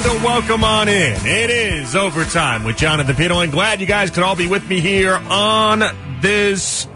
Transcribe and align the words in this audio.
And 0.00 0.22
welcome 0.22 0.62
on 0.62 0.88
in. 0.88 1.26
It 1.26 1.50
is 1.50 1.96
overtime 1.96 2.62
with 2.62 2.76
Jonathan 2.76 3.16
Peterlin. 3.16 3.50
Glad 3.50 3.80
you 3.80 3.86
guys 3.86 4.10
could 4.10 4.22
all 4.22 4.36
be 4.36 4.46
with 4.46 4.68
me 4.68 4.78
here 4.78 5.14
on 5.14 5.82
this 6.20 6.86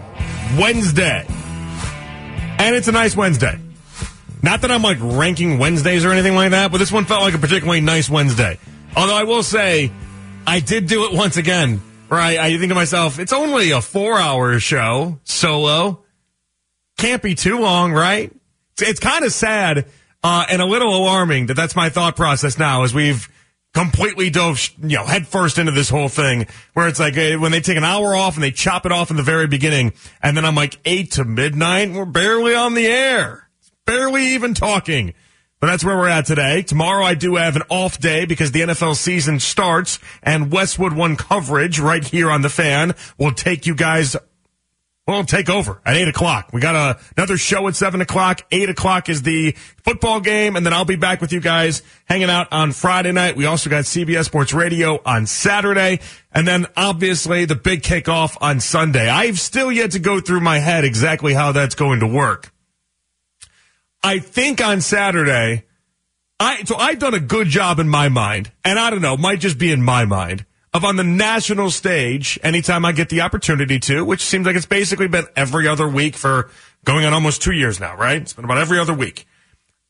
Wednesday. 0.57 1.27
And 1.29 2.77
it's 2.77 2.87
a 2.87 2.93
nice 2.93 3.17
Wednesday. 3.17 3.59
Not 4.41 4.61
that 4.61 4.71
I'm 4.71 4.83
like 4.83 4.99
ranking 5.01 5.59
Wednesdays 5.59 6.05
or 6.05 6.13
anything 6.13 6.37
like 6.37 6.53
that, 6.53 6.71
but 6.71 6.79
this 6.79 6.93
one 6.93 7.05
felt 7.05 7.23
like 7.23 7.35
a 7.35 7.39
particularly 7.39 7.81
nice 7.81 8.09
Wednesday. 8.09 8.59
Although 8.97 9.17
I 9.17 9.25
will 9.25 9.43
say, 9.43 9.91
I 10.47 10.61
did 10.61 10.87
do 10.87 11.05
it 11.07 11.13
once 11.13 11.37
again. 11.37 11.83
Right? 12.09 12.39
I 12.39 12.57
think 12.57 12.71
to 12.71 12.77
myself, 12.77 13.19
it's 13.19 13.33
only 13.33 13.73
a 13.73 13.81
four 13.81 14.17
hour 14.17 14.61
show 14.61 15.19
solo. 15.25 16.05
Can't 16.99 17.23
be 17.23 17.35
too 17.35 17.59
long, 17.59 17.93
right? 17.93 18.33
It's, 18.75 18.83
it's 18.83 19.01
kind 19.01 19.25
of 19.25 19.33
sad 19.33 19.87
uh, 20.23 20.47
and 20.49 20.63
a 20.63 20.67
little 20.67 20.97
alarming 20.97 21.47
that 21.47 21.55
that's 21.55 21.77
my 21.77 21.89
thought 21.89 22.17
process 22.17 22.59
now 22.59 22.83
as 22.83 22.95
we've 22.95 23.29
completely 23.75 24.31
dove, 24.31 24.61
you 24.83 24.97
know, 24.97 25.05
headfirst 25.05 25.59
into 25.59 25.73
this 25.73 25.89
whole 25.89 26.09
thing 26.09 26.47
where 26.75 26.89
it's 26.89 27.01
like 27.01 27.17
uh, 27.17 27.37
when 27.39 27.53
they 27.53 27.61
take 27.61 27.79
an 27.79 27.85
hour 27.85 28.15
off 28.15 28.35
and 28.35 28.43
they 28.43 28.51
chop 28.51 28.85
it 28.85 28.93
off 28.93 29.11
in 29.11 29.17
the 29.17 29.23
very 29.23 29.47
beginning 29.47 29.93
and 30.23 30.37
then 30.37 30.45
I'm 30.45 30.55
like 30.55 30.79
eight 30.85 31.13
to 31.13 31.25
midnight, 31.25 31.93
we're 31.93 32.05
barely 32.05 32.55
on 32.55 32.75
the 32.75 32.87
air, 32.87 33.49
barely 33.87 34.35
even 34.35 34.55
talking. 34.55 35.15
But 35.59 35.69
that's 35.69 35.85
where 35.85 35.97
we're 35.97 36.09
at 36.09 36.27
today. 36.27 36.63
Tomorrow 36.63 37.05
I 37.05 37.15
do 37.15 37.37
have 37.37 37.55
an 37.55 37.63
off 37.69 37.99
day 37.99 38.25
because 38.25 38.51
the 38.51 38.63
NFL 38.63 38.97
season 38.97 39.39
starts 39.39 40.01
and 40.21 40.51
Westwood 40.51 40.93
One 40.93 41.15
coverage 41.17 41.79
right 41.79 42.05
here 42.05 42.33
on 42.33 42.43
the 42.43 42.49
fan 42.51 42.95
will 43.17 43.31
take 43.31 43.65
you 43.65 43.77
guys 43.77 44.17
We'll 45.05 45.25
take 45.25 45.51
over 45.51 45.81
at 45.85 45.97
eight 45.97 46.07
o'clock. 46.07 46.51
We 46.53 46.61
got 46.61 46.77
a, 46.77 47.01
another 47.17 47.37
show 47.37 47.67
at 47.67 47.75
seven 47.75 48.01
o'clock. 48.01 48.43
Eight 48.53 48.69
o'clock 48.69 49.09
is 49.09 49.23
the 49.23 49.51
football 49.83 50.21
game, 50.21 50.55
and 50.55 50.65
then 50.65 50.73
I'll 50.73 50.85
be 50.85 50.95
back 50.95 51.21
with 51.21 51.33
you 51.33 51.41
guys 51.41 51.83
hanging 52.05 52.31
out 52.31 52.53
on 52.53 52.71
Friday 52.71 53.11
night. 53.11 53.35
We 53.35 53.47
also 53.47 53.69
got 53.69 53.83
CBS 53.83 54.27
Sports 54.27 54.53
Radio 54.53 55.01
on 55.05 55.27
Saturday, 55.27 55.99
and 56.31 56.47
then 56.47 56.67
obviously 56.77 57.47
the 57.47 57.57
big 57.57 57.83
kickoff 57.83 58.37
on 58.41 58.61
Sunday. 58.61 59.09
I've 59.09 59.41
still 59.41 59.73
yet 59.73 59.91
to 59.93 59.99
go 59.99 60.21
through 60.21 60.41
my 60.41 60.61
head 60.61 60.85
exactly 60.85 61.35
how 61.35 61.51
that's 61.51 61.75
going 61.75 61.99
to 61.99 62.07
work. 62.07 62.53
I 64.05 64.21
think 64.21 64.65
on 64.65 64.81
Saturday, 64.81 65.65
I 66.39 66.63
so 66.63 66.77
I've 66.77 67.01
done 67.01 67.15
a 67.15 67.21
good 67.21 67.49
job 67.49 67.81
in 67.81 67.89
my 67.89 68.09
mind, 68.09 68.53
and 68.65 68.79
I 68.79 68.91
don't 68.91 69.03
know, 69.03 69.17
might 69.17 69.41
just 69.41 69.59
be 69.59 69.73
in 69.73 69.83
my 69.83 70.05
mind 70.05 70.47
of 70.75 70.85
on 70.85 70.97
the 70.97 71.05
national 71.05 71.71
stage 71.71 72.39
anytime 72.43 72.85
I 72.85 72.93
get 72.93 73.09
the 73.09 73.21
opportunity 73.21 73.79
to, 73.81 74.05
which 74.05 74.23
seems 74.23 74.47
like 74.47 74.57
it's 74.57 74.67
basically 74.67 75.09
been 75.09 75.27
every 75.37 75.69
other 75.69 75.89
week 75.89 76.17
for 76.17 76.51
going 76.85 77.05
on 77.05 77.13
almost 77.13 77.43
two 77.43 77.53
years 77.53 77.79
now, 77.79 77.97
right? 77.97 78.23
It's 78.23 78.33
been 78.33 78.45
about 78.45 78.59
every 78.59 78.79
other 78.79 78.95
week. 78.95 79.27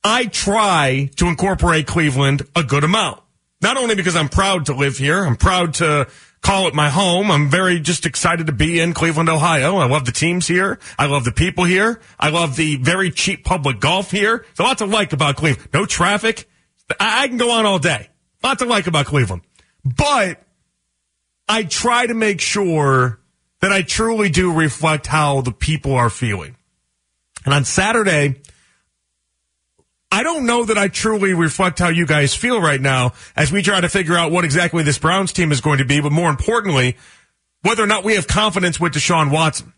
I 0.04 0.26
try 0.26 1.10
to 1.16 1.26
incorporate 1.26 1.86
Cleveland 1.86 2.42
a 2.56 2.64
good 2.64 2.82
amount. 2.82 3.20
Not 3.60 3.76
only 3.76 3.94
because 3.94 4.16
I'm 4.16 4.28
proud 4.28 4.66
to 4.66 4.74
live 4.74 4.98
here, 4.98 5.24
I'm 5.24 5.36
proud 5.36 5.74
to 5.74 6.08
call 6.42 6.66
it 6.66 6.74
my 6.74 6.90
home. 6.90 7.30
I'm 7.30 7.48
very 7.48 7.78
just 7.78 8.04
excited 8.04 8.48
to 8.48 8.52
be 8.52 8.80
in 8.80 8.92
Cleveland, 8.92 9.28
Ohio. 9.28 9.76
I 9.76 9.86
love 9.86 10.04
the 10.04 10.12
teams 10.12 10.48
here. 10.48 10.80
I 10.98 11.06
love 11.06 11.24
the 11.24 11.30
people 11.30 11.62
here. 11.62 12.00
I 12.18 12.30
love 12.30 12.56
the 12.56 12.76
very 12.76 13.12
cheap 13.12 13.44
public 13.44 13.78
golf 13.78 14.10
here. 14.10 14.38
There's 14.38 14.58
a 14.58 14.62
lot 14.64 14.78
to 14.78 14.86
like 14.86 15.12
about 15.12 15.36
Cleveland. 15.36 15.68
No 15.72 15.86
traffic. 15.86 16.48
I, 16.98 17.28
can 17.28 17.38
go 17.38 17.52
on 17.52 17.64
all 17.64 17.78
day. 17.78 18.08
Lots 18.42 18.60
to 18.60 18.68
like 18.68 18.88
about 18.88 19.06
Cleveland. 19.06 19.42
But 19.84 20.42
I 21.52 21.64
try 21.64 22.06
to 22.06 22.14
make 22.14 22.40
sure 22.40 23.20
that 23.60 23.70
I 23.70 23.82
truly 23.82 24.30
do 24.30 24.54
reflect 24.54 25.06
how 25.06 25.42
the 25.42 25.52
people 25.52 25.92
are 25.92 26.08
feeling. 26.08 26.56
And 27.44 27.52
on 27.52 27.66
Saturday, 27.66 28.40
I 30.10 30.22
don't 30.22 30.46
know 30.46 30.64
that 30.64 30.78
I 30.78 30.88
truly 30.88 31.34
reflect 31.34 31.78
how 31.78 31.90
you 31.90 32.06
guys 32.06 32.34
feel 32.34 32.58
right 32.58 32.80
now 32.80 33.12
as 33.36 33.52
we 33.52 33.60
try 33.60 33.82
to 33.82 33.90
figure 33.90 34.16
out 34.16 34.32
what 34.32 34.46
exactly 34.46 34.82
this 34.82 34.96
Browns 34.96 35.30
team 35.30 35.52
is 35.52 35.60
going 35.60 35.76
to 35.76 35.84
be, 35.84 36.00
but 36.00 36.10
more 36.10 36.30
importantly, 36.30 36.96
whether 37.60 37.84
or 37.84 37.86
not 37.86 38.02
we 38.02 38.14
have 38.14 38.26
confidence 38.26 38.80
with 38.80 38.94
Deshaun 38.94 39.30
Watson. 39.30 39.74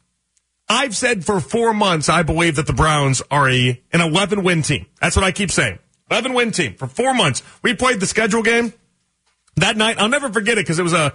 I've 0.68 0.94
said 0.94 1.24
for 1.24 1.40
four 1.40 1.74
months, 1.74 2.08
I 2.08 2.22
believe 2.22 2.54
that 2.54 2.68
the 2.68 2.72
Browns 2.72 3.20
are 3.32 3.50
a, 3.50 3.82
an 3.92 4.00
11 4.00 4.44
win 4.44 4.62
team. 4.62 4.86
That's 5.00 5.16
what 5.16 5.24
I 5.24 5.32
keep 5.32 5.50
saying. 5.50 5.80
11 6.08 6.34
win 6.34 6.52
team 6.52 6.76
for 6.76 6.86
four 6.86 7.14
months. 7.14 7.42
We 7.62 7.74
played 7.74 7.98
the 7.98 8.06
schedule 8.06 8.44
game 8.44 8.72
that 9.56 9.76
night. 9.76 9.98
I'll 9.98 10.08
never 10.08 10.32
forget 10.32 10.56
it 10.56 10.60
because 10.60 10.78
it 10.78 10.84
was 10.84 10.92
a, 10.92 11.14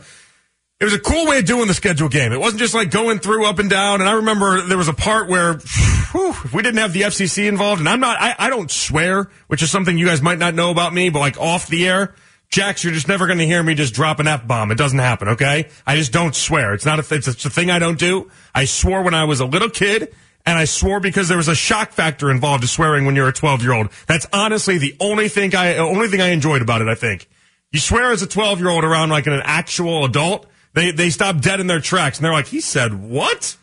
it 0.79 0.85
was 0.85 0.93
a 0.93 0.99
cool 0.99 1.27
way 1.27 1.39
of 1.39 1.45
doing 1.45 1.67
the 1.67 1.73
schedule 1.73 2.07
game. 2.07 2.31
It 2.31 2.39
wasn't 2.39 2.59
just 2.59 2.73
like 2.73 2.89
going 2.89 3.19
through 3.19 3.45
up 3.45 3.59
and 3.59 3.69
down. 3.69 3.99
And 3.99 4.09
I 4.09 4.13
remember 4.13 4.61
there 4.61 4.77
was 4.77 4.87
a 4.87 4.93
part 4.93 5.27
where 5.27 5.55
whew, 6.11 6.29
if 6.29 6.53
we 6.53 6.63
didn't 6.63 6.79
have 6.79 6.93
the 6.93 7.01
FCC 7.01 7.47
involved, 7.47 7.79
and 7.79 7.89
I'm 7.89 7.99
not, 7.99 8.17
I, 8.19 8.35
I 8.39 8.49
don't 8.49 8.71
swear, 8.71 9.29
which 9.47 9.61
is 9.61 9.69
something 9.69 9.97
you 9.97 10.05
guys 10.05 10.21
might 10.21 10.39
not 10.39 10.55
know 10.55 10.71
about 10.71 10.93
me, 10.93 11.09
but 11.09 11.19
like 11.19 11.37
off 11.37 11.67
the 11.67 11.87
air, 11.87 12.15
Jax, 12.49 12.83
you're 12.83 12.93
just 12.93 13.07
never 13.07 13.27
going 13.27 13.39
to 13.39 13.45
hear 13.45 13.61
me 13.61 13.75
just 13.75 13.93
drop 13.93 14.19
an 14.19 14.27
F 14.27 14.47
bomb. 14.47 14.71
It 14.71 14.77
doesn't 14.77 14.97
happen, 14.97 15.29
okay? 15.29 15.69
I 15.85 15.97
just 15.97 16.13
don't 16.13 16.33
swear. 16.33 16.73
It's 16.73 16.85
not 16.85 16.97
a, 16.99 17.13
a, 17.13 17.17
it's 17.17 17.45
a 17.45 17.49
thing 17.49 17.69
I 17.69 17.77
don't 17.77 17.99
do. 17.99 18.31
I 18.55 18.65
swore 18.65 19.03
when 19.03 19.13
I 19.13 19.25
was 19.25 19.39
a 19.39 19.45
little 19.45 19.69
kid. 19.69 20.15
And 20.45 20.57
I 20.57 20.65
swore 20.65 21.01
because 21.01 21.27
there 21.27 21.37
was 21.37 21.49
a 21.49 21.53
shock 21.53 21.91
factor 21.91 22.31
involved 22.31 22.63
to 22.63 22.67
swearing 22.67 23.05
when 23.05 23.15
you're 23.15 23.27
a 23.27 23.33
12 23.33 23.61
year 23.61 23.73
old. 23.73 23.89
That's 24.07 24.25
honestly 24.31 24.77
the 24.77 24.95
only 24.99 25.27
thing 25.27 25.53
I, 25.53 25.75
only 25.75 26.07
thing 26.07 26.21
I 26.21 26.29
enjoyed 26.29 26.61
about 26.61 26.81
it, 26.81 26.87
I 26.87 26.95
think. 26.95 27.27
You 27.71 27.79
swear 27.79 28.11
as 28.11 28.23
a 28.23 28.27
12 28.27 28.59
year 28.59 28.69
old 28.69 28.83
around 28.83 29.09
like 29.09 29.27
an 29.27 29.41
actual 29.43 30.05
adult, 30.05 30.47
they 30.73 30.91
they 30.91 31.09
stop 31.09 31.41
dead 31.41 31.59
in 31.59 31.67
their 31.67 31.79
tracks 31.81 32.17
and 32.17 32.25
they're 32.25 32.33
like, 32.33 32.47
he 32.47 32.61
said 32.61 32.93
what? 32.93 33.57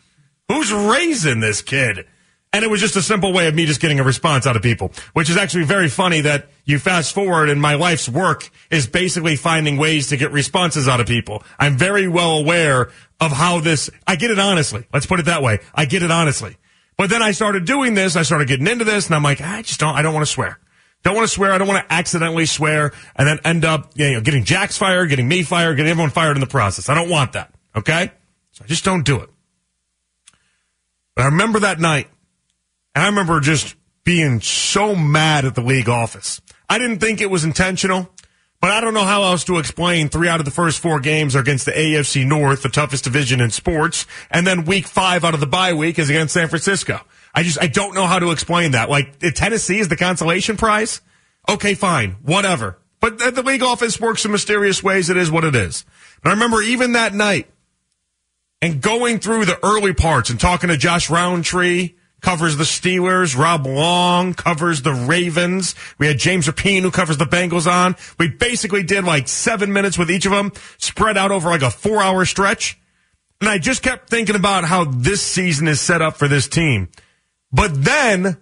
Who's 0.47 0.71
raising 0.71 1.39
this 1.39 1.61
kid? 1.61 2.05
And 2.53 2.63
it 2.63 2.71
was 2.71 2.79
just 2.79 2.95
a 2.95 3.01
simple 3.01 3.33
way 3.33 3.47
of 3.47 3.55
me 3.55 3.65
just 3.65 3.81
getting 3.81 3.99
a 3.99 4.03
response 4.03 4.47
out 4.47 4.55
of 4.55 4.61
people, 4.61 4.91
which 5.13 5.29
is 5.29 5.35
actually 5.35 5.65
very 5.65 5.89
funny 5.89 6.21
that 6.21 6.47
you 6.63 6.79
fast 6.79 7.13
forward 7.13 7.49
and 7.49 7.61
my 7.61 7.75
life's 7.75 8.07
work 8.07 8.49
is 8.71 8.87
basically 8.87 9.35
finding 9.35 9.77
ways 9.77 10.07
to 10.07 10.17
get 10.17 10.31
responses 10.31 10.87
out 10.87 11.01
of 11.01 11.07
people. 11.07 11.43
I'm 11.59 11.77
very 11.77 12.07
well 12.07 12.37
aware 12.37 12.89
of 13.19 13.31
how 13.31 13.59
this, 13.59 13.89
I 14.07 14.15
get 14.15 14.31
it 14.31 14.39
honestly. 14.39 14.87
Let's 14.93 15.05
put 15.05 15.19
it 15.19 15.25
that 15.25 15.43
way. 15.43 15.59
I 15.75 15.85
get 15.85 16.03
it 16.03 16.09
honestly. 16.09 16.55
But 16.97 17.09
then 17.09 17.21
I 17.21 17.31
started 17.31 17.65
doing 17.65 17.93
this. 17.93 18.15
I 18.15 18.23
started 18.23 18.47
getting 18.47 18.67
into 18.67 18.85
this 18.85 19.07
and 19.07 19.15
I'm 19.15 19.23
like, 19.23 19.41
I 19.41 19.61
just 19.61 19.79
don't, 19.79 19.95
I 19.95 20.01
don't 20.01 20.13
want 20.13 20.25
to 20.25 20.31
swear. 20.31 20.57
Don't 21.07 21.15
want 21.15 21.29
to 21.29 21.33
swear. 21.33 21.53
I 21.53 21.57
don't 21.57 21.69
want 21.69 21.87
to 21.87 21.93
accidentally 21.93 22.45
swear 22.45 22.91
and 23.15 23.25
then 23.25 23.39
end 23.45 23.63
up 23.63 23.91
you 23.95 24.11
know, 24.11 24.19
getting 24.19 24.43
Jax 24.43 24.77
fired, 24.77 25.07
getting 25.07 25.25
me 25.25 25.41
fired, 25.41 25.77
getting 25.77 25.89
everyone 25.89 26.09
fired 26.09 26.35
in 26.35 26.41
the 26.41 26.47
process. 26.47 26.89
I 26.89 26.95
don't 26.95 27.09
want 27.09 27.31
that. 27.31 27.49
Okay? 27.77 28.11
So 28.51 28.65
I 28.65 28.67
just 28.67 28.83
don't 28.83 29.05
do 29.05 29.21
it. 29.21 29.29
But 31.15 31.21
I 31.21 31.25
remember 31.27 31.61
that 31.61 31.79
night, 31.79 32.09
and 32.93 33.05
I 33.05 33.07
remember 33.07 33.39
just 33.39 33.77
being 34.03 34.41
so 34.41 34.97
mad 34.97 35.45
at 35.45 35.55
the 35.55 35.61
league 35.61 35.87
office. 35.87 36.41
I 36.69 36.77
didn't 36.77 36.99
think 36.99 37.21
it 37.21 37.29
was 37.29 37.45
intentional, 37.45 38.09
but 38.59 38.71
I 38.71 38.81
don't 38.81 38.93
know 38.93 39.05
how 39.05 39.23
else 39.23 39.45
to 39.45 39.59
explain 39.59 40.09
three 40.09 40.27
out 40.27 40.41
of 40.41 40.45
the 40.45 40.51
first 40.51 40.81
four 40.81 40.99
games 40.99 41.37
are 41.37 41.39
against 41.39 41.63
the 41.63 41.71
AFC 41.71 42.27
North, 42.27 42.63
the 42.63 42.69
toughest 42.69 43.05
division 43.05 43.39
in 43.39 43.51
sports, 43.51 44.05
and 44.29 44.45
then 44.45 44.65
week 44.65 44.87
five 44.87 45.23
out 45.23 45.33
of 45.33 45.39
the 45.39 45.47
bye 45.47 45.73
week 45.73 45.99
is 45.99 46.09
against 46.09 46.33
San 46.33 46.49
Francisco. 46.49 46.99
I 47.37 47.43
just, 47.43 47.61
I 47.61 47.67
don't 47.67 47.93
know 47.93 48.07
how 48.07 48.17
to 48.17 48.31
explain 48.31 48.71
that. 48.71 48.89
Like, 48.89 49.19
Tennessee 49.19 49.77
is 49.77 49.89
the 49.89 49.95
consolation 49.95 50.57
prize? 50.57 51.01
Okay, 51.47 51.75
fine, 51.75 52.15
whatever. 52.23 52.79
But 52.99 53.19
the 53.19 53.43
league 53.43 53.61
office 53.61 53.99
works 53.99 54.25
in 54.25 54.31
mysterious 54.31 54.81
ways. 54.81 55.11
It 55.11 55.17
is 55.17 55.29
what 55.29 55.43
it 55.43 55.53
is. 55.53 55.85
But 56.23 56.31
I 56.31 56.33
remember 56.33 56.63
even 56.63 56.93
that 56.93 57.13
night 57.13 57.47
and 58.59 58.81
going 58.81 59.19
through 59.19 59.45
the 59.45 59.63
early 59.63 59.93
parts 59.93 60.31
and 60.31 60.39
talking 60.39 60.69
to 60.69 60.77
Josh 60.77 61.11
Rowntree, 61.11 61.93
covers 62.21 62.57
the 62.57 62.63
Steelers. 62.63 63.37
Rob 63.37 63.67
Long 63.67 64.33
covers 64.33 64.81
the 64.81 64.95
Ravens. 64.95 65.75
We 65.99 66.07
had 66.07 66.17
James 66.17 66.47
Rapien 66.47 66.81
who 66.81 66.89
covers 66.89 67.17
the 67.17 67.25
Bengals 67.25 67.71
on. 67.71 67.95
We 68.17 68.29
basically 68.29 68.81
did 68.81 69.03
like 69.03 69.27
seven 69.27 69.71
minutes 69.71 69.95
with 69.95 70.09
each 70.09 70.25
of 70.25 70.31
them, 70.31 70.51
spread 70.79 71.17
out 71.17 71.31
over 71.31 71.49
like 71.51 71.61
a 71.61 71.69
four 71.69 72.01
hour 72.01 72.25
stretch. 72.25 72.79
And 73.41 73.47
I 73.47 73.59
just 73.59 73.83
kept 73.83 74.09
thinking 74.09 74.35
about 74.35 74.63
how 74.63 74.85
this 74.85 75.21
season 75.21 75.67
is 75.67 75.79
set 75.79 76.01
up 76.01 76.17
for 76.17 76.27
this 76.27 76.47
team. 76.47 76.89
But 77.51 77.83
then 77.83 78.37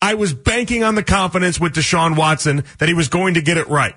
I 0.00 0.14
was 0.14 0.34
banking 0.34 0.84
on 0.84 0.94
the 0.94 1.02
confidence 1.02 1.58
with 1.58 1.74
Deshaun 1.74 2.16
Watson 2.16 2.64
that 2.78 2.88
he 2.88 2.94
was 2.94 3.08
going 3.08 3.34
to 3.34 3.42
get 3.42 3.56
it 3.56 3.68
right. 3.68 3.94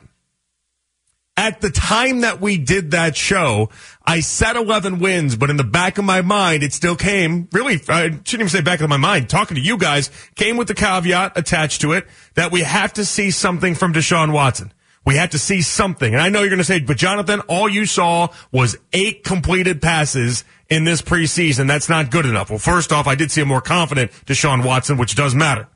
At 1.38 1.62
the 1.62 1.70
time 1.70 2.22
that 2.22 2.42
we 2.42 2.58
did 2.58 2.92
that 2.92 3.16
show, 3.16 3.70
I 4.06 4.20
said 4.20 4.58
11 4.58 5.00
wins, 5.00 5.36
but 5.36 5.50
in 5.50 5.58
the 5.58 5.64
back 5.64 5.98
of 5.98 6.06
my 6.06 6.22
mind, 6.22 6.62
it 6.62 6.74
still 6.74 6.96
came, 6.96 7.48
really, 7.52 7.82
I 7.88 8.10
shouldn't 8.10 8.34
even 8.34 8.50
say 8.50 8.62
back 8.62 8.82
of 8.82 8.90
my 8.90 8.98
mind, 8.98 9.30
talking 9.30 9.56
to 9.56 9.62
you 9.62 9.78
guys, 9.78 10.12
came 10.36 10.58
with 10.58 10.68
the 10.68 10.74
caveat 10.74 11.38
attached 11.38 11.82
to 11.82 11.94
it 11.94 12.06
that 12.36 12.52
we 12.52 12.62
have 12.62 12.94
to 12.94 13.06
see 13.06 13.32
something 13.32 13.76
from 13.76 13.94
Deshaun 13.94 14.34
Watson. 14.34 14.74
We 15.04 15.16
had 15.16 15.32
to 15.32 15.40
see 15.40 15.62
something. 15.62 16.14
And 16.14 16.22
I 16.22 16.30
know 16.30 16.42
you're 16.42 16.50
going 16.50 16.60
to 16.60 16.64
say, 16.64 16.80
but 16.80 16.98
Jonathan, 16.98 17.40
all 17.42 17.68
you 17.68 17.86
saw 17.86 18.30
was 18.52 18.78
eight 18.94 19.24
completed 19.24 19.82
passes 19.82 20.44
in 20.70 20.84
this 20.84 21.02
preseason. 21.02 21.68
That's 21.68 21.90
not 21.90 22.12
good 22.12 22.26
enough. 22.26 22.50
Well, 22.50 22.60
first 22.60 22.92
off, 22.92 23.08
I 23.08 23.16
did 23.16 23.32
see 23.32 23.42
a 23.42 23.46
more 23.46 23.62
confident 23.62 24.12
Deshaun 24.26 24.64
Watson, 24.64 24.98
which 24.98 25.16
does 25.16 25.34
matter. 25.34 25.68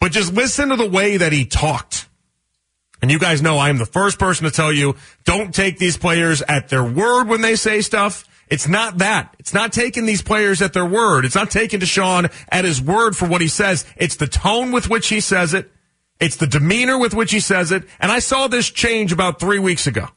But 0.00 0.12
just 0.12 0.32
listen 0.34 0.68
to 0.68 0.76
the 0.76 0.88
way 0.88 1.16
that 1.16 1.32
he 1.32 1.44
talked. 1.44 2.08
And 3.02 3.10
you 3.10 3.18
guys 3.18 3.42
know 3.42 3.58
I 3.58 3.70
am 3.70 3.78
the 3.78 3.86
first 3.86 4.18
person 4.18 4.44
to 4.44 4.50
tell 4.50 4.72
you, 4.72 4.96
don't 5.24 5.54
take 5.54 5.78
these 5.78 5.96
players 5.96 6.42
at 6.42 6.68
their 6.68 6.84
word 6.84 7.28
when 7.28 7.40
they 7.40 7.56
say 7.56 7.80
stuff. 7.80 8.24
It's 8.48 8.68
not 8.68 8.98
that. 8.98 9.34
It's 9.40 9.52
not 9.52 9.72
taking 9.72 10.06
these 10.06 10.22
players 10.22 10.62
at 10.62 10.72
their 10.72 10.86
word. 10.86 11.24
It's 11.24 11.34
not 11.34 11.50
taking 11.50 11.80
Deshaun 11.80 12.32
at 12.48 12.64
his 12.64 12.80
word 12.80 13.16
for 13.16 13.26
what 13.26 13.40
he 13.40 13.48
says. 13.48 13.84
It's 13.96 14.16
the 14.16 14.28
tone 14.28 14.70
with 14.70 14.88
which 14.88 15.08
he 15.08 15.20
says 15.20 15.52
it. 15.52 15.70
It's 16.18 16.36
the 16.36 16.46
demeanor 16.46 16.98
with 16.98 17.14
which 17.14 17.30
he 17.30 17.40
says 17.40 17.72
it. 17.72 17.84
And 18.00 18.10
I 18.10 18.20
saw 18.20 18.48
this 18.48 18.70
change 18.70 19.12
about 19.12 19.38
three 19.38 19.58
weeks 19.58 19.86
ago. 19.86 20.08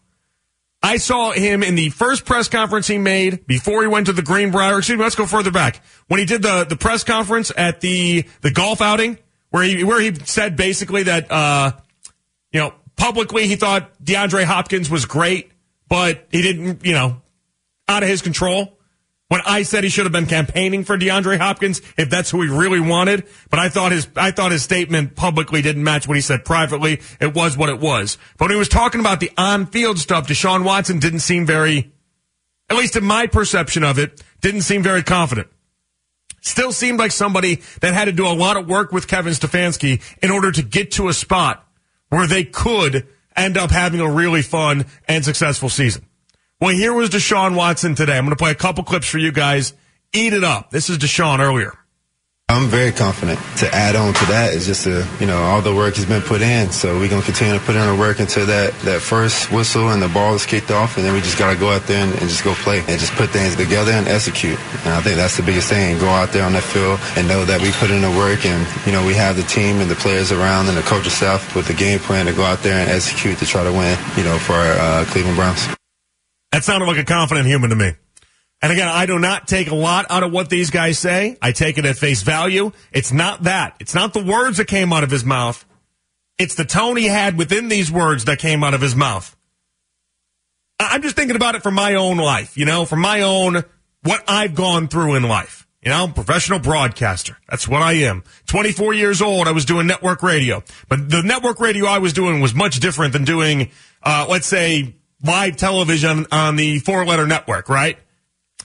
I 0.82 0.98
saw 0.98 1.32
him 1.32 1.62
in 1.62 1.76
the 1.76 1.90
first 1.90 2.24
press 2.26 2.48
conference 2.48 2.88
he 2.88 2.98
made 2.98 3.46
before 3.46 3.82
he 3.82 3.88
went 3.88 4.06
to 4.06 4.14
the 4.14 4.22
Greenbrier. 4.22 4.78
Excuse 4.78 4.98
me, 4.98 5.04
let's 5.04 5.16
go 5.16 5.26
further 5.26 5.52
back. 5.52 5.84
When 6.08 6.20
he 6.20 6.26
did 6.26 6.42
the, 6.42 6.64
the 6.64 6.78
press 6.78 7.04
conference 7.04 7.52
at 7.58 7.82
the, 7.82 8.24
the 8.42 8.52
golf 8.52 8.82
outing, 8.82 9.18
where 9.50 9.64
he, 9.64 9.84
where 9.84 10.00
he 10.00 10.16
said 10.24 10.56
basically 10.56 11.04
that, 11.04 11.30
uh, 11.30 11.74
you 12.54 12.62
know, 12.62 12.74
publicly 12.96 13.48
he 13.48 13.58
thought 13.58 13.92
DeAndre 14.02 14.46
Hopkins 14.46 14.90
was 14.90 15.06
great, 15.06 15.52
but 15.90 16.28
he 16.32 16.42
didn't, 16.42 16.86
you 16.86 16.94
know, 16.94 17.22
out 17.90 18.04
of 18.04 18.10
his 18.10 18.22
control. 18.22 18.79
When 19.30 19.42
I 19.46 19.62
said 19.62 19.84
he 19.84 19.92
should 19.92 20.06
have 20.06 20.12
been 20.12 20.26
campaigning 20.26 20.84
for 20.84 20.98
DeAndre 20.98 21.38
Hopkins, 21.38 21.84
if 21.98 22.10
that's 22.10 22.32
who 22.32 22.42
he 22.42 22.50
really 22.50 22.80
wanted, 22.80 23.28
but 23.52 23.60
I 23.60 23.70
thought 23.70 23.92
his 23.92 24.08
I 24.16 24.32
thought 24.32 24.52
his 24.52 24.64
statement 24.64 25.16
publicly 25.16 25.62
didn't 25.62 25.84
match 25.84 26.08
what 26.08 26.16
he 26.16 26.22
said 26.22 26.44
privately. 26.44 27.00
It 27.22 27.36
was 27.36 27.56
what 27.56 27.70
it 27.70 27.80
was. 27.80 28.18
But 28.38 28.46
when 28.46 28.56
he 28.56 28.58
was 28.58 28.70
talking 28.70 29.00
about 29.00 29.20
the 29.20 29.32
on-field 29.38 30.00
stuff, 30.00 30.28
Deshaun 30.28 30.64
Watson 30.64 30.98
didn't 30.98 31.20
seem 31.20 31.46
very, 31.46 31.92
at 32.72 32.78
least 32.78 32.96
in 32.96 33.06
my 33.06 33.28
perception 33.28 33.84
of 33.84 34.00
it, 34.00 34.24
didn't 34.42 34.64
seem 34.64 34.82
very 34.82 35.04
confident. 35.04 35.48
Still 36.42 36.72
seemed 36.72 36.98
like 36.98 37.12
somebody 37.12 37.62
that 37.82 37.94
had 37.94 38.06
to 38.06 38.12
do 38.12 38.26
a 38.26 38.34
lot 38.34 38.58
of 38.58 38.68
work 38.68 38.92
with 38.92 39.08
Kevin 39.08 39.34
Stefanski 39.34 40.02
in 40.24 40.32
order 40.32 40.52
to 40.52 40.64
get 40.64 40.90
to 40.94 41.08
a 41.08 41.14
spot 41.14 41.68
where 42.10 42.26
they 42.26 42.46
could 42.46 43.08
end 43.36 43.58
up 43.58 43.70
having 43.70 44.02
a 44.02 44.10
really 44.10 44.42
fun 44.42 44.88
and 45.08 45.24
successful 45.24 45.70
season. 45.70 46.04
Well, 46.62 46.76
here 46.76 46.92
was 46.92 47.10
Deshaun 47.10 47.56
Watson 47.56 47.96
today. 47.96 48.18
I'm 48.18 48.26
going 48.26 48.36
to 48.36 48.42
play 48.42 48.52
a 48.52 48.56
couple 48.56 48.84
clips 48.84 49.08
for 49.08 49.18
you 49.18 49.32
guys. 49.32 49.74
Eat 50.12 50.34
it 50.34 50.44
up. 50.44 50.72
This 50.72 50.90
is 50.90 50.98
Deshaun 50.98 51.40
earlier. 51.40 51.72
I'm 52.50 52.68
very 52.68 52.92
confident. 52.92 53.40
To 53.60 53.74
add 53.74 53.96
on 53.96 54.14
to 54.14 54.26
that 54.26 54.52
is 54.54 54.66
just 54.66 54.86
a, 54.86 55.08
you 55.22 55.26
know, 55.26 55.38
all 55.38 55.62
the 55.62 55.74
work 55.74 55.96
has 55.96 56.06
been 56.06 56.22
put 56.22 56.42
in. 56.42 56.70
So 56.72 57.00
we're 57.00 57.08
going 57.08 57.22
to 57.22 57.26
continue 57.26 57.58
to 57.58 57.64
put 57.64 57.78
in 57.78 57.88
the 57.88 57.96
work 57.96 58.20
until 58.20 58.46
that, 58.48 58.74
that 58.80 59.00
first 59.00 59.54
whistle 59.54 59.88
and 59.92 60.02
the 60.02 60.10
ball 60.10 60.34
is 60.34 60.46
kicked 60.46 60.70
off. 60.70 60.98
And 60.98 61.06
then 61.06 61.14
we 61.14 61.22
just 61.22 61.40
got 61.40 61.54
to 61.54 61.58
go 61.58 61.70
out 61.70 61.84
there 61.84 62.04
and, 62.04 62.12
and, 62.12 62.28
just 62.28 62.44
go 62.44 62.54
play 62.56 62.80
and 62.80 63.00
just 63.00 63.14
put 63.14 63.30
things 63.30 63.56
together 63.56 63.94
and 63.94 64.10
execute. 64.10 64.60
And 64.84 64.92
I 64.92 65.00
think 65.00 65.16
that's 65.16 65.38
the 65.38 65.44
biggest 65.44 65.70
thing. 65.70 65.98
Go 65.98 66.10
out 66.10 66.34
there 66.34 66.44
on 66.44 66.52
that 66.54 66.64
field 66.64 67.00
and 67.16 67.26
know 67.26 67.46
that 67.46 67.62
we 67.62 67.72
put 67.80 67.90
in 67.90 68.02
the 68.02 68.12
work 68.12 68.46
and, 68.46 68.68
you 68.86 68.92
know, 68.92 69.06
we 69.06 69.14
have 69.14 69.38
the 69.38 69.44
team 69.44 69.80
and 69.80 69.90
the 69.90 69.96
players 69.96 70.34
around 70.34 70.68
and 70.68 70.76
the 70.76 70.84
coaching 70.84 71.12
staff 71.12 71.56
with 71.56 71.68
the 71.68 71.74
game 71.74 72.00
plan 72.00 72.26
to 72.26 72.34
go 72.34 72.44
out 72.44 72.60
there 72.64 72.82
and 72.82 72.90
execute 72.90 73.38
to 73.38 73.46
try 73.46 73.64
to 73.64 73.72
win, 73.72 73.96
you 74.18 74.26
know, 74.26 74.38
for 74.40 74.60
our 74.60 74.76
uh, 74.76 75.06
Cleveland 75.08 75.38
Browns. 75.38 75.79
That 76.52 76.64
sounded 76.64 76.88
like 76.88 76.98
a 76.98 77.04
confident 77.04 77.48
human 77.48 77.70
to 77.70 77.76
me. 77.76 77.92
And 78.62 78.72
again, 78.72 78.90
I 78.90 79.06
do 79.06 79.20
not 79.20 79.48
take 79.48 79.70
a 79.70 79.76
lot 79.76 80.06
out 80.10 80.24
of 80.24 80.32
what 80.32 80.50
these 80.50 80.70
guys 80.70 81.00
say. 81.00 81.38
I 81.42 81.54
take 81.54 81.78
it 81.78 81.86
at 81.86 81.96
face 81.96 82.24
value. 82.24 82.72
It's 82.92 83.12
not 83.12 83.44
that. 83.44 83.76
It's 83.80 83.96
not 83.96 84.14
the 84.14 84.24
words 84.24 84.58
that 84.58 84.66
came 84.68 84.92
out 84.92 85.04
of 85.04 85.12
his 85.12 85.24
mouth. 85.24 85.66
It's 86.38 86.56
the 86.56 86.66
tone 86.66 86.98
he 86.98 87.06
had 87.06 87.38
within 87.38 87.70
these 87.70 87.92
words 87.92 88.26
that 88.26 88.40
came 88.40 88.64
out 88.64 88.74
of 88.74 88.82
his 88.82 88.96
mouth. 88.96 89.36
I'm 90.80 91.02
just 91.02 91.16
thinking 91.16 91.36
about 91.36 91.56
it 91.56 91.64
from 91.64 91.74
my 91.74 91.96
own 91.96 92.18
life, 92.18 92.58
you 92.58 92.66
know, 92.66 92.86
from 92.86 93.00
my 93.02 93.22
own, 93.22 93.64
what 94.04 94.24
I've 94.28 94.56
gone 94.56 94.88
through 94.88 95.16
in 95.16 95.24
life. 95.24 95.68
You 95.82 95.92
know, 95.92 96.04
I'm 96.04 96.14
professional 96.14 96.60
broadcaster. 96.60 97.38
That's 97.50 97.68
what 97.68 97.82
I 97.82 97.94
am. 97.94 98.24
24 98.48 98.94
years 98.94 99.22
old, 99.22 99.48
I 99.48 99.52
was 99.52 99.64
doing 99.64 99.88
network 99.88 100.22
radio. 100.24 100.64
But 100.90 101.10
the 101.10 101.22
network 101.22 101.62
radio 101.62 101.86
I 101.86 102.00
was 102.00 102.12
doing 102.12 102.42
was 102.42 102.54
much 102.54 102.80
different 102.80 103.14
than 103.14 103.24
doing, 103.24 103.72
uh, 104.04 104.26
let's 104.30 104.48
say, 104.48 104.96
live 105.24 105.58
television 105.58 106.26
on 106.32 106.56
the 106.56 106.80
four 106.80 107.06
letter 107.06 107.28
network, 107.28 107.70
right? 107.70 107.98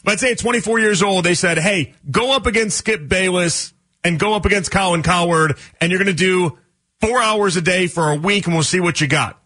Let's 0.05 0.21
say 0.21 0.33
at 0.33 0.39
24 0.39 0.81
years 0.81 1.03
old, 1.03 1.25
they 1.25 1.35
said, 1.35 1.59
hey, 1.59 1.95
go 2.11 2.35
up 2.35 2.47
against 2.47 2.79
Skip 2.79 3.09
Bayless 3.09 3.73
and 4.03 4.19
go 4.19 4.35
up 4.35 4.45
against 4.45 4.71
Colin 4.71 5.03
Cowherd, 5.03 5.57
and 5.81 5.91
you're 5.91 5.99
going 5.99 6.15
to 6.15 6.15
do 6.15 6.59
four 7.01 7.21
hours 7.21 7.57
a 7.57 7.63
day 7.63 7.87
for 7.87 8.11
a 8.11 8.17
week, 8.17 8.47
and 8.47 8.55
we'll 8.55 8.63
see 8.63 8.81
what 8.81 9.01
you 9.01 9.07
got. 9.07 9.41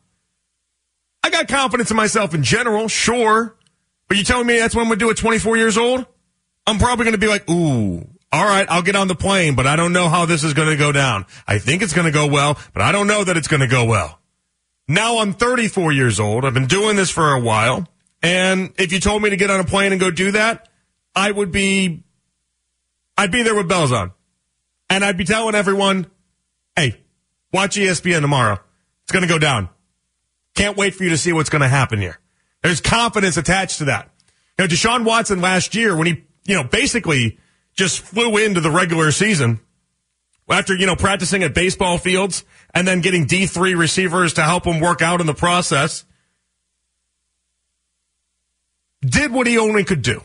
I 1.23 1.31
got 1.31 1.47
confidence 1.49 1.91
in 1.91 1.97
myself 1.97 2.35
in 2.35 2.43
general, 2.43 2.89
sure. 2.89 3.57
But 4.09 4.17
you 4.17 4.25
telling 4.25 4.47
me 4.47 4.59
that's 4.59 4.75
what 4.75 4.83
I'm 4.83 4.89
going 4.89 4.99
to 4.99 5.05
do 5.05 5.11
at 5.11 5.17
24 5.17 5.57
years 5.57 5.77
old? 5.79 6.07
I'm 6.67 6.79
probably 6.79 7.05
going 7.05 7.15
to 7.15 7.19
be 7.19 7.29
like, 7.29 7.49
ooh, 7.49 8.07
all 8.33 8.45
right, 8.45 8.67
I'll 8.69 8.83
get 8.83 8.97
on 8.97 9.09
the 9.09 9.15
plane, 9.15 9.55
but 9.55 9.67
I 9.67 9.77
don't 9.77 9.93
know 9.93 10.09
how 10.09 10.27
this 10.27 10.45
is 10.45 10.55
going 10.55 10.69
to 10.69 10.77
go 10.77 10.93
down. 10.93 11.25
I 11.47 11.59
think 11.59 11.83
it's 11.83 11.93
going 11.93 12.07
to 12.07 12.13
go 12.13 12.27
well, 12.27 12.59
but 12.73 12.83
I 12.83 12.93
don't 12.93 13.07
know 13.07 13.25
that 13.25 13.37
it's 13.37 13.49
going 13.49 13.61
to 13.61 13.67
go 13.67 13.85
well. 13.85 14.19
Now 14.89 15.19
I'm 15.19 15.35
34 15.35 15.93
years 15.93 16.19
old. 16.19 16.47
I've 16.47 16.55
been 16.55 16.67
doing 16.67 16.97
this 16.97 17.11
for 17.11 17.35
a 17.35 17.41
while. 17.41 17.87
And 18.23 18.73
if 18.79 18.91
you 18.93 18.99
told 18.99 19.23
me 19.23 19.31
to 19.31 19.37
get 19.37 19.51
on 19.51 19.61
a 19.61 19.65
plane 19.65 19.93
and 19.93 20.01
go 20.01 20.11
do 20.11 20.33
that, 20.33 20.69
I 21.15 21.31
would 21.31 21.53
be, 21.53 22.03
I'd 23.17 23.31
be 23.31 23.43
there 23.43 23.55
with 23.55 23.69
bells 23.69 23.93
on. 23.93 24.13
And 24.89 25.05
I'd 25.05 25.19
be 25.19 25.25
telling 25.25 25.55
everyone, 25.55 26.11
hey, 26.75 27.01
watch 27.53 27.77
ESPN 27.77 28.23
tomorrow. 28.23 28.59
It's 29.03 29.13
going 29.13 29.23
to 29.23 29.29
go 29.29 29.39
down. 29.39 29.69
Can't 30.55 30.77
wait 30.77 30.95
for 30.95 31.05
you 31.05 31.11
to 31.11 31.19
see 31.19 31.33
what's 31.33 31.51
going 31.51 31.63
to 31.63 31.69
happen 31.69 32.01
here. 32.01 32.19
There's 32.63 32.81
confidence 32.81 33.37
attached 33.37 33.79
to 33.79 33.85
that. 33.87 34.11
You 34.59 34.65
know, 34.65 34.69
Deshaun 34.69 35.05
Watson 35.05 35.41
last 35.41 35.75
year, 35.75 35.95
when 35.95 36.07
he, 36.07 36.25
you 36.47 36.57
know, 36.57 36.65
basically 36.65 37.39
just 37.75 38.01
flew 38.01 38.39
into 38.39 38.61
the 38.61 38.71
regular 38.71 39.13
season 39.13 39.61
after, 40.51 40.75
you 40.75 40.87
know, 40.87 40.97
practicing 40.97 41.43
at 41.43 41.55
baseball 41.55 41.99
fields 41.99 42.45
and 42.75 42.87
then 42.87 43.01
getting 43.01 43.27
D3 43.27 43.79
receivers 43.79 44.35
to 44.35 44.43
help 44.43 44.65
him 44.65 44.81
work 44.81 45.03
out 45.03 45.21
in 45.21 45.27
the 45.27 45.35
process 45.35 46.05
did 49.01 49.33
what 49.33 49.47
he 49.47 49.59
only 49.59 49.85
could 49.85 50.03
do. 50.03 50.23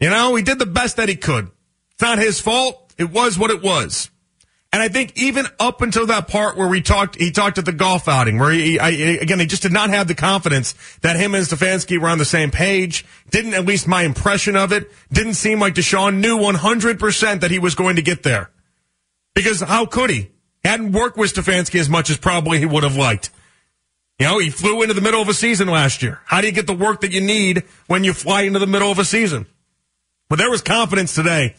You 0.00 0.10
know, 0.10 0.34
he 0.34 0.42
did 0.42 0.58
the 0.58 0.66
best 0.66 0.96
that 0.96 1.08
he 1.08 1.16
could. 1.16 1.50
It's 1.92 2.02
not 2.02 2.18
his 2.18 2.40
fault. 2.40 2.92
It 2.96 3.10
was 3.10 3.38
what 3.38 3.50
it 3.50 3.62
was. 3.62 4.10
And 4.70 4.82
I 4.82 4.88
think 4.88 5.16
even 5.16 5.46
up 5.58 5.80
until 5.80 6.06
that 6.06 6.28
part 6.28 6.56
where 6.56 6.68
we 6.68 6.82
talked, 6.82 7.16
he 7.16 7.30
talked 7.30 7.56
at 7.56 7.64
the 7.64 7.72
golf 7.72 8.06
outing 8.06 8.38
where 8.38 8.50
he, 8.50 8.78
I, 8.78 8.90
again, 8.90 9.40
he 9.40 9.46
just 9.46 9.62
did 9.62 9.72
not 9.72 9.88
have 9.88 10.08
the 10.08 10.14
confidence 10.14 10.74
that 11.00 11.16
him 11.16 11.34
and 11.34 11.44
Stefanski 11.44 11.98
were 11.98 12.08
on 12.08 12.18
the 12.18 12.26
same 12.26 12.50
page. 12.50 13.06
Didn't, 13.30 13.54
at 13.54 13.64
least 13.64 13.88
my 13.88 14.02
impression 14.02 14.56
of 14.56 14.72
it, 14.72 14.92
didn't 15.10 15.34
seem 15.34 15.58
like 15.58 15.74
Deshaun 15.74 16.20
knew 16.20 16.38
100% 16.38 17.40
that 17.40 17.50
he 17.50 17.58
was 17.58 17.74
going 17.74 17.96
to 17.96 18.02
get 18.02 18.22
there. 18.22 18.50
Because 19.38 19.60
how 19.60 19.86
could 19.86 20.10
he? 20.10 20.32
Hadn't 20.64 20.90
worked 20.90 21.16
with 21.16 21.32
Stefanski 21.32 21.78
as 21.78 21.88
much 21.88 22.10
as 22.10 22.16
probably 22.16 22.58
he 22.58 22.66
would 22.66 22.82
have 22.82 22.96
liked. 22.96 23.30
You 24.18 24.26
know, 24.26 24.40
he 24.40 24.50
flew 24.50 24.82
into 24.82 24.94
the 24.94 25.00
middle 25.00 25.22
of 25.22 25.28
a 25.28 25.32
season 25.32 25.68
last 25.68 26.02
year. 26.02 26.18
How 26.24 26.40
do 26.40 26.48
you 26.48 26.52
get 26.52 26.66
the 26.66 26.74
work 26.74 27.02
that 27.02 27.12
you 27.12 27.20
need 27.20 27.62
when 27.86 28.02
you 28.02 28.14
fly 28.14 28.42
into 28.42 28.58
the 28.58 28.66
middle 28.66 28.90
of 28.90 28.98
a 28.98 29.04
season? 29.04 29.46
But 30.28 30.40
there 30.40 30.50
was 30.50 30.60
confidence 30.60 31.14
today 31.14 31.54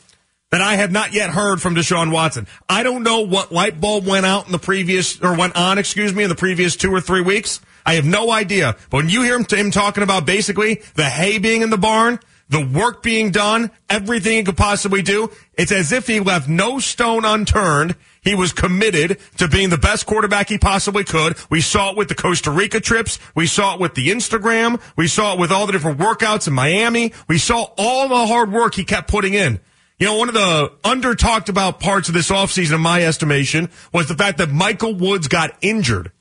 that 0.52 0.60
I 0.60 0.76
have 0.76 0.92
not 0.92 1.14
yet 1.14 1.30
heard 1.30 1.62
from 1.62 1.74
Deshaun 1.74 2.12
Watson. 2.12 2.48
I 2.68 2.84
don't 2.84 3.04
know 3.04 3.22
what 3.22 3.54
light 3.54 3.80
bulb 3.80 4.06
went 4.06 4.26
out 4.26 4.46
in 4.46 4.52
the 4.52 4.60
previous, 4.60 5.18
or 5.22 5.38
went 5.38 5.56
on, 5.56 5.78
excuse 5.78 6.14
me, 6.14 6.24
in 6.24 6.30
the 6.30 6.36
previous 6.36 6.76
two 6.76 6.94
or 6.94 7.00
three 7.00 7.22
weeks. 7.22 7.62
I 7.86 7.94
have 7.94 8.06
no 8.06 8.30
idea. 8.30 8.76
But 8.90 8.98
when 8.98 9.10
you 9.10 9.22
hear 9.22 9.38
him, 9.38 9.46
him 9.50 9.72
talking 9.72 10.04
about 10.04 10.26
basically 10.26 10.82
the 10.96 11.06
hay 11.06 11.38
being 11.38 11.62
in 11.62 11.70
the 11.70 11.78
barn, 11.78 12.20
the 12.50 12.66
work 12.66 13.04
being 13.04 13.32
done, 13.32 13.72
everything 13.90 14.38
he 14.38 14.44
could 14.44 14.58
possibly 14.58 15.02
do, 15.02 15.32
it's 15.54 15.72
as 15.72 15.92
if 15.92 16.08
he 16.08 16.20
left 16.20 16.50
no 16.50 16.80
stone 16.80 17.24
unturned 17.24 17.96
he 18.22 18.36
was 18.36 18.52
committed 18.52 19.20
to 19.38 19.48
being 19.48 19.70
the 19.70 19.78
best 19.78 20.06
quarterback 20.06 20.50
he 20.50 20.58
possibly 20.58 21.04
could. 21.04 21.38
We 21.50 21.62
saw 21.62 21.92
it 21.92 21.98
with 21.98 22.10
the 22.10 22.16
Costa 22.16 22.52
Rica 22.52 22.80
trips. 22.80 23.20
We 23.36 23.48
saw 23.48 23.76
it 23.76 23.80
with 23.80 23.96
the 23.96 24.10
Instagram. 24.10 24.82
We 24.96 25.08
saw 25.08 25.34
it 25.34 25.40
with 25.40 25.52
all 25.52 25.66
the 25.66 25.72
different 25.72 26.00
workouts 26.00 26.48
in 26.48 26.54
Miami. 26.54 27.14
We 27.28 27.38
saw 27.38 27.68
all 27.78 28.10
the 28.10 28.28
hard 28.28 28.52
work 28.52 28.76
he 28.76 28.84
kept 28.84 29.10
putting 29.10 29.34
in. 29.34 29.60
You 30.00 30.08
know, 30.08 30.18
one 30.18 30.30
of 30.30 30.34
the 30.34 30.72
under 30.84 31.14
talked 31.14 31.50
about 31.50 31.80
parts 31.80 32.08
of 32.08 32.14
this 32.14 32.30
offseason, 32.30 32.76
in 32.76 32.82
my 32.82 33.04
estimation, 33.04 33.70
was 33.94 34.08
the 34.08 34.16
fact 34.16 34.38
that 34.38 34.50
Michael 34.50 34.94
Woods 34.94 35.28
got 35.28 35.52
injured. 35.62 36.12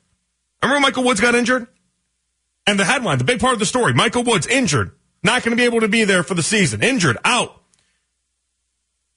Remember 0.61 0.81
Michael 0.81 1.03
Woods 1.05 1.21
got 1.21 1.35
injured? 1.35 1.67
And 2.67 2.77
the 2.77 2.85
headline, 2.85 3.17
the 3.17 3.23
big 3.23 3.39
part 3.39 3.53
of 3.53 3.59
the 3.59 3.65
story, 3.65 3.93
Michael 3.93 4.23
Woods 4.23 4.45
injured. 4.47 4.91
Not 5.23 5.43
going 5.43 5.55
to 5.55 5.61
be 5.61 5.65
able 5.65 5.81
to 5.81 5.87
be 5.87 6.03
there 6.03 6.23
for 6.23 6.33
the 6.33 6.43
season. 6.43 6.81
Injured, 6.81 7.17
out. 7.25 7.61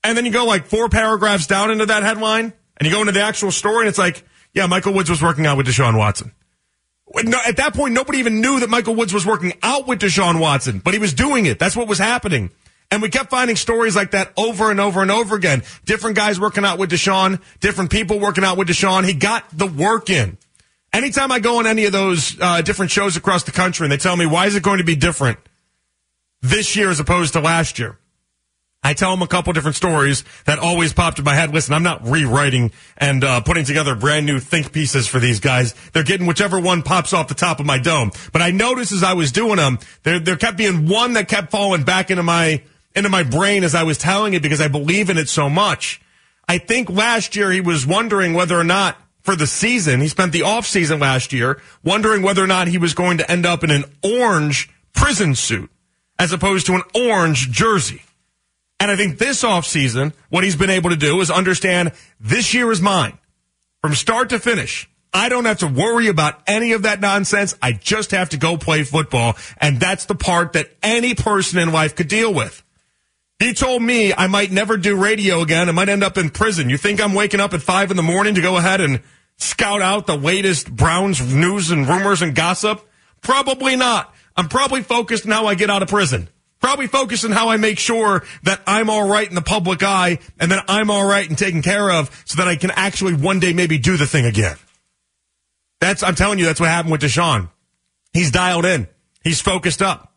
And 0.03 0.17
then 0.17 0.25
you 0.25 0.31
go 0.31 0.45
like 0.45 0.65
four 0.65 0.89
paragraphs 0.89 1.47
down 1.47 1.71
into 1.71 1.85
that 1.85 2.03
headline 2.03 2.53
and 2.77 2.87
you 2.87 2.91
go 2.91 2.99
into 2.99 3.13
the 3.13 3.21
actual 3.21 3.51
story 3.51 3.81
and 3.81 3.89
it's 3.89 3.97
like, 3.97 4.23
yeah, 4.53 4.67
Michael 4.67 4.93
Woods 4.93 5.09
was 5.09 5.21
working 5.21 5.45
out 5.45 5.57
with 5.57 5.67
Deshaun 5.67 5.97
Watson. 5.97 6.33
At 7.15 7.57
that 7.57 7.73
point, 7.73 7.93
nobody 7.93 8.19
even 8.19 8.41
knew 8.41 8.59
that 8.59 8.69
Michael 8.69 8.95
Woods 8.95 9.13
was 9.13 9.25
working 9.25 9.53
out 9.61 9.87
with 9.87 9.99
Deshaun 9.99 10.39
Watson, 10.39 10.79
but 10.79 10.93
he 10.93 10.99
was 10.99 11.13
doing 11.13 11.45
it. 11.45 11.59
That's 11.59 11.75
what 11.75 11.87
was 11.87 11.99
happening. 11.99 12.49
And 12.91 13.01
we 13.01 13.09
kept 13.09 13.29
finding 13.29 13.55
stories 13.55 13.95
like 13.95 14.11
that 14.11 14.33
over 14.35 14.71
and 14.71 14.79
over 14.79 15.01
and 15.01 15.09
over 15.09 15.35
again. 15.35 15.63
Different 15.85 16.15
guys 16.15 16.39
working 16.39 16.65
out 16.65 16.77
with 16.77 16.91
Deshaun, 16.91 17.41
different 17.59 17.91
people 17.91 18.19
working 18.19 18.43
out 18.43 18.57
with 18.57 18.67
Deshaun. 18.67 19.05
He 19.05 19.13
got 19.13 19.45
the 19.51 19.67
work 19.67 20.09
in. 20.09 20.37
Anytime 20.91 21.31
I 21.31 21.39
go 21.39 21.59
on 21.59 21.65
any 21.65 21.85
of 21.85 21.91
those 21.91 22.39
uh, 22.39 22.61
different 22.61 22.91
shows 22.91 23.15
across 23.15 23.43
the 23.43 23.51
country 23.51 23.85
and 23.85 23.91
they 23.91 23.97
tell 23.97 24.15
me, 24.15 24.25
why 24.25 24.45
is 24.45 24.55
it 24.55 24.63
going 24.63 24.77
to 24.77 24.83
be 24.83 24.95
different 24.95 25.39
this 26.43 26.75
year 26.75 26.91
as 26.91 26.99
opposed 26.99 27.33
to 27.33 27.39
last 27.39 27.79
year? 27.79 27.97
I 28.83 28.93
tell 28.93 29.11
them 29.11 29.21
a 29.21 29.27
couple 29.27 29.53
different 29.53 29.77
stories 29.77 30.25
that 30.45 30.59
always 30.59 30.91
popped 30.91 31.17
in 31.17 31.23
my 31.23 31.35
head. 31.35 31.53
Listen, 31.53 31.73
I'm 31.73 31.83
not 31.83 32.05
rewriting 32.05 32.71
and 32.97 33.23
uh, 33.23 33.39
putting 33.39 33.63
together 33.63 33.95
brand 33.95 34.25
new 34.25 34.39
think 34.39 34.73
pieces 34.73 35.07
for 35.07 35.19
these 35.19 35.39
guys. 35.39 35.73
They're 35.93 36.03
getting 36.03 36.27
whichever 36.27 36.59
one 36.59 36.81
pops 36.81 37.13
off 37.13 37.29
the 37.29 37.33
top 37.33 37.61
of 37.61 37.65
my 37.65 37.77
dome. 37.79 38.11
But 38.33 38.41
I 38.41 38.51
noticed 38.51 38.91
as 38.91 39.01
I 39.01 39.13
was 39.13 39.31
doing 39.31 39.55
them, 39.55 39.79
there 40.03 40.19
there 40.19 40.35
kept 40.35 40.57
being 40.57 40.87
one 40.89 41.13
that 41.13 41.29
kept 41.29 41.49
falling 41.49 41.83
back 41.83 42.11
into 42.11 42.23
my 42.23 42.61
into 42.93 43.09
my 43.09 43.23
brain 43.23 43.63
as 43.63 43.73
I 43.73 43.83
was 43.83 43.97
telling 43.97 44.33
it 44.33 44.41
because 44.41 44.59
I 44.59 44.67
believe 44.67 45.09
in 45.09 45.17
it 45.17 45.29
so 45.29 45.49
much. 45.49 46.01
I 46.47 46.57
think 46.57 46.89
last 46.89 47.37
year 47.37 47.51
he 47.51 47.61
was 47.61 47.87
wondering 47.87 48.33
whether 48.33 48.59
or 48.59 48.65
not 48.65 48.97
for 49.21 49.37
the 49.37 49.47
season, 49.47 50.01
he 50.01 50.09
spent 50.09 50.33
the 50.33 50.41
off 50.41 50.65
season 50.65 50.99
last 50.99 51.31
year 51.31 51.61
wondering 51.85 52.21
whether 52.21 52.43
or 52.43 52.47
not 52.47 52.67
he 52.67 52.77
was 52.77 52.93
going 52.93 53.19
to 53.19 53.31
end 53.31 53.45
up 53.45 53.63
in 53.63 53.71
an 53.71 53.85
orange 54.03 54.69
prison 54.93 55.33
suit 55.35 55.71
as 56.23 56.31
opposed 56.31 56.65
to 56.67 56.73
an 56.73 56.81
orange 56.95 57.51
jersey. 57.51 58.01
And 58.79 58.89
I 58.89 58.95
think 58.95 59.17
this 59.17 59.43
offseason, 59.43 60.13
what 60.29 60.45
he's 60.45 60.55
been 60.55 60.69
able 60.69 60.89
to 60.89 60.95
do 60.95 61.19
is 61.19 61.29
understand 61.29 61.91
this 62.21 62.53
year 62.53 62.71
is 62.71 62.81
mine 62.81 63.17
from 63.81 63.93
start 63.93 64.29
to 64.29 64.39
finish. 64.39 64.89
I 65.13 65.27
don't 65.27 65.43
have 65.43 65.59
to 65.59 65.67
worry 65.67 66.07
about 66.07 66.41
any 66.47 66.71
of 66.71 66.83
that 66.83 67.01
nonsense. 67.01 67.55
I 67.61 67.73
just 67.73 68.11
have 68.11 68.29
to 68.29 68.37
go 68.37 68.55
play 68.55 68.83
football. 68.83 69.35
And 69.57 69.81
that's 69.81 70.05
the 70.05 70.15
part 70.15 70.53
that 70.53 70.69
any 70.81 71.13
person 71.13 71.59
in 71.59 71.73
life 71.73 71.93
could 71.95 72.07
deal 72.07 72.33
with. 72.33 72.63
He 73.37 73.53
told 73.53 73.83
me 73.83 74.13
I 74.13 74.27
might 74.27 74.49
never 74.49 74.77
do 74.77 74.95
radio 74.95 75.41
again. 75.41 75.67
I 75.67 75.73
might 75.73 75.89
end 75.89 76.05
up 76.05 76.17
in 76.17 76.29
prison. 76.29 76.69
You 76.69 76.77
think 76.77 77.01
I'm 77.01 77.13
waking 77.13 77.41
up 77.41 77.53
at 77.53 77.61
five 77.61 77.91
in 77.91 77.97
the 77.97 78.03
morning 78.03 78.35
to 78.35 78.41
go 78.41 78.55
ahead 78.55 78.79
and 78.79 79.01
scout 79.37 79.81
out 79.81 80.07
the 80.07 80.17
latest 80.17 80.73
Browns 80.73 81.19
news 81.33 81.69
and 81.69 81.85
rumors 81.85 82.21
and 82.21 82.33
gossip? 82.33 82.81
Probably 83.19 83.75
not. 83.75 84.13
I'm 84.35 84.49
probably 84.49 84.81
focused 84.81 85.25
on 85.25 85.31
how 85.31 85.47
I 85.47 85.55
get 85.55 85.69
out 85.69 85.83
of 85.83 85.89
prison. 85.89 86.29
Probably 86.59 86.87
focused 86.87 87.25
on 87.25 87.31
how 87.31 87.49
I 87.49 87.57
make 87.57 87.77
sure 87.77 88.23
that 88.43 88.61
I'm 88.65 88.89
all 88.89 89.07
right 89.07 89.27
in 89.27 89.35
the 89.35 89.41
public 89.41 89.83
eye 89.83 90.19
and 90.39 90.51
that 90.51 90.63
I'm 90.69 90.89
all 90.89 91.05
right 91.05 91.27
and 91.27 91.37
taken 91.37 91.61
care 91.61 91.91
of 91.91 92.23
so 92.25 92.37
that 92.37 92.47
I 92.47 92.55
can 92.55 92.71
actually 92.71 93.13
one 93.15 93.39
day 93.39 93.51
maybe 93.51 93.77
do 93.77 93.97
the 93.97 94.05
thing 94.05 94.25
again. 94.25 94.55
That's, 95.81 96.03
I'm 96.03 96.15
telling 96.15 96.39
you, 96.39 96.45
that's 96.45 96.61
what 96.61 96.69
happened 96.69 96.93
with 96.93 97.01
Deshaun. 97.01 97.49
He's 98.13 98.31
dialed 98.31 98.63
in. 98.63 98.87
He's 99.23 99.41
focused 99.41 99.81
up. 99.81 100.13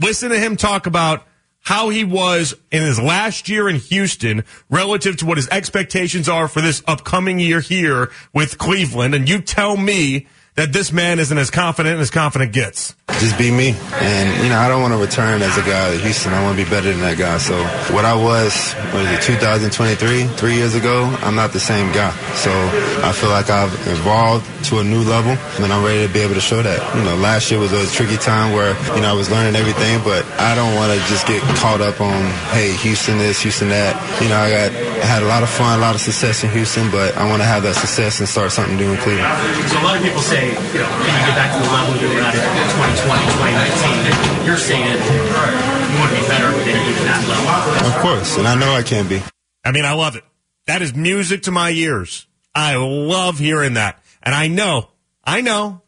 Listen 0.00 0.30
to 0.30 0.38
him 0.38 0.56
talk 0.56 0.86
about 0.86 1.24
how 1.60 1.88
he 1.88 2.04
was 2.04 2.54
in 2.70 2.82
his 2.82 3.00
last 3.00 3.48
year 3.48 3.68
in 3.68 3.76
Houston 3.76 4.44
relative 4.68 5.16
to 5.18 5.26
what 5.26 5.38
his 5.38 5.48
expectations 5.48 6.28
are 6.28 6.48
for 6.48 6.60
this 6.60 6.82
upcoming 6.86 7.38
year 7.38 7.60
here 7.60 8.10
with 8.32 8.58
Cleveland. 8.58 9.14
And 9.14 9.28
you 9.28 9.40
tell 9.40 9.76
me 9.76 10.26
that 10.56 10.72
this 10.72 10.92
man 10.92 11.18
isn't 11.18 11.36
as 11.36 11.50
confident 11.50 12.00
as 12.00 12.10
confident 12.10 12.52
gets. 12.52 12.94
Just 13.18 13.36
be 13.36 13.50
me. 13.50 13.74
And, 13.94 14.42
you 14.42 14.48
know, 14.48 14.58
I 14.58 14.68
don't 14.68 14.80
want 14.80 14.94
to 14.94 15.00
return 15.00 15.42
as 15.42 15.56
a 15.58 15.62
guy 15.62 15.90
to 15.90 15.98
Houston. 15.98 16.32
I 16.32 16.42
want 16.42 16.56
to 16.58 16.64
be 16.64 16.68
better 16.70 16.90
than 16.90 17.00
that 17.00 17.18
guy. 17.18 17.38
So 17.38 17.56
what 17.94 18.04
I 18.04 18.14
was, 18.14 18.72
what 18.94 19.02
is 19.04 19.18
it, 19.18 19.22
2023, 19.22 20.24
three 20.36 20.54
years 20.54 20.74
ago, 20.74 21.04
I'm 21.22 21.34
not 21.34 21.52
the 21.52 21.60
same 21.60 21.92
guy. 21.92 22.10
So 22.34 22.50
I 23.02 23.12
feel 23.12 23.30
like 23.30 23.50
I've 23.50 23.72
evolved 23.88 24.46
to 24.70 24.78
a 24.78 24.84
new 24.84 25.02
level 25.02 25.36
and 25.62 25.72
I'm 25.72 25.84
ready 25.84 26.06
to 26.06 26.12
be 26.12 26.20
able 26.20 26.34
to 26.34 26.40
show 26.40 26.62
that. 26.62 26.80
You 26.96 27.02
know, 27.02 27.16
last 27.16 27.50
year 27.50 27.60
was 27.60 27.72
a 27.72 27.86
tricky 27.92 28.16
time 28.16 28.52
where, 28.52 28.72
you 28.94 29.02
know, 29.02 29.10
I 29.10 29.12
was 29.12 29.30
learning 29.30 29.56
everything, 29.56 30.02
but 30.02 30.24
I 30.38 30.54
don't 30.54 30.74
want 30.74 30.92
to 30.92 30.98
just 31.06 31.26
get 31.26 31.42
caught 31.58 31.80
up 31.80 32.00
on, 32.00 32.22
hey, 32.54 32.72
Houston 32.82 33.18
this, 33.18 33.42
Houston 33.42 33.68
that. 33.68 33.94
You 34.22 34.28
know, 34.28 34.38
I 34.38 34.50
got 34.50 34.70
I 35.04 35.06
had 35.06 35.22
a 35.22 35.26
lot 35.26 35.42
of 35.42 35.50
fun, 35.50 35.78
a 35.78 35.82
lot 35.82 35.94
of 35.94 36.00
success 36.00 36.42
in 36.44 36.50
Houston, 36.50 36.90
but 36.90 37.14
I 37.16 37.28
want 37.28 37.42
to 37.42 37.46
have 37.46 37.62
that 37.64 37.74
success 37.74 38.20
and 38.20 38.28
start 38.28 38.52
something 38.52 38.76
new 38.76 38.92
in 38.92 38.98
Cleveland. 38.98 39.28
So 39.68 39.76
a 39.76 39.84
lot 39.84 39.96
of 39.96 40.02
people 40.02 40.22
say, 40.24 40.43
you 40.48 40.80
know, 40.80 40.90
can 40.90 41.12
you 41.12 41.22
get 41.24 41.36
back 41.36 41.52
to 41.54 41.60
the 41.62 41.70
level 41.72 41.96
you 42.00 42.08
were 42.08 42.20
at 42.20 42.34
in 42.34 42.68
2020, 42.74 43.24
2019? 43.40 44.46
You're 44.46 44.56
saying 44.56 44.84
it. 44.84 45.00
you 45.00 45.96
want 46.00 46.10
to 46.12 46.20
be 46.20 46.26
better 46.28 46.50
than 46.50 46.76
even 46.76 47.04
that 47.04 47.22
level. 47.28 47.88
Of 47.88 47.94
course, 48.02 48.36
and 48.36 48.46
I 48.46 48.54
know 48.54 48.72
I 48.72 48.82
can 48.82 49.08
be. 49.08 49.22
I 49.64 49.72
mean, 49.72 49.84
I 49.84 49.92
love 49.92 50.16
it. 50.16 50.24
That 50.66 50.82
is 50.82 50.94
music 50.94 51.42
to 51.42 51.50
my 51.50 51.70
ears. 51.70 52.26
I 52.54 52.76
love 52.76 53.38
hearing 53.38 53.74
that. 53.74 54.02
And 54.22 54.34
I 54.34 54.48
know, 54.48 54.88
I 55.24 55.40
know, 55.40 55.82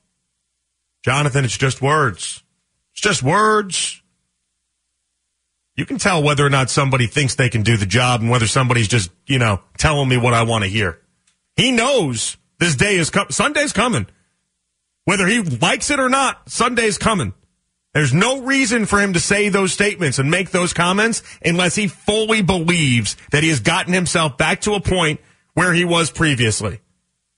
Jonathan, 1.05 1.45
it's 1.45 1.57
just 1.57 1.81
words. 1.81 2.43
It's 2.93 3.01
just 3.01 3.23
words. 3.23 4.03
You 5.77 5.85
can 5.85 5.99
tell 5.99 6.23
whether 6.23 6.45
or 6.45 6.51
not 6.51 6.71
somebody 6.71 7.07
thinks 7.07 7.35
they 7.35 7.51
can 7.51 7.63
do 7.63 7.77
the 7.77 7.87
job 7.87 8.23
and 8.23 8.31
whether 8.31 8.47
somebody's 8.47 8.89
just, 8.89 9.11
you 9.27 9.39
know, 9.39 9.61
telling 9.77 10.09
me 10.09 10.17
what 10.17 10.35
I 10.35 10.43
want 10.43 10.65
to 10.65 10.71
hear. 10.71 11.01
He 11.55 11.71
knows 11.71 12.37
this 12.59 12.77
day 12.77 12.97
is 12.97 13.11
coming. 13.11 13.31
Sunday's 13.31 13.73
coming. 13.73 14.07
Whether 15.07 15.27
he 15.29 15.41
likes 15.41 15.89
it 15.91 16.01
or 16.01 16.09
not, 16.09 16.51
Sunday's 16.51 16.99
coming. 16.99 17.33
There's 17.95 18.13
no 18.13 18.43
reason 18.43 18.85
for 18.87 19.01
him 19.01 19.15
to 19.15 19.21
say 19.21 19.49
those 19.49 19.73
statements 19.73 20.19
and 20.19 20.31
make 20.31 20.51
those 20.51 20.75
comments 20.75 21.23
unless 21.43 21.77
he 21.77 21.87
fully 21.87 22.43
believes 22.43 23.17
that 23.31 23.43
he 23.43 23.49
has 23.49 23.61
gotten 23.61 23.95
himself 23.95 24.37
back 24.37 24.61
to 24.63 24.75
a 24.75 24.81
point 24.81 25.21
where 25.55 25.73
he 25.73 25.85
was 25.85 26.11
previously. 26.11 26.81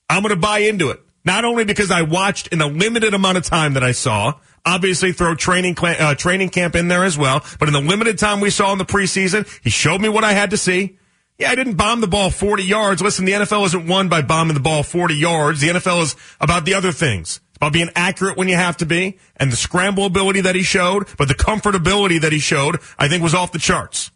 I'm 0.09 0.23
going 0.23 0.33
to 0.33 0.41
buy 0.41 0.59
into 0.59 0.89
it. 0.89 0.99
Not 1.23 1.45
only 1.45 1.63
because 1.63 1.91
I 1.91 2.01
watched 2.01 2.47
in 2.47 2.59
a 2.59 2.67
limited 2.67 3.13
amount 3.13 3.37
of 3.37 3.43
time 3.43 3.75
that 3.75 3.83
I 3.83 3.91
saw, 3.91 4.33
obviously 4.65 5.13
throw 5.13 5.35
training 5.35 5.77
uh, 5.79 6.15
training 6.15 6.49
camp 6.49 6.75
in 6.75 6.87
there 6.87 7.03
as 7.03 7.17
well, 7.19 7.45
but 7.59 7.67
in 7.69 7.73
the 7.73 7.81
limited 7.81 8.17
time 8.17 8.39
we 8.39 8.49
saw 8.49 8.71
in 8.71 8.79
the 8.79 8.85
preseason, 8.85 9.47
he 9.63 9.69
showed 9.69 10.01
me 10.01 10.09
what 10.09 10.23
I 10.23 10.33
had 10.33 10.49
to 10.49 10.57
see. 10.57 10.97
Yeah, 11.37 11.51
I 11.51 11.55
didn't 11.55 11.75
bomb 11.75 12.01
the 12.01 12.07
ball 12.07 12.31
40 12.31 12.63
yards. 12.63 13.01
Listen, 13.01 13.25
the 13.25 13.31
NFL 13.31 13.65
isn't 13.67 13.87
won 13.87 14.09
by 14.09 14.23
bombing 14.23 14.55
the 14.55 14.59
ball 14.59 14.83
40 14.83 15.13
yards. 15.13 15.61
The 15.61 15.69
NFL 15.69 16.01
is 16.01 16.15
about 16.41 16.65
the 16.65 16.73
other 16.73 16.91
things. 16.91 17.39
About 17.59 17.73
being 17.73 17.89
accurate 17.93 18.37
when 18.37 18.47
you 18.47 18.55
have 18.55 18.77
to 18.77 18.85
be 18.85 19.19
and 19.35 19.51
the 19.51 19.57
scramble 19.57 20.05
ability 20.05 20.39
that 20.41 20.55
he 20.55 20.63
showed, 20.63 21.07
but 21.17 21.27
the 21.27 21.33
comfortability 21.33 22.21
that 22.21 22.31
he 22.31 22.39
showed, 22.39 22.77
I 22.97 23.09
think 23.09 23.21
was 23.21 23.33
off 23.33 23.51
the 23.51 23.59
charts. 23.59 24.11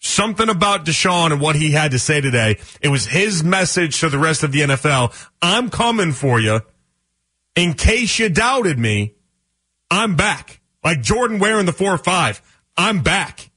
Something 0.00 0.48
about 0.48 0.84
Deshaun 0.84 1.30
and 1.30 1.40
what 1.40 1.54
he 1.54 1.70
had 1.70 1.92
to 1.92 2.00
say 2.00 2.20
today. 2.20 2.58
It 2.80 2.88
was 2.88 3.06
his 3.06 3.44
message 3.44 4.00
to 4.00 4.08
the 4.08 4.18
rest 4.18 4.42
of 4.42 4.50
the 4.50 4.60
NFL. 4.60 5.14
I'm 5.40 5.70
coming 5.70 6.10
for 6.10 6.40
you. 6.40 6.60
In 7.54 7.74
case 7.74 8.18
you 8.18 8.28
doubted 8.28 8.78
me, 8.78 9.14
I'm 9.88 10.16
back. 10.16 10.60
Like 10.82 11.00
Jordan 11.00 11.38
Ware 11.38 11.60
in 11.60 11.66
the 11.66 11.72
4-5. 11.72 12.40
I'm 12.76 13.02
back. 13.02 13.50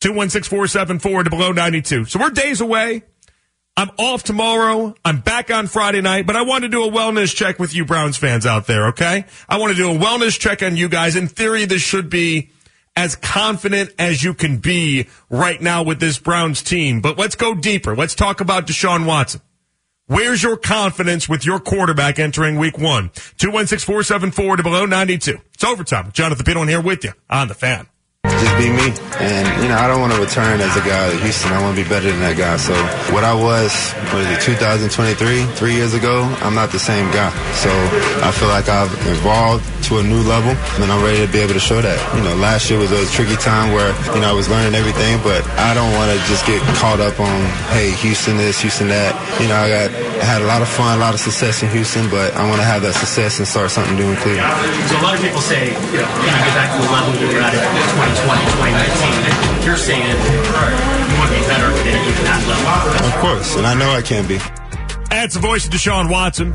216-474 0.00 1.24
to 1.24 1.30
below 1.30 1.52
92. 1.52 2.04
So 2.04 2.18
we're 2.18 2.30
days 2.30 2.60
away. 2.60 3.02
I'm 3.78 3.90
off 3.98 4.22
tomorrow. 4.22 4.94
I'm 5.04 5.20
back 5.20 5.50
on 5.50 5.66
Friday 5.66 6.00
night, 6.00 6.26
but 6.26 6.34
I 6.34 6.42
want 6.42 6.62
to 6.62 6.68
do 6.68 6.84
a 6.84 6.90
wellness 6.90 7.34
check 7.36 7.58
with 7.58 7.74
you 7.74 7.84
Browns 7.84 8.16
fans 8.16 8.46
out 8.46 8.66
there, 8.66 8.86
okay? 8.88 9.26
I 9.50 9.58
want 9.58 9.76
to 9.76 9.76
do 9.76 9.90
a 9.90 9.94
wellness 9.94 10.38
check 10.38 10.62
on 10.62 10.78
you 10.78 10.88
guys. 10.88 11.14
In 11.14 11.28
theory, 11.28 11.66
this 11.66 11.82
should 11.82 12.08
be 12.08 12.50
as 12.96 13.16
confident 13.16 13.92
as 13.98 14.22
you 14.22 14.32
can 14.32 14.56
be 14.56 15.08
right 15.28 15.60
now 15.60 15.82
with 15.82 16.00
this 16.00 16.18
Browns 16.18 16.62
team. 16.62 17.02
But 17.02 17.18
let's 17.18 17.34
go 17.34 17.54
deeper. 17.54 17.94
Let's 17.94 18.14
talk 18.14 18.40
about 18.40 18.66
Deshaun 18.66 19.04
Watson. 19.04 19.42
Where's 20.06 20.42
your 20.42 20.56
confidence 20.56 21.28
with 21.28 21.44
your 21.44 21.58
quarterback 21.58 22.18
entering 22.18 22.56
week 22.56 22.78
one? 22.78 23.10
216-474 23.10 24.56
to 24.56 24.62
below 24.62 24.86
92. 24.86 25.38
It's 25.52 25.64
overtime. 25.64 26.12
Jonathan 26.12 26.46
Peterlin 26.46 26.68
here 26.68 26.80
with 26.80 27.04
you 27.04 27.12
on 27.28 27.48
the 27.48 27.54
fan. 27.54 27.88
Just 28.40 28.56
be 28.58 28.68
me. 28.70 28.92
And, 29.18 29.62
you 29.62 29.68
know, 29.68 29.76
I 29.76 29.86
don't 29.88 30.00
want 30.00 30.12
to 30.12 30.20
return 30.20 30.60
as 30.60 30.76
a 30.76 30.80
guy 30.80 31.08
at 31.08 31.20
Houston. 31.22 31.52
I 31.52 31.62
want 31.62 31.76
to 31.76 31.82
be 31.82 31.88
better 31.88 32.10
than 32.10 32.20
that 32.20 32.36
guy. 32.36 32.56
So 32.56 32.74
what 33.14 33.24
I 33.24 33.32
was, 33.32 33.72
what 34.12 34.22
is 34.22 34.30
it, 34.36 34.40
2023, 34.42 35.44
three 35.54 35.74
years 35.74 35.94
ago, 35.94 36.22
I'm 36.42 36.54
not 36.54 36.70
the 36.70 36.78
same 36.78 37.10
guy. 37.12 37.30
So 37.54 37.70
I 38.22 38.30
feel 38.32 38.48
like 38.48 38.68
I've 38.68 38.92
evolved 39.06 39.64
to 39.86 39.98
a 39.98 40.02
new 40.02 40.18
level 40.26 40.50
and 40.82 40.90
I'm 40.90 40.98
ready 40.98 41.22
to 41.22 41.30
be 41.30 41.38
able 41.38 41.54
to 41.54 41.62
show 41.62 41.78
that. 41.78 41.98
You 42.18 42.22
know, 42.26 42.34
last 42.42 42.66
year 42.66 42.78
was 42.78 42.90
a 42.90 43.06
tricky 43.14 43.38
time 43.38 43.70
where, 43.70 43.94
you 44.10 44.20
know, 44.20 44.26
I 44.26 44.34
was 44.34 44.50
learning 44.50 44.74
everything, 44.74 45.22
but 45.22 45.46
I 45.62 45.78
don't 45.78 45.94
want 45.94 46.10
to 46.10 46.18
just 46.26 46.42
get 46.42 46.58
caught 46.82 46.98
up 46.98 47.22
on, 47.22 47.38
hey, 47.70 47.94
Houston 48.02 48.34
this, 48.34 48.58
Houston 48.66 48.90
that. 48.90 49.14
You 49.38 49.46
know, 49.46 49.54
I 49.54 49.70
got, 49.70 49.86
I 49.94 50.26
had 50.26 50.42
a 50.42 50.48
lot 50.50 50.58
of 50.58 50.66
fun, 50.66 50.98
a 50.98 51.00
lot 51.00 51.14
of 51.14 51.22
success 51.22 51.62
in 51.62 51.70
Houston, 51.70 52.10
but 52.10 52.34
I 52.34 52.42
want 52.50 52.58
to 52.58 52.66
have 52.66 52.82
that 52.82 52.98
success 52.98 53.38
and 53.38 53.46
start 53.46 53.70
something 53.70 53.94
new 53.94 54.10
in 54.10 54.18
Cleveland. 54.18 54.50
So 54.90 54.98
a 54.98 55.04
lot 55.06 55.14
of 55.14 55.22
people 55.22 55.38
say, 55.38 55.70
you 55.70 56.02
know, 56.02 56.10
can 56.18 56.34
you 56.34 56.42
get 56.50 56.56
back 56.58 56.74
to 56.74 56.82
the 56.82 56.90
level 56.90 57.14
you 57.22 57.30
were 57.30 57.42
at 57.46 57.54
in 57.54 57.62
2020, 58.26 59.62
2019? 59.62 59.62
You're 59.62 59.78
saying 59.78 60.02
you 60.02 61.14
want 61.14 61.30
to 61.30 61.38
be 61.38 61.46
better 61.46 61.70
than 61.70 61.94
even 61.94 62.24
that 62.26 62.42
level. 62.42 62.66
Of 63.06 63.14
course, 63.22 63.54
and 63.54 63.66
I 63.66 63.78
know 63.78 63.90
I 63.94 64.02
can 64.02 64.26
be. 64.26 64.42
That's 65.14 65.34
the 65.34 65.40
voice 65.40 65.66
of 65.66 65.70
Deshaun 65.70 66.10
Watson. 66.10 66.50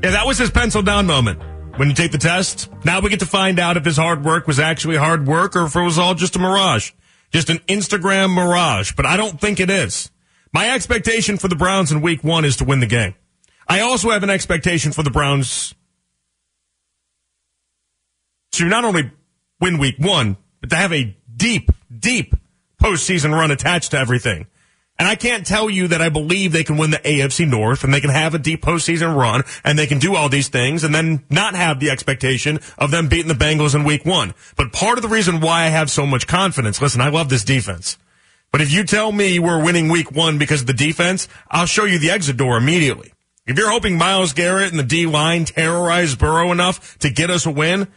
Yeah, 0.00 0.16
that 0.16 0.24
was 0.26 0.38
his 0.38 0.50
pencil 0.50 0.82
down 0.82 1.06
moment. 1.06 1.51
When 1.76 1.88
you 1.88 1.94
take 1.94 2.12
the 2.12 2.18
test, 2.18 2.68
now 2.84 3.00
we 3.00 3.08
get 3.08 3.20
to 3.20 3.26
find 3.26 3.58
out 3.58 3.78
if 3.78 3.84
his 3.84 3.96
hard 3.96 4.24
work 4.24 4.46
was 4.46 4.60
actually 4.60 4.96
hard 4.96 5.26
work 5.26 5.56
or 5.56 5.64
if 5.64 5.74
it 5.74 5.80
was 5.80 5.98
all 5.98 6.14
just 6.14 6.36
a 6.36 6.38
mirage. 6.38 6.92
Just 7.30 7.48
an 7.48 7.58
Instagram 7.60 8.34
mirage, 8.34 8.92
but 8.92 9.06
I 9.06 9.16
don't 9.16 9.40
think 9.40 9.58
it 9.58 9.70
is. 9.70 10.10
My 10.52 10.70
expectation 10.74 11.38
for 11.38 11.48
the 11.48 11.56
Browns 11.56 11.90
in 11.90 12.02
week 12.02 12.22
one 12.22 12.44
is 12.44 12.56
to 12.56 12.64
win 12.64 12.80
the 12.80 12.86
game. 12.86 13.14
I 13.66 13.80
also 13.80 14.10
have 14.10 14.22
an 14.22 14.28
expectation 14.28 14.92
for 14.92 15.02
the 15.02 15.10
Browns 15.10 15.74
to 18.52 18.66
not 18.66 18.84
only 18.84 19.10
win 19.58 19.78
week 19.78 19.94
one, 19.98 20.36
but 20.60 20.68
to 20.70 20.76
have 20.76 20.92
a 20.92 21.16
deep, 21.34 21.70
deep 21.96 22.34
postseason 22.82 23.32
run 23.32 23.50
attached 23.50 23.92
to 23.92 23.98
everything. 23.98 24.46
And 25.02 25.08
I 25.08 25.16
can't 25.16 25.44
tell 25.44 25.68
you 25.68 25.88
that 25.88 26.00
I 26.00 26.10
believe 26.10 26.52
they 26.52 26.62
can 26.62 26.76
win 26.76 26.92
the 26.92 26.98
AFC 26.98 27.44
North 27.44 27.82
and 27.82 27.92
they 27.92 28.00
can 28.00 28.10
have 28.10 28.36
a 28.36 28.38
deep 28.38 28.62
postseason 28.62 29.16
run 29.16 29.42
and 29.64 29.76
they 29.76 29.88
can 29.88 29.98
do 29.98 30.14
all 30.14 30.28
these 30.28 30.46
things 30.46 30.84
and 30.84 30.94
then 30.94 31.24
not 31.28 31.56
have 31.56 31.80
the 31.80 31.90
expectation 31.90 32.60
of 32.78 32.92
them 32.92 33.08
beating 33.08 33.26
the 33.26 33.34
Bengals 33.34 33.74
in 33.74 33.82
week 33.82 34.04
one. 34.04 34.32
But 34.54 34.72
part 34.72 34.98
of 34.98 35.02
the 35.02 35.08
reason 35.08 35.40
why 35.40 35.64
I 35.64 35.70
have 35.70 35.90
so 35.90 36.06
much 36.06 36.28
confidence, 36.28 36.80
listen, 36.80 37.00
I 37.00 37.08
love 37.08 37.30
this 37.30 37.42
defense. 37.42 37.98
But 38.52 38.60
if 38.60 38.70
you 38.72 38.84
tell 38.84 39.10
me 39.10 39.40
we're 39.40 39.60
winning 39.60 39.88
week 39.88 40.12
one 40.12 40.38
because 40.38 40.60
of 40.60 40.68
the 40.68 40.72
defense, 40.72 41.26
I'll 41.50 41.66
show 41.66 41.84
you 41.84 41.98
the 41.98 42.12
exit 42.12 42.36
door 42.36 42.56
immediately. 42.56 43.12
If 43.44 43.58
you're 43.58 43.72
hoping 43.72 43.98
Myles 43.98 44.34
Garrett 44.34 44.70
and 44.70 44.78
the 44.78 44.84
D 44.84 45.06
line 45.06 45.46
terrorize 45.46 46.14
Burrow 46.14 46.52
enough 46.52 46.96
to 46.98 47.10
get 47.10 47.28
us 47.28 47.44
a 47.44 47.50
win, 47.50 47.88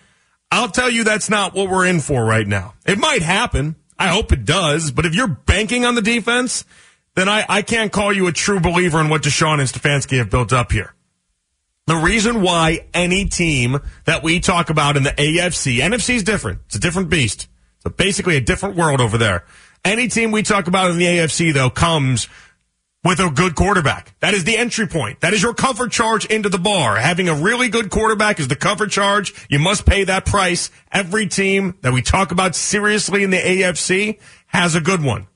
I'll 0.49 0.69
tell 0.69 0.89
you 0.89 1.03
that's 1.03 1.29
not 1.29 1.53
what 1.53 1.69
we're 1.69 1.85
in 1.85 1.99
for 1.99 2.25
right 2.25 2.47
now. 2.47 2.73
It 2.83 2.97
might 2.97 3.21
happen. 3.21 3.75
I 3.99 4.07
hope 4.07 4.31
it 4.31 4.43
does. 4.43 4.89
But 4.89 5.05
if 5.05 5.13
you're 5.13 5.27
banking 5.27 5.85
on 5.85 5.93
the 5.93 6.01
defense, 6.01 6.65
then 7.15 7.29
I, 7.29 7.45
I 7.47 7.61
can't 7.61 7.91
call 7.91 8.13
you 8.13 8.27
a 8.27 8.31
true 8.31 8.59
believer 8.59 8.99
in 8.99 9.09
what 9.09 9.23
Deshaun 9.23 9.59
and 9.59 9.69
Stefanski 9.69 10.17
have 10.17 10.29
built 10.29 10.53
up 10.53 10.71
here. 10.71 10.93
The 11.87 11.95
reason 11.95 12.41
why 12.41 12.87
any 12.93 13.25
team 13.25 13.79
that 14.05 14.23
we 14.23 14.39
talk 14.39 14.69
about 14.69 14.97
in 14.97 15.03
the 15.03 15.11
AFC, 15.11 15.77
NFC 15.77 16.15
is 16.15 16.23
different. 16.23 16.61
It's 16.65 16.75
a 16.75 16.79
different 16.79 17.09
beast. 17.09 17.47
It's 17.85 17.95
basically 17.95 18.37
a 18.37 18.41
different 18.41 18.75
world 18.75 18.99
over 18.99 19.17
there. 19.17 19.45
Any 19.83 20.07
team 20.07 20.31
we 20.31 20.41
talk 20.41 20.67
about 20.67 20.89
in 20.89 20.97
the 20.97 21.05
AFC, 21.05 21.53
though, 21.53 21.69
comes 21.69 22.27
with 23.03 23.19
a 23.19 23.29
good 23.29 23.53
quarterback. 23.53 24.15
That 24.19 24.33
is 24.33 24.45
the 24.45 24.57
entry 24.57 24.87
point. 24.87 25.21
That 25.21 25.33
is 25.33 25.43
your 25.43 25.53
comfort 25.53 25.91
charge 25.91 26.25
into 26.25 26.49
the 26.49 26.57
bar. 26.57 26.95
Having 26.95 27.29
a 27.29 27.35
really 27.35 27.69
good 27.69 27.91
quarterback 27.91 28.39
is 28.39 28.47
the 28.47 28.55
comfort 28.55 28.89
charge. 28.89 29.31
You 29.47 29.59
must 29.59 29.85
pay 29.85 30.05
that 30.05 30.25
price. 30.25 30.71
Every 30.91 31.27
team 31.27 31.75
that 31.81 31.93
we 31.93 32.01
talk 32.01 32.31
about 32.31 32.55
seriously 32.55 33.23
in 33.23 33.29
the 33.29 33.37
AFC 33.37 34.19
has 34.47 34.73
a 34.73 34.81
good 34.81 35.03
one. 35.03 35.27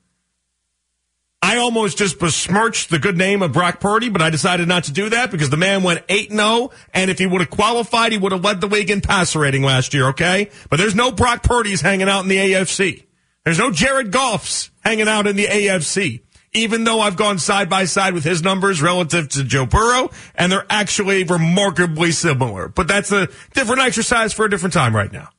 I 1.42 1.58
almost 1.58 1.98
just 1.98 2.20
besmirched 2.20 2.90
the 2.90 3.00
good 3.00 3.18
name 3.18 3.42
of 3.42 3.54
Brock 3.54 3.80
Purdy, 3.80 4.10
but 4.10 4.22
I 4.22 4.30
decided 4.30 4.68
not 4.68 4.84
to 4.86 4.92
do 4.92 5.10
that 5.10 5.32
because 5.32 5.50
the 5.50 5.58
man 5.58 5.84
went 5.84 6.06
8-0, 6.08 6.72
and 6.94 7.10
if 7.10 7.18
he 7.18 7.26
would 7.26 7.40
have 7.40 7.50
qualified, 7.50 8.12
he 8.12 8.18
would 8.18 8.34
have 8.34 8.44
led 8.44 8.60
the 8.60 8.68
league 8.68 8.90
in 8.90 9.00
passer 9.00 9.40
rating 9.40 9.64
last 9.64 9.94
year, 9.94 10.10
okay? 10.10 10.50
But 10.70 10.78
there's 10.78 10.96
no 10.96 11.12
Brock 11.12 11.44
Purdy's 11.44 11.80
hanging 11.80 12.10
out 12.10 12.24
in 12.24 12.28
the 12.28 12.38
AFC. 12.38 13.06
There's 13.46 13.58
no 13.58 13.72
Jared 13.72 14.12
Goff's 14.12 14.70
hanging 14.84 15.08
out 15.08 15.28
in 15.28 15.38
the 15.38 15.46
AFC. 15.46 16.22
Even 16.52 16.84
though 16.84 17.00
I've 17.00 17.16
gone 17.16 17.38
side 17.38 17.70
by 17.70 17.86
side 17.86 18.16
with 18.16 18.24
his 18.24 18.44
numbers 18.44 18.82
relative 18.82 19.30
to 19.30 19.44
Joe 19.44 19.68
Burrow, 19.68 20.10
and 20.36 20.52
they're 20.52 20.66
actually 20.70 21.24
remarkably 21.24 22.12
similar. 22.12 22.68
But 22.68 22.88
that's 22.88 23.12
a 23.12 23.28
different 23.54 23.82
exercise 23.82 24.34
for 24.34 24.46
a 24.46 24.50
different 24.50 24.74
time 24.74 24.96
right 24.96 25.12
now. 25.12 25.30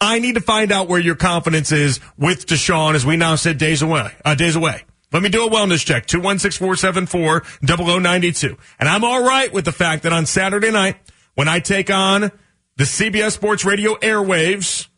I 0.00 0.20
need 0.20 0.36
to 0.36 0.40
find 0.40 0.70
out 0.70 0.88
where 0.88 1.00
your 1.00 1.16
confidence 1.16 1.72
is 1.72 1.98
with 2.16 2.46
Deshaun 2.46 2.94
as 2.94 3.04
we 3.04 3.16
now 3.16 3.34
sit 3.34 3.58
days 3.58 3.82
away, 3.82 4.12
uh, 4.24 4.36
days 4.36 4.54
away. 4.54 4.84
Let 5.14 5.22
me 5.22 5.28
do 5.28 5.46
a 5.46 5.48
wellness 5.48 5.86
check. 5.86 6.08
216-474-0092. 6.08 8.58
And 8.80 8.88
I'm 8.88 9.04
all 9.04 9.24
right 9.24 9.52
with 9.52 9.64
the 9.64 9.70
fact 9.70 10.02
that 10.02 10.12
on 10.12 10.26
Saturday 10.26 10.72
night, 10.72 10.96
when 11.36 11.46
I 11.46 11.60
take 11.60 11.88
on 11.88 12.32
the 12.76 12.82
CBS 12.82 13.30
Sports 13.30 13.64
Radio 13.64 13.94
airwaves, 13.94 14.88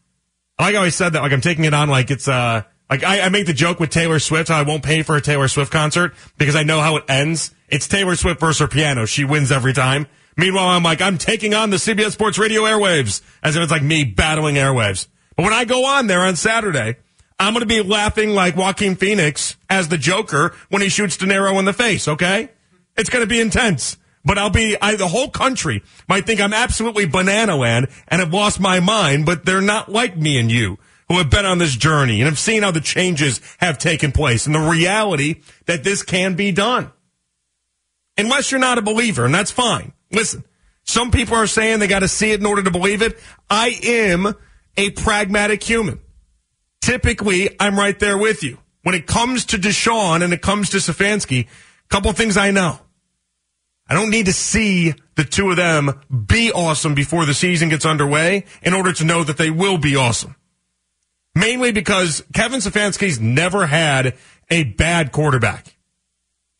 I 0.58 0.64
like 0.64 0.74
how 0.74 0.84
I 0.84 0.88
said 0.88 1.12
that, 1.12 1.20
like 1.20 1.32
I'm 1.32 1.42
taking 1.42 1.66
it 1.66 1.74
on 1.74 1.90
like 1.90 2.10
it's, 2.10 2.28
uh, 2.28 2.62
like 2.88 3.04
I, 3.04 3.20
I 3.20 3.28
make 3.28 3.44
the 3.44 3.52
joke 3.52 3.78
with 3.78 3.90
Taylor 3.90 4.18
Swift, 4.18 4.50
I 4.50 4.62
won't 4.62 4.82
pay 4.82 5.02
for 5.02 5.16
a 5.16 5.20
Taylor 5.20 5.48
Swift 5.48 5.70
concert 5.70 6.14
because 6.38 6.56
I 6.56 6.62
know 6.62 6.80
how 6.80 6.96
it 6.96 7.04
ends. 7.10 7.54
It's 7.68 7.86
Taylor 7.86 8.16
Swift 8.16 8.40
versus 8.40 8.60
her 8.60 8.68
piano. 8.68 9.04
She 9.04 9.24
wins 9.24 9.52
every 9.52 9.74
time. 9.74 10.06
Meanwhile, 10.38 10.68
I'm 10.68 10.82
like, 10.82 11.02
I'm 11.02 11.18
taking 11.18 11.52
on 11.52 11.68
the 11.68 11.76
CBS 11.76 12.12
Sports 12.12 12.38
Radio 12.38 12.62
airwaves 12.62 13.20
as 13.42 13.54
if 13.54 13.62
it's 13.62 13.70
like 13.70 13.82
me 13.82 14.04
battling 14.04 14.54
airwaves. 14.54 15.08
But 15.36 15.42
when 15.42 15.52
I 15.52 15.66
go 15.66 15.84
on 15.84 16.06
there 16.06 16.20
on 16.20 16.36
Saturday, 16.36 16.96
I'm 17.38 17.52
going 17.52 17.60
to 17.60 17.66
be 17.66 17.82
laughing 17.82 18.30
like 18.30 18.56
Joaquin 18.56 18.96
Phoenix 18.96 19.56
as 19.68 19.88
the 19.88 19.98
Joker 19.98 20.54
when 20.70 20.80
he 20.82 20.88
shoots 20.88 21.16
De 21.16 21.26
Niro 21.26 21.58
in 21.58 21.66
the 21.66 21.72
face, 21.72 22.08
okay? 22.08 22.50
It's 22.96 23.10
going 23.10 23.22
to 23.24 23.28
be 23.28 23.40
intense. 23.40 23.98
But 24.24 24.38
I'll 24.38 24.50
be, 24.50 24.76
I, 24.80 24.96
the 24.96 25.06
whole 25.06 25.28
country 25.28 25.82
might 26.08 26.26
think 26.26 26.40
I'm 26.40 26.54
absolutely 26.54 27.06
banana 27.06 27.56
land 27.56 27.88
and 28.08 28.20
have 28.20 28.32
lost 28.32 28.58
my 28.58 28.80
mind, 28.80 29.26
but 29.26 29.44
they're 29.44 29.60
not 29.60 29.92
like 29.92 30.16
me 30.16 30.38
and 30.38 30.50
you 30.50 30.78
who 31.08 31.18
have 31.18 31.30
been 31.30 31.46
on 31.46 31.58
this 31.58 31.76
journey 31.76 32.20
and 32.20 32.24
have 32.24 32.38
seen 32.38 32.62
how 32.62 32.72
the 32.72 32.80
changes 32.80 33.40
have 33.58 33.78
taken 33.78 34.10
place 34.10 34.46
and 34.46 34.54
the 34.54 34.60
reality 34.60 35.42
that 35.66 35.84
this 35.84 36.02
can 36.02 36.34
be 36.34 36.50
done. 36.50 36.90
Unless 38.18 38.50
you're 38.50 38.58
not 38.58 38.78
a 38.78 38.82
believer, 38.82 39.24
and 39.26 39.34
that's 39.34 39.50
fine. 39.50 39.92
Listen, 40.10 40.42
some 40.82 41.10
people 41.10 41.36
are 41.36 41.46
saying 41.46 41.78
they 41.78 41.86
got 41.86 42.00
to 42.00 42.08
see 42.08 42.32
it 42.32 42.40
in 42.40 42.46
order 42.46 42.62
to 42.62 42.70
believe 42.70 43.02
it. 43.02 43.20
I 43.48 43.78
am 43.84 44.34
a 44.76 44.90
pragmatic 44.90 45.62
human 45.62 46.00
typically 46.80 47.56
I'm 47.60 47.78
right 47.78 47.98
there 47.98 48.18
with 48.18 48.42
you. 48.42 48.58
When 48.82 48.94
it 48.94 49.06
comes 49.06 49.46
to 49.46 49.56
Deshaun 49.56 50.22
and 50.22 50.32
it 50.32 50.42
comes 50.42 50.70
to 50.70 50.76
Stefanski, 50.76 51.46
a 51.46 51.88
couple 51.88 52.12
things 52.12 52.36
I 52.36 52.50
know. 52.50 52.78
I 53.88 53.94
don't 53.94 54.10
need 54.10 54.26
to 54.26 54.32
see 54.32 54.94
the 55.14 55.24
two 55.24 55.50
of 55.50 55.56
them 55.56 56.00
be 56.26 56.52
awesome 56.52 56.94
before 56.94 57.24
the 57.24 57.34
season 57.34 57.68
gets 57.68 57.86
underway 57.86 58.44
in 58.62 58.74
order 58.74 58.92
to 58.92 59.04
know 59.04 59.24
that 59.24 59.36
they 59.36 59.50
will 59.50 59.78
be 59.78 59.96
awesome. 59.96 60.36
Mainly 61.34 61.72
because 61.72 62.24
Kevin 62.32 62.60
Stefanski's 62.60 63.20
never 63.20 63.66
had 63.66 64.16
a 64.50 64.64
bad 64.64 65.12
quarterback. 65.12 65.76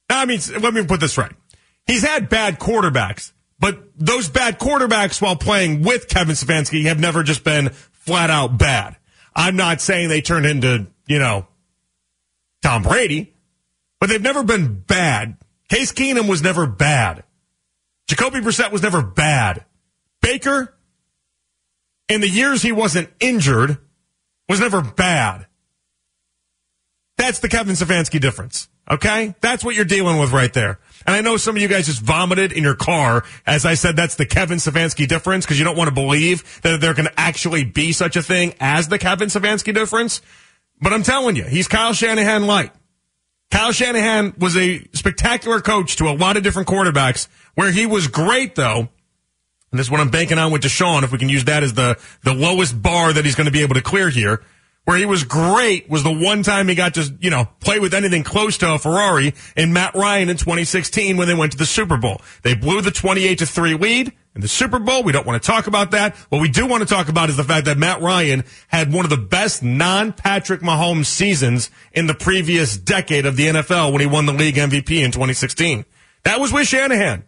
Now, 0.08 0.20
I 0.20 0.26
mean, 0.26 0.40
let 0.60 0.74
me 0.74 0.84
put 0.84 1.00
this 1.00 1.18
right. 1.18 1.32
He's 1.86 2.02
had 2.02 2.28
bad 2.28 2.58
quarterbacks, 2.58 3.32
but 3.58 3.78
those 3.96 4.28
bad 4.28 4.58
quarterbacks 4.58 5.20
while 5.20 5.36
playing 5.36 5.82
with 5.82 6.08
Kevin 6.08 6.34
Stefanski 6.34 6.84
have 6.84 7.00
never 7.00 7.22
just 7.22 7.44
been 7.44 7.70
flat 7.70 8.30
out 8.30 8.58
bad. 8.58 8.96
I'm 9.36 9.54
not 9.54 9.82
saying 9.82 10.08
they 10.08 10.22
turned 10.22 10.46
into, 10.46 10.86
you 11.06 11.18
know, 11.18 11.46
Tom 12.62 12.82
Brady, 12.82 13.34
but 14.00 14.08
they've 14.08 14.20
never 14.20 14.42
been 14.42 14.80
bad. 14.80 15.36
Case 15.68 15.92
Keenum 15.92 16.28
was 16.28 16.42
never 16.42 16.66
bad. 16.66 17.22
Jacoby 18.08 18.40
Brissett 18.40 18.72
was 18.72 18.82
never 18.82 19.02
bad. 19.02 19.64
Baker, 20.22 20.74
in 22.08 22.22
the 22.22 22.28
years 22.28 22.62
he 22.62 22.72
wasn't 22.72 23.10
injured, 23.20 23.76
was 24.48 24.60
never 24.60 24.80
bad. 24.80 25.46
That's 27.18 27.40
the 27.40 27.48
Kevin 27.48 27.74
Stefanski 27.74 28.20
difference. 28.20 28.68
Okay? 28.90 29.34
That's 29.40 29.64
what 29.64 29.74
you're 29.74 29.84
dealing 29.84 30.18
with 30.18 30.32
right 30.32 30.52
there. 30.52 30.78
And 31.06 31.14
I 31.14 31.20
know 31.20 31.36
some 31.36 31.54
of 31.54 31.62
you 31.62 31.68
guys 31.68 31.86
just 31.86 32.02
vomited 32.02 32.52
in 32.52 32.64
your 32.64 32.74
car 32.74 33.24
as 33.46 33.64
I 33.64 33.74
said 33.74 33.94
that's 33.94 34.16
the 34.16 34.26
Kevin 34.26 34.58
Stefanski 34.58 35.06
difference 35.06 35.44
because 35.44 35.58
you 35.58 35.64
don't 35.64 35.76
want 35.76 35.88
to 35.88 35.94
believe 35.94 36.60
that 36.62 36.80
there 36.80 36.94
can 36.94 37.08
actually 37.16 37.64
be 37.64 37.92
such 37.92 38.16
a 38.16 38.22
thing 38.22 38.54
as 38.58 38.88
the 38.88 38.98
Kevin 38.98 39.28
Stefanski 39.28 39.72
difference. 39.72 40.20
But 40.80 40.92
I'm 40.92 41.04
telling 41.04 41.36
you, 41.36 41.44
he's 41.44 41.68
Kyle 41.68 41.92
Shanahan 41.92 42.46
light. 42.46 42.72
Kyle 43.50 43.70
Shanahan 43.72 44.34
was 44.38 44.56
a 44.56 44.84
spectacular 44.92 45.60
coach 45.60 45.96
to 45.96 46.08
a 46.08 46.14
lot 46.14 46.36
of 46.36 46.42
different 46.42 46.66
quarterbacks 46.66 47.28
where 47.54 47.70
he 47.70 47.86
was 47.86 48.08
great 48.08 48.56
though. 48.56 48.88
And 49.70 49.78
this 49.78 49.86
is 49.86 49.90
what 49.90 50.00
I'm 50.00 50.10
banking 50.10 50.38
on 50.38 50.52
with 50.52 50.62
Deshaun, 50.62 51.02
if 51.04 51.12
we 51.12 51.18
can 51.18 51.28
use 51.28 51.44
that 51.44 51.62
as 51.62 51.74
the, 51.74 51.98
the 52.24 52.34
lowest 52.34 52.80
bar 52.80 53.12
that 53.12 53.24
he's 53.24 53.34
going 53.34 53.46
to 53.46 53.52
be 53.52 53.62
able 53.62 53.74
to 53.74 53.82
clear 53.82 54.08
here 54.08 54.42
where 54.86 54.96
he 54.96 55.04
was 55.04 55.24
great 55.24 55.90
was 55.90 56.04
the 56.04 56.12
one 56.12 56.44
time 56.44 56.68
he 56.68 56.76
got 56.76 56.94
to, 56.94 57.12
you 57.20 57.28
know, 57.28 57.48
play 57.58 57.80
with 57.80 57.92
anything 57.92 58.22
close 58.22 58.56
to 58.58 58.72
a 58.72 58.78
Ferrari 58.78 59.34
in 59.56 59.72
Matt 59.72 59.96
Ryan 59.96 60.28
in 60.28 60.36
2016 60.36 61.16
when 61.16 61.26
they 61.26 61.34
went 61.34 61.52
to 61.52 61.58
the 61.58 61.66
Super 61.66 61.96
Bowl. 61.96 62.20
They 62.42 62.54
blew 62.54 62.80
the 62.80 62.92
28 62.92 63.38
to 63.38 63.46
3 63.46 63.74
lead 63.74 64.12
in 64.36 64.40
the 64.42 64.48
Super 64.48 64.78
Bowl. 64.78 65.02
We 65.02 65.10
don't 65.10 65.26
want 65.26 65.42
to 65.42 65.46
talk 65.46 65.66
about 65.66 65.90
that. 65.90 66.14
What 66.28 66.40
we 66.40 66.48
do 66.48 66.68
want 66.68 66.86
to 66.86 66.88
talk 66.88 67.08
about 67.08 67.30
is 67.30 67.36
the 67.36 67.42
fact 67.42 67.66
that 67.66 67.76
Matt 67.76 68.00
Ryan 68.00 68.44
had 68.68 68.92
one 68.92 69.04
of 69.04 69.10
the 69.10 69.16
best 69.16 69.60
non-Patrick 69.60 70.60
Mahomes 70.60 71.06
seasons 71.06 71.68
in 71.92 72.06
the 72.06 72.14
previous 72.14 72.76
decade 72.76 73.26
of 73.26 73.34
the 73.34 73.48
NFL 73.48 73.90
when 73.90 74.00
he 74.00 74.06
won 74.06 74.26
the 74.26 74.32
league 74.32 74.54
MVP 74.54 75.04
in 75.04 75.10
2016. 75.10 75.84
That 76.22 76.38
was 76.38 76.52
with 76.52 76.68
Shanahan. 76.68 77.24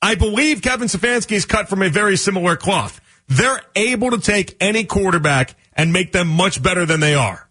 I 0.00 0.14
believe 0.14 0.62
Kevin 0.62 0.88
Stefanski 0.88 1.32
is 1.32 1.44
cut 1.44 1.68
from 1.68 1.82
a 1.82 1.90
very 1.90 2.16
similar 2.16 2.56
cloth. 2.56 3.02
They're 3.28 3.60
able 3.76 4.12
to 4.12 4.18
take 4.18 4.56
any 4.60 4.84
quarterback 4.84 5.54
and 5.80 5.94
make 5.94 6.12
them 6.12 6.28
much 6.28 6.62
better 6.62 6.84
than 6.84 7.00
they 7.00 7.14
are. 7.14 7.48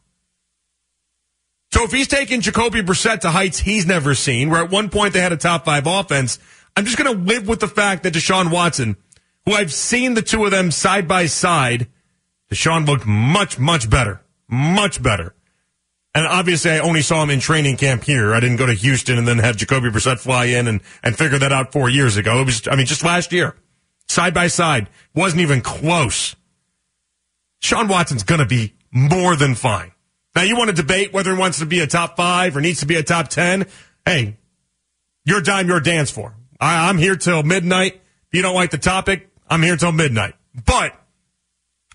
So 1.71 1.83
if 1.83 1.91
he's 1.91 2.07
taking 2.07 2.41
Jacoby 2.41 2.83
Brissett 2.83 3.21
to 3.21 3.31
heights 3.31 3.57
he's 3.57 3.87
never 3.87 4.13
seen, 4.13 4.51
where 4.51 4.63
at 4.63 4.69
one 4.69 4.89
point 4.89 5.15
they 5.15 5.19
had 5.19 5.31
a 5.31 5.37
top 5.37 5.65
five 5.65 5.87
offense, 5.87 6.37
I'm 6.77 6.85
just 6.85 6.95
going 6.95 7.11
to 7.11 7.23
live 7.23 7.47
with 7.47 7.59
the 7.59 7.67
fact 7.67 8.03
that 8.03 8.13
Deshaun 8.13 8.51
Watson, 8.51 8.97
who 9.45 9.53
I've 9.53 9.73
seen 9.73 10.13
the 10.13 10.21
two 10.21 10.45
of 10.45 10.51
them 10.51 10.69
side 10.69 11.07
by 11.07 11.25
side, 11.25 11.87
Deshaun 12.51 12.85
looked 12.85 13.07
much, 13.07 13.57
much 13.57 13.89
better. 13.89 14.21
Much 14.47 15.01
better. 15.01 15.33
And 16.13 16.27
obviously 16.27 16.69
I 16.69 16.79
only 16.79 17.01
saw 17.01 17.23
him 17.23 17.31
in 17.31 17.39
training 17.39 17.77
camp 17.77 18.03
here. 18.03 18.35
I 18.35 18.39
didn't 18.39 18.57
go 18.57 18.67
to 18.67 18.73
Houston 18.73 19.17
and 19.17 19.27
then 19.27 19.39
have 19.39 19.57
Jacoby 19.57 19.89
Brissett 19.89 20.19
fly 20.19 20.45
in 20.45 20.67
and, 20.67 20.81
and 21.01 21.17
figure 21.17 21.39
that 21.39 21.51
out 21.51 21.71
four 21.71 21.89
years 21.89 22.15
ago. 22.15 22.41
It 22.41 22.45
was, 22.45 22.67
I 22.67 22.75
mean, 22.75 22.85
just 22.85 23.03
last 23.03 23.33
year. 23.33 23.55
Side 24.07 24.35
by 24.35 24.47
side. 24.47 24.87
Wasn't 25.15 25.41
even 25.41 25.61
close. 25.61 26.35
Sean 27.59 27.87
Watson's 27.87 28.23
going 28.23 28.39
to 28.39 28.45
be 28.45 28.73
more 28.91 29.35
than 29.35 29.55
fine. 29.55 29.91
Now, 30.35 30.43
you 30.43 30.55
want 30.57 30.69
to 30.69 30.75
debate 30.75 31.11
whether 31.13 31.33
he 31.33 31.39
wants 31.39 31.59
to 31.59 31.65
be 31.65 31.79
a 31.79 31.87
top 31.87 32.15
five 32.15 32.55
or 32.55 32.61
needs 32.61 32.79
to 32.79 32.85
be 32.85 32.95
a 32.95 33.03
top 33.03 33.27
10. 33.27 33.65
Hey, 34.05 34.37
your 35.25 35.41
dime, 35.41 35.67
your 35.67 35.79
dance 35.79 36.09
for. 36.11 36.35
I, 36.59 36.89
I'm 36.89 36.97
here 36.97 37.15
till 37.15 37.43
midnight. 37.43 37.95
If 37.95 38.33
you 38.33 38.41
don't 38.41 38.55
like 38.55 38.71
the 38.71 38.77
topic, 38.77 39.29
I'm 39.49 39.61
here 39.63 39.75
till 39.75 39.91
midnight. 39.91 40.35
But 40.65 40.93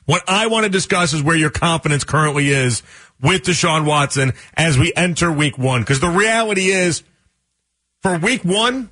What 0.06 0.22
I 0.28 0.48
want 0.48 0.64
to 0.64 0.70
discuss 0.70 1.12
is 1.14 1.22
where 1.22 1.36
your 1.36 1.50
confidence 1.50 2.04
currently 2.04 2.50
is 2.50 2.82
with 3.22 3.42
Deshaun 3.44 3.86
Watson 3.86 4.32
as 4.54 4.78
we 4.78 4.92
enter 4.94 5.32
week 5.32 5.56
one. 5.56 5.80
Because 5.80 6.00
the 6.00 6.08
reality 6.08 6.66
is, 6.66 7.02
for 8.02 8.18
week 8.18 8.44
one, 8.44 8.90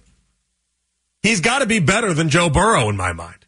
he's 1.23 1.41
got 1.41 1.59
to 1.59 1.67
be 1.67 1.81
better 1.81 2.15
than 2.15 2.31
Joe 2.31 2.49
Burrow 2.49 2.89
in 2.89 2.97
my 2.97 3.13
mind. 3.13 3.42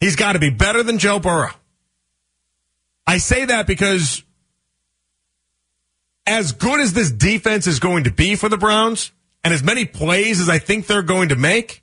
He's 0.00 0.16
got 0.16 0.32
to 0.32 0.38
be 0.38 0.50
better 0.50 0.82
than 0.82 0.98
Joe 0.98 1.18
Burrow. 1.18 1.52
I 3.06 3.18
say 3.18 3.44
that 3.46 3.66
because 3.66 4.22
as 6.26 6.52
good 6.52 6.80
as 6.80 6.92
this 6.92 7.10
defense 7.10 7.66
is 7.66 7.78
going 7.78 8.04
to 8.04 8.10
be 8.10 8.34
for 8.34 8.48
the 8.48 8.58
Browns, 8.58 9.12
and 9.44 9.54
as 9.54 9.62
many 9.62 9.84
plays 9.84 10.40
as 10.40 10.48
I 10.48 10.58
think 10.58 10.86
they're 10.86 11.02
going 11.02 11.28
to 11.28 11.36
make, 11.36 11.82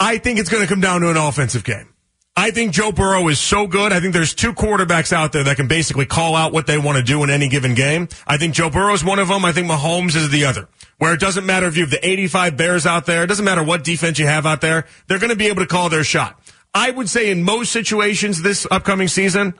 I 0.00 0.18
think 0.18 0.40
it's 0.40 0.48
going 0.48 0.62
to 0.62 0.68
come 0.68 0.80
down 0.80 1.02
to 1.02 1.10
an 1.10 1.16
offensive 1.16 1.62
game. 1.62 1.88
I 2.36 2.52
think 2.52 2.72
Joe 2.72 2.92
Burrow 2.92 3.28
is 3.28 3.38
so 3.38 3.66
good. 3.66 3.92
I 3.92 4.00
think 4.00 4.14
there's 4.14 4.34
two 4.34 4.52
quarterbacks 4.52 5.12
out 5.12 5.32
there 5.32 5.44
that 5.44 5.56
can 5.56 5.68
basically 5.68 6.06
call 6.06 6.36
out 6.36 6.52
what 6.52 6.66
they 6.66 6.78
want 6.78 6.96
to 6.96 7.02
do 7.02 7.22
in 7.24 7.30
any 7.30 7.48
given 7.48 7.74
game. 7.74 8.08
I 8.26 8.36
think 8.36 8.54
Joe 8.54 8.70
Burrow 8.70 8.94
is 8.94 9.04
one 9.04 9.18
of 9.18 9.28
them. 9.28 9.44
I 9.44 9.52
think 9.52 9.68
Mahomes 9.68 10.16
is 10.16 10.30
the 10.30 10.44
other. 10.44 10.68
Where 10.98 11.12
it 11.12 11.20
doesn't 11.20 11.44
matter 11.44 11.66
if 11.66 11.76
you 11.76 11.82
have 11.82 11.90
the 11.90 12.06
85 12.06 12.56
Bears 12.56 12.86
out 12.86 13.06
there, 13.06 13.24
it 13.24 13.26
doesn't 13.26 13.44
matter 13.44 13.62
what 13.62 13.84
defense 13.84 14.18
you 14.18 14.26
have 14.26 14.46
out 14.46 14.60
there, 14.60 14.86
they're 15.06 15.18
going 15.18 15.30
to 15.30 15.36
be 15.36 15.48
able 15.48 15.62
to 15.62 15.66
call 15.66 15.88
their 15.88 16.04
shot. 16.04 16.40
I 16.72 16.90
would 16.90 17.08
say 17.08 17.30
in 17.30 17.42
most 17.42 17.72
situations 17.72 18.42
this 18.42 18.66
upcoming 18.70 19.08
season, 19.08 19.54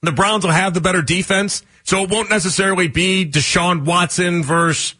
the 0.00 0.12
Browns 0.12 0.44
will 0.44 0.52
have 0.52 0.74
the 0.74 0.80
better 0.80 1.02
defense, 1.02 1.62
so 1.84 2.02
it 2.02 2.10
won't 2.10 2.30
necessarily 2.30 2.88
be 2.88 3.28
Deshaun 3.30 3.84
Watson 3.84 4.42
versus 4.42 4.94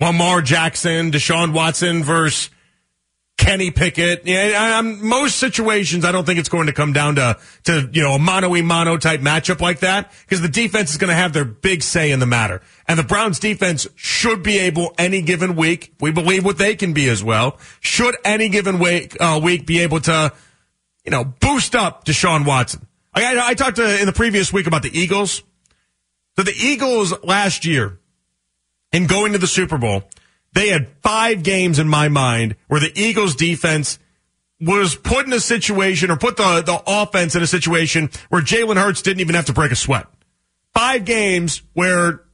Lamar 0.00 0.40
Jackson, 0.40 1.10
Deshaun 1.10 1.52
Watson 1.52 2.04
versus 2.04 2.50
Kenny 3.38 3.70
Pickett. 3.70 4.26
Yeah, 4.26 4.78
I'm, 4.78 5.06
most 5.08 5.36
situations, 5.36 6.04
I 6.04 6.12
don't 6.12 6.26
think 6.26 6.38
it's 6.38 6.50
going 6.50 6.66
to 6.66 6.72
come 6.72 6.92
down 6.92 7.14
to, 7.14 7.38
to, 7.64 7.88
you 7.92 8.02
know, 8.02 8.14
a 8.14 8.18
mono 8.18 8.50
y 8.50 8.60
mono 8.60 8.98
type 8.98 9.20
matchup 9.20 9.60
like 9.60 9.78
that 9.80 10.12
because 10.22 10.42
the 10.42 10.48
defense 10.48 10.90
is 10.90 10.98
going 10.98 11.08
to 11.08 11.14
have 11.14 11.32
their 11.32 11.44
big 11.44 11.82
say 11.82 12.10
in 12.10 12.18
the 12.18 12.26
matter. 12.26 12.60
And 12.86 12.98
the 12.98 13.04
Browns 13.04 13.38
defense 13.38 13.86
should 13.94 14.42
be 14.42 14.58
able 14.58 14.92
any 14.98 15.22
given 15.22 15.54
week, 15.54 15.94
we 16.00 16.10
believe 16.10 16.44
what 16.44 16.58
they 16.58 16.74
can 16.74 16.92
be 16.92 17.08
as 17.08 17.24
well, 17.24 17.58
should 17.80 18.16
any 18.24 18.48
given 18.48 18.80
week, 18.80 19.16
uh, 19.20 19.40
week 19.42 19.66
be 19.66 19.80
able 19.80 20.00
to, 20.00 20.32
you 21.04 21.12
know, 21.12 21.24
boost 21.24 21.74
up 21.74 22.04
Deshaun 22.04 22.44
Watson. 22.44 22.86
I, 23.14 23.50
I 23.50 23.54
talked 23.54 23.76
to, 23.76 24.00
in 24.00 24.06
the 24.06 24.12
previous 24.12 24.52
week 24.52 24.66
about 24.66 24.82
the 24.82 24.90
Eagles. 24.92 25.42
So 26.36 26.42
the 26.42 26.54
Eagles 26.54 27.14
last 27.22 27.64
year 27.64 27.98
in 28.92 29.06
going 29.06 29.32
to 29.32 29.38
the 29.38 29.46
Super 29.46 29.78
Bowl, 29.78 30.04
they 30.58 30.68
had 30.68 30.88
five 31.02 31.42
games 31.44 31.78
in 31.78 31.88
my 31.88 32.08
mind 32.08 32.56
where 32.66 32.80
the 32.80 32.92
Eagles 32.94 33.36
defense 33.36 33.98
was 34.60 34.96
put 34.96 35.24
in 35.24 35.32
a 35.32 35.38
situation 35.38 36.10
or 36.10 36.16
put 36.16 36.36
the, 36.36 36.62
the 36.62 36.82
offense 36.84 37.36
in 37.36 37.42
a 37.42 37.46
situation 37.46 38.10
where 38.28 38.42
Jalen 38.42 38.76
Hurts 38.76 39.02
didn't 39.02 39.20
even 39.20 39.36
have 39.36 39.46
to 39.46 39.52
break 39.52 39.70
a 39.70 39.76
sweat. 39.76 40.06
Five 40.74 41.04
games 41.04 41.62
where 41.74 42.24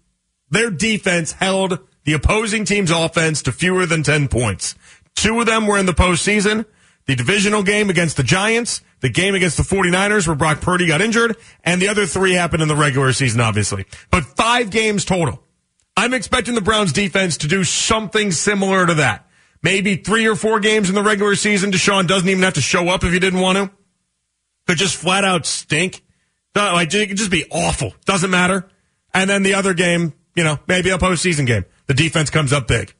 their 0.50 0.70
defense 0.70 1.32
held 1.32 1.78
the 2.04 2.14
opposing 2.14 2.64
team's 2.64 2.90
offense 2.90 3.42
to 3.42 3.52
fewer 3.52 3.84
than 3.84 4.02
10 4.02 4.28
points. 4.28 4.74
Two 5.14 5.38
of 5.40 5.46
them 5.46 5.66
were 5.66 5.78
in 5.78 5.86
the 5.86 5.92
postseason. 5.92 6.64
The 7.06 7.16
divisional 7.16 7.62
game 7.62 7.90
against 7.90 8.16
the 8.16 8.22
Giants, 8.22 8.80
the 9.00 9.10
game 9.10 9.34
against 9.34 9.58
the 9.58 9.62
49ers 9.62 10.26
where 10.26 10.34
Brock 10.34 10.62
Purdy 10.62 10.86
got 10.86 11.02
injured, 11.02 11.36
and 11.62 11.80
the 11.80 11.88
other 11.88 12.06
three 12.06 12.32
happened 12.32 12.62
in 12.62 12.68
the 12.68 12.74
regular 12.74 13.12
season, 13.12 13.40
obviously. 13.40 13.84
But 14.10 14.24
five 14.24 14.70
games 14.70 15.04
total. 15.04 15.43
I'm 16.04 16.12
expecting 16.12 16.54
the 16.54 16.60
Browns 16.60 16.92
defense 16.92 17.38
to 17.38 17.48
do 17.48 17.64
something 17.64 18.30
similar 18.30 18.84
to 18.84 18.92
that. 18.96 19.26
Maybe 19.62 19.96
three 19.96 20.26
or 20.26 20.36
four 20.36 20.60
games 20.60 20.90
in 20.90 20.94
the 20.94 21.02
regular 21.02 21.34
season. 21.34 21.72
Deshaun 21.72 22.06
doesn't 22.06 22.28
even 22.28 22.42
have 22.42 22.54
to 22.54 22.60
show 22.60 22.90
up 22.90 23.04
if 23.04 23.10
he 23.10 23.18
didn't 23.18 23.40
want 23.40 23.56
to. 23.56 23.70
Could 24.66 24.76
just 24.76 24.96
flat 24.96 25.24
out 25.24 25.46
stink. 25.46 26.04
Like, 26.54 26.92
it 26.92 27.08
could 27.08 27.16
just 27.16 27.30
be 27.30 27.46
awful. 27.50 27.94
Doesn't 28.04 28.30
matter. 28.30 28.68
And 29.14 29.30
then 29.30 29.44
the 29.44 29.54
other 29.54 29.72
game, 29.72 30.12
you 30.34 30.44
know, 30.44 30.58
maybe 30.66 30.90
a 30.90 30.98
postseason 30.98 31.46
game. 31.46 31.64
The 31.86 31.94
defense 31.94 32.28
comes 32.28 32.52
up 32.52 32.68
big. 32.68 32.94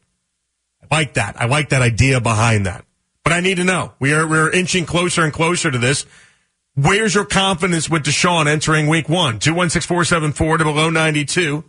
I 0.83 0.87
like 0.91 1.13
that. 1.15 1.39
I 1.39 1.45
like 1.45 1.69
that 1.69 1.83
idea 1.83 2.23
behind 2.23 2.65
that. 2.65 2.87
But 3.23 3.35
I 3.35 3.41
need 3.41 3.59
to 3.59 3.65
know. 3.65 3.93
We 3.99 4.15
are 4.15 4.27
we're 4.27 4.51
inching 4.51 4.87
closer 4.87 5.25
and 5.25 5.33
closer 5.33 5.71
to 5.71 5.79
this. 5.79 6.07
Where's 6.75 7.15
your 7.15 7.27
confidence 7.27 7.91
with 7.91 8.05
Deshaun 8.05 8.47
entering 8.47 8.89
week 8.89 9.11
one? 9.11 9.41
216-474 9.41 10.59
to 10.59 10.65
below 10.65 10.89
92. 10.89 11.65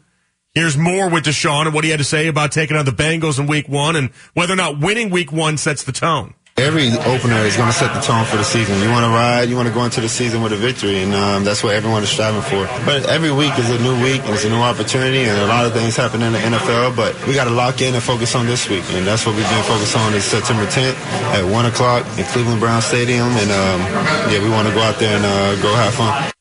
Here's 0.56 0.78
more 0.78 1.10
with 1.10 1.26
Deshaun 1.26 1.66
and 1.66 1.74
what 1.76 1.84
he 1.84 1.90
had 1.90 2.00
to 2.00 2.06
say 2.06 2.28
about 2.28 2.54
taking 2.54 2.78
on 2.78 2.86
the 2.86 2.92
Bengals 2.92 3.40
in 3.40 3.46
week 3.46 3.68
one 3.68 3.98
and 3.98 4.10
whether 4.36 4.54
or 4.54 4.56
not 4.56 4.80
winning 4.80 5.10
week 5.10 5.34
one 5.34 5.58
sets 5.58 5.84
the 5.84 5.92
tone. 5.92 6.34
Every 6.56 6.88
opener 6.88 7.44
is 7.44 7.58
going 7.58 7.68
to 7.68 7.76
set 7.76 7.94
the 7.94 8.00
tone 8.00 8.24
for 8.24 8.38
the 8.38 8.46
season. 8.46 8.80
You 8.80 8.88
want 8.88 9.04
to 9.04 9.10
ride, 9.10 9.50
you 9.50 9.58
want 9.58 9.68
to 9.68 9.74
go 9.74 9.84
into 9.84 10.00
the 10.00 10.08
season 10.08 10.42
with 10.42 10.54
a 10.54 10.56
victory, 10.56 11.04
and 11.04 11.14
um, 11.14 11.44
that's 11.44 11.62
what 11.62 11.76
everyone 11.76 12.04
is 12.04 12.08
striving 12.08 12.40
for. 12.40 12.64
But 12.86 13.10
every 13.10 13.34
week 13.34 13.52
is 13.60 13.70
a 13.70 13.78
new 13.84 14.02
week, 14.02 14.22
and 14.24 14.34
it's 14.34 14.46
a 14.46 14.50
new 14.50 14.62
opportunity, 14.64 15.26
and 15.26 15.38
a 15.38 15.48
lot 15.48 15.66
of 15.66 15.74
things 15.74 15.98
happen 15.98 16.22
in 16.22 16.32
the 16.32 16.40
NFL. 16.40 16.96
But 16.96 17.12
we 17.28 17.34
got 17.34 17.44
to 17.44 17.50
lock 17.52 17.82
in 17.82 17.94
and 17.94 18.02
focus 18.02 18.34
on 18.36 18.46
this 18.46 18.70
week, 18.70 18.86
and 18.94 19.06
that's 19.06 19.26
what 19.26 19.36
we've 19.36 19.50
been 19.50 19.64
focused 19.64 19.98
on. 19.98 20.14
Is 20.14 20.24
September 20.24 20.64
10th 20.68 20.96
at 21.36 21.44
one 21.44 21.66
o'clock 21.66 22.08
in 22.18 22.24
Cleveland 22.24 22.62
Brown 22.62 22.82
Stadium, 22.82 23.28
and 23.28 23.52
um, 23.52 24.32
yeah, 24.32 24.42
we 24.42 24.48
want 24.48 24.70
to 24.70 24.74
go 24.74 24.80
out 24.80 24.96
there 24.96 25.18
and 25.18 25.26
uh, 25.26 25.62
go 25.62 25.76
have 25.76 25.94
fun. 25.94 26.32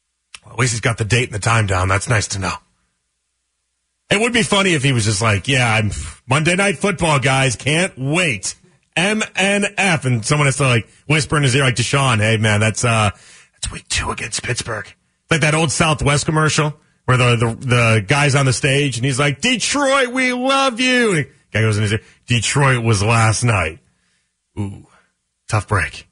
Well, 0.45 0.53
at 0.53 0.59
least 0.61 0.75
he's 0.75 0.81
got 0.81 0.99
the 0.99 1.05
date 1.05 1.25
and 1.25 1.35
the 1.35 1.41
time 1.41 1.67
down. 1.67 1.89
That's 1.89 2.09
nice 2.09 2.29
to 2.29 2.39
know. 2.39 2.55
It 4.15 4.21
would 4.21 4.33
be 4.33 4.45
funny 4.45 4.75
if 4.75 4.85
he 4.85 4.93
was 4.93 5.05
just 5.05 5.21
like, 5.21 5.49
"Yeah, 5.49 5.73
I'm 5.73 5.91
Monday 6.29 6.55
Night 6.55 6.79
Football, 6.79 7.19
guys. 7.19 7.57
Can't 7.57 7.93
wait." 7.99 8.55
MNF. 8.97 10.05
And 10.05 10.25
someone 10.25 10.47
has 10.47 10.57
to 10.59 10.65
like 10.65 10.89
whisper 11.09 11.37
in 11.37 11.43
his 11.43 11.55
ear, 11.55 11.65
like 11.65 11.75
Deshaun, 11.75 12.19
hey 12.19 12.37
man, 12.37 12.61
that's, 12.61 12.85
uh, 12.85 13.11
that's 13.53 13.71
week 13.73 13.89
two 13.89 14.11
against 14.11 14.43
Pittsburgh. 14.43 14.87
Like 15.31 15.41
that 15.41 15.55
old 15.55 15.73
Southwest 15.73 16.27
commercial 16.27 16.75
where 17.07 17.17
the, 17.17 17.37
the, 17.37 17.67
the 17.67 18.05
guy's 18.07 18.35
on 18.35 18.47
the 18.47 18.53
stage 18.53 18.97
and 18.97 19.05
he's 19.05 19.19
like, 19.19 19.41
Detroit, 19.41 20.09
we 20.09 20.33
love 20.33 20.81
you. 20.81 21.15
And 21.15 21.27
guy 21.53 21.61
goes 21.61 21.77
in 21.77 21.83
his 21.83 21.93
ear, 21.93 22.01
Detroit 22.27 22.85
was 22.85 23.03
last 23.03 23.43
night. 23.43 23.81
Ooh, 24.59 24.87
tough 25.49 25.69
break. 25.69 26.09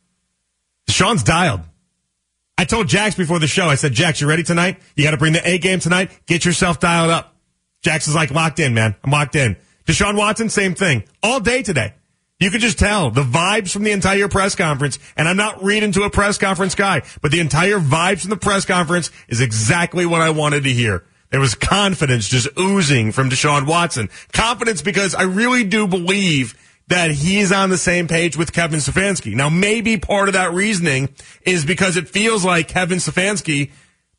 Deshaun's 0.88 1.22
dialed. 1.22 1.60
I 2.58 2.64
told 2.64 2.88
Jax 2.88 3.14
before 3.14 3.38
the 3.38 3.46
show, 3.46 3.66
I 3.66 3.76
said, 3.76 3.92
Jax, 3.92 4.20
you 4.20 4.28
ready 4.28 4.42
tonight? 4.42 4.78
You 4.94 5.04
got 5.04 5.12
to 5.12 5.16
bring 5.16 5.32
the 5.32 5.48
A 5.48 5.58
game 5.58 5.80
tonight. 5.80 6.10
Get 6.26 6.44
yourself 6.44 6.80
dialed 6.80 7.10
up. 7.10 7.31
Is 7.84 8.14
like 8.14 8.30
locked 8.30 8.60
in, 8.60 8.74
man. 8.74 8.94
I'm 9.02 9.10
locked 9.10 9.36
in. 9.36 9.56
Deshaun 9.86 10.16
Watson, 10.16 10.48
same 10.48 10.74
thing. 10.74 11.04
All 11.22 11.40
day 11.40 11.62
today. 11.62 11.94
You 12.38 12.50
could 12.50 12.60
just 12.60 12.78
tell 12.78 13.10
the 13.10 13.22
vibes 13.22 13.72
from 13.72 13.84
the 13.84 13.92
entire 13.92 14.26
press 14.26 14.56
conference, 14.56 14.98
and 15.16 15.28
I'm 15.28 15.36
not 15.36 15.62
reading 15.62 15.92
to 15.92 16.02
a 16.02 16.10
press 16.10 16.38
conference 16.38 16.74
guy, 16.74 17.02
but 17.20 17.30
the 17.30 17.38
entire 17.38 17.78
vibes 17.78 18.22
from 18.22 18.30
the 18.30 18.36
press 18.36 18.64
conference 18.64 19.12
is 19.28 19.40
exactly 19.40 20.06
what 20.06 20.22
I 20.22 20.30
wanted 20.30 20.64
to 20.64 20.70
hear. 20.70 21.04
There 21.30 21.38
was 21.38 21.54
confidence 21.54 22.28
just 22.28 22.48
oozing 22.58 23.12
from 23.12 23.30
Deshaun 23.30 23.66
Watson. 23.66 24.10
Confidence 24.32 24.82
because 24.82 25.14
I 25.14 25.22
really 25.22 25.62
do 25.62 25.86
believe 25.86 26.58
that 26.88 27.10
he's 27.12 27.52
on 27.52 27.70
the 27.70 27.78
same 27.78 28.08
page 28.08 28.36
with 28.36 28.52
Kevin 28.52 28.80
Stefanski. 28.80 29.34
Now, 29.34 29.48
maybe 29.48 29.96
part 29.96 30.28
of 30.28 30.34
that 30.34 30.52
reasoning 30.52 31.10
is 31.42 31.64
because 31.64 31.96
it 31.96 32.08
feels 32.08 32.44
like 32.44 32.68
Kevin 32.68 32.98
Stefanski 32.98 33.70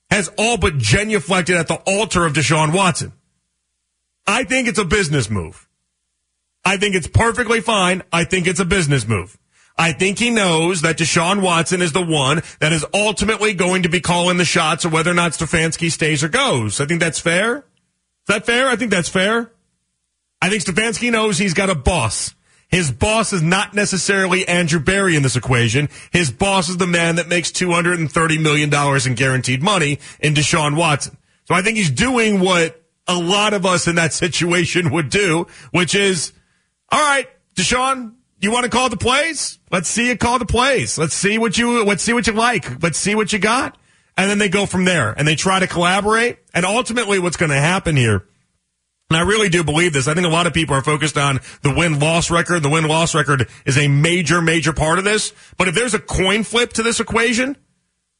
has 0.10 0.30
all 0.38 0.58
but 0.58 0.78
genuflected 0.78 1.56
at 1.56 1.67
the 1.67 1.76
altar 1.86 2.26
of 2.26 2.34
Deshaun 2.34 2.73
Watson. 2.73 3.12
I 4.25 4.43
think 4.43 4.67
it's 4.67 4.79
a 4.79 4.86
business 4.86 5.29
move. 5.29 5.67
I 6.65 6.77
think 6.77 6.95
it's 6.95 7.07
perfectly 7.07 7.59
fine. 7.59 8.03
I 8.12 8.23
think 8.23 8.47
it's 8.47 8.59
a 8.59 8.65
business 8.65 9.07
move. 9.07 9.38
I 9.77 9.91
think 9.91 10.19
he 10.19 10.29
knows 10.29 10.81
that 10.81 10.97
Deshaun 10.97 11.41
Watson 11.41 11.81
is 11.81 11.93
the 11.93 12.05
one 12.05 12.41
that 12.59 12.71
is 12.71 12.86
ultimately 12.93 13.53
going 13.53 13.83
to 13.83 13.89
be 13.89 13.99
calling 13.99 14.38
the 14.38 14.45
shots 14.45 14.86
of 14.86 14.93
whether 14.93 15.12
or 15.12 15.15
not 15.15 15.31
Stefanski 15.31 15.91
stays 15.91 16.23
or 16.23 16.29
goes. 16.29 16.79
I 16.79 16.86
think 16.86 16.99
that's 16.99 17.19
fair. 17.19 17.57
Is 17.57 17.63
that 18.27 18.45
fair? 18.45 18.69
I 18.69 18.75
think 18.75 18.91
that's 18.91 19.09
fair. 19.09 19.51
I 20.41 20.49
think 20.49 20.63
Stefanski 20.63 21.12
knows 21.12 21.38
he's 21.38 21.53
got 21.53 21.69
a 21.69 21.75
boss. 21.75 22.36
His 22.69 22.91
boss 22.91 23.33
is 23.33 23.41
not 23.41 23.73
necessarily 23.73 24.47
Andrew 24.47 24.79
Berry 24.79 25.15
in 25.15 25.23
this 25.23 25.36
equation. 25.36 25.89
His 26.12 26.31
boss 26.31 26.69
is 26.69 26.77
the 26.77 26.88
man 26.88 27.15
that 27.15 27.27
makes 27.27 27.51
$230 27.51 28.41
million 28.41 28.73
in 29.07 29.15
guaranteed 29.15 29.62
money 29.62 29.99
in 30.19 30.33
Deshaun 30.33 30.75
Watson. 30.75 31.17
So 31.45 31.55
I 31.55 31.62
think 31.62 31.77
he's 31.77 31.91
doing 31.91 32.39
what 32.39 32.83
a 33.08 33.18
lot 33.18 33.54
of 33.54 33.66
us 33.66 33.88
in 33.88 33.96
that 33.96 34.13
situation 34.13 34.92
would 34.92 35.10
do, 35.10 35.48
which 35.72 35.96
is 35.96 36.34
all 36.92 37.02
right, 37.02 37.28
Deshaun, 37.56 38.13
you 38.39 38.52
want 38.52 38.66
to 38.66 38.70
call 38.70 38.89
the 38.89 38.98
plays? 38.98 39.60
Let's 39.72 39.88
see 39.88 40.08
you 40.08 40.18
call 40.18 40.39
the 40.39 40.46
plays. 40.46 40.98
Let's 40.98 41.13
see 41.13 41.38
what 41.38 41.58
you 41.58 41.84
let's 41.84 42.04
see 42.04 42.13
what 42.13 42.28
you 42.28 42.34
like. 42.34 42.82
Let's 42.82 42.98
see 42.98 43.16
what 43.16 43.34
you 43.34 43.39
got. 43.39 43.78
And 44.16 44.30
then 44.30 44.38
they 44.38 44.50
go 44.50 44.66
from 44.66 44.86
there 44.86 45.12
and 45.12 45.28
they 45.28 45.36
try 45.36 45.60
to 45.60 45.68
collaborate. 45.68 46.38
And 46.54 46.66
ultimately 46.66 47.20
what's 47.20 47.38
going 47.38 47.52
to 47.52 47.60
happen 47.60 47.96
here 47.96 48.28
and 49.13 49.22
I 49.22 49.22
really 49.22 49.50
do 49.50 49.63
believe 49.63 49.94
this. 49.94 50.08
I 50.08 50.16
think 50.16 50.26
a 50.26 50.30
lot 50.30 50.48
of 50.48 50.54
people 50.54 50.76
are 50.76 50.82
focused 50.82 51.20
on 51.20 51.39
the 51.62 51.72
win 51.72 52.00
loss 52.00 52.32
record. 52.32 52.63
The 52.63 52.70
win 52.70 52.88
loss 52.88 53.13
record 53.13 53.48
is 53.63 53.78
a 53.78 53.88
major, 53.88 54.42
major 54.42 54.74
part 54.74 54.98
of 54.98 55.04
this. 55.04 55.34
But 55.56 55.68
if 55.68 55.76
there's 55.76 55.94
a 55.94 56.00
coin 56.00 56.44
flip 56.44 56.74
to 56.74 56.84
this 56.84 57.00
equation, 57.00 57.56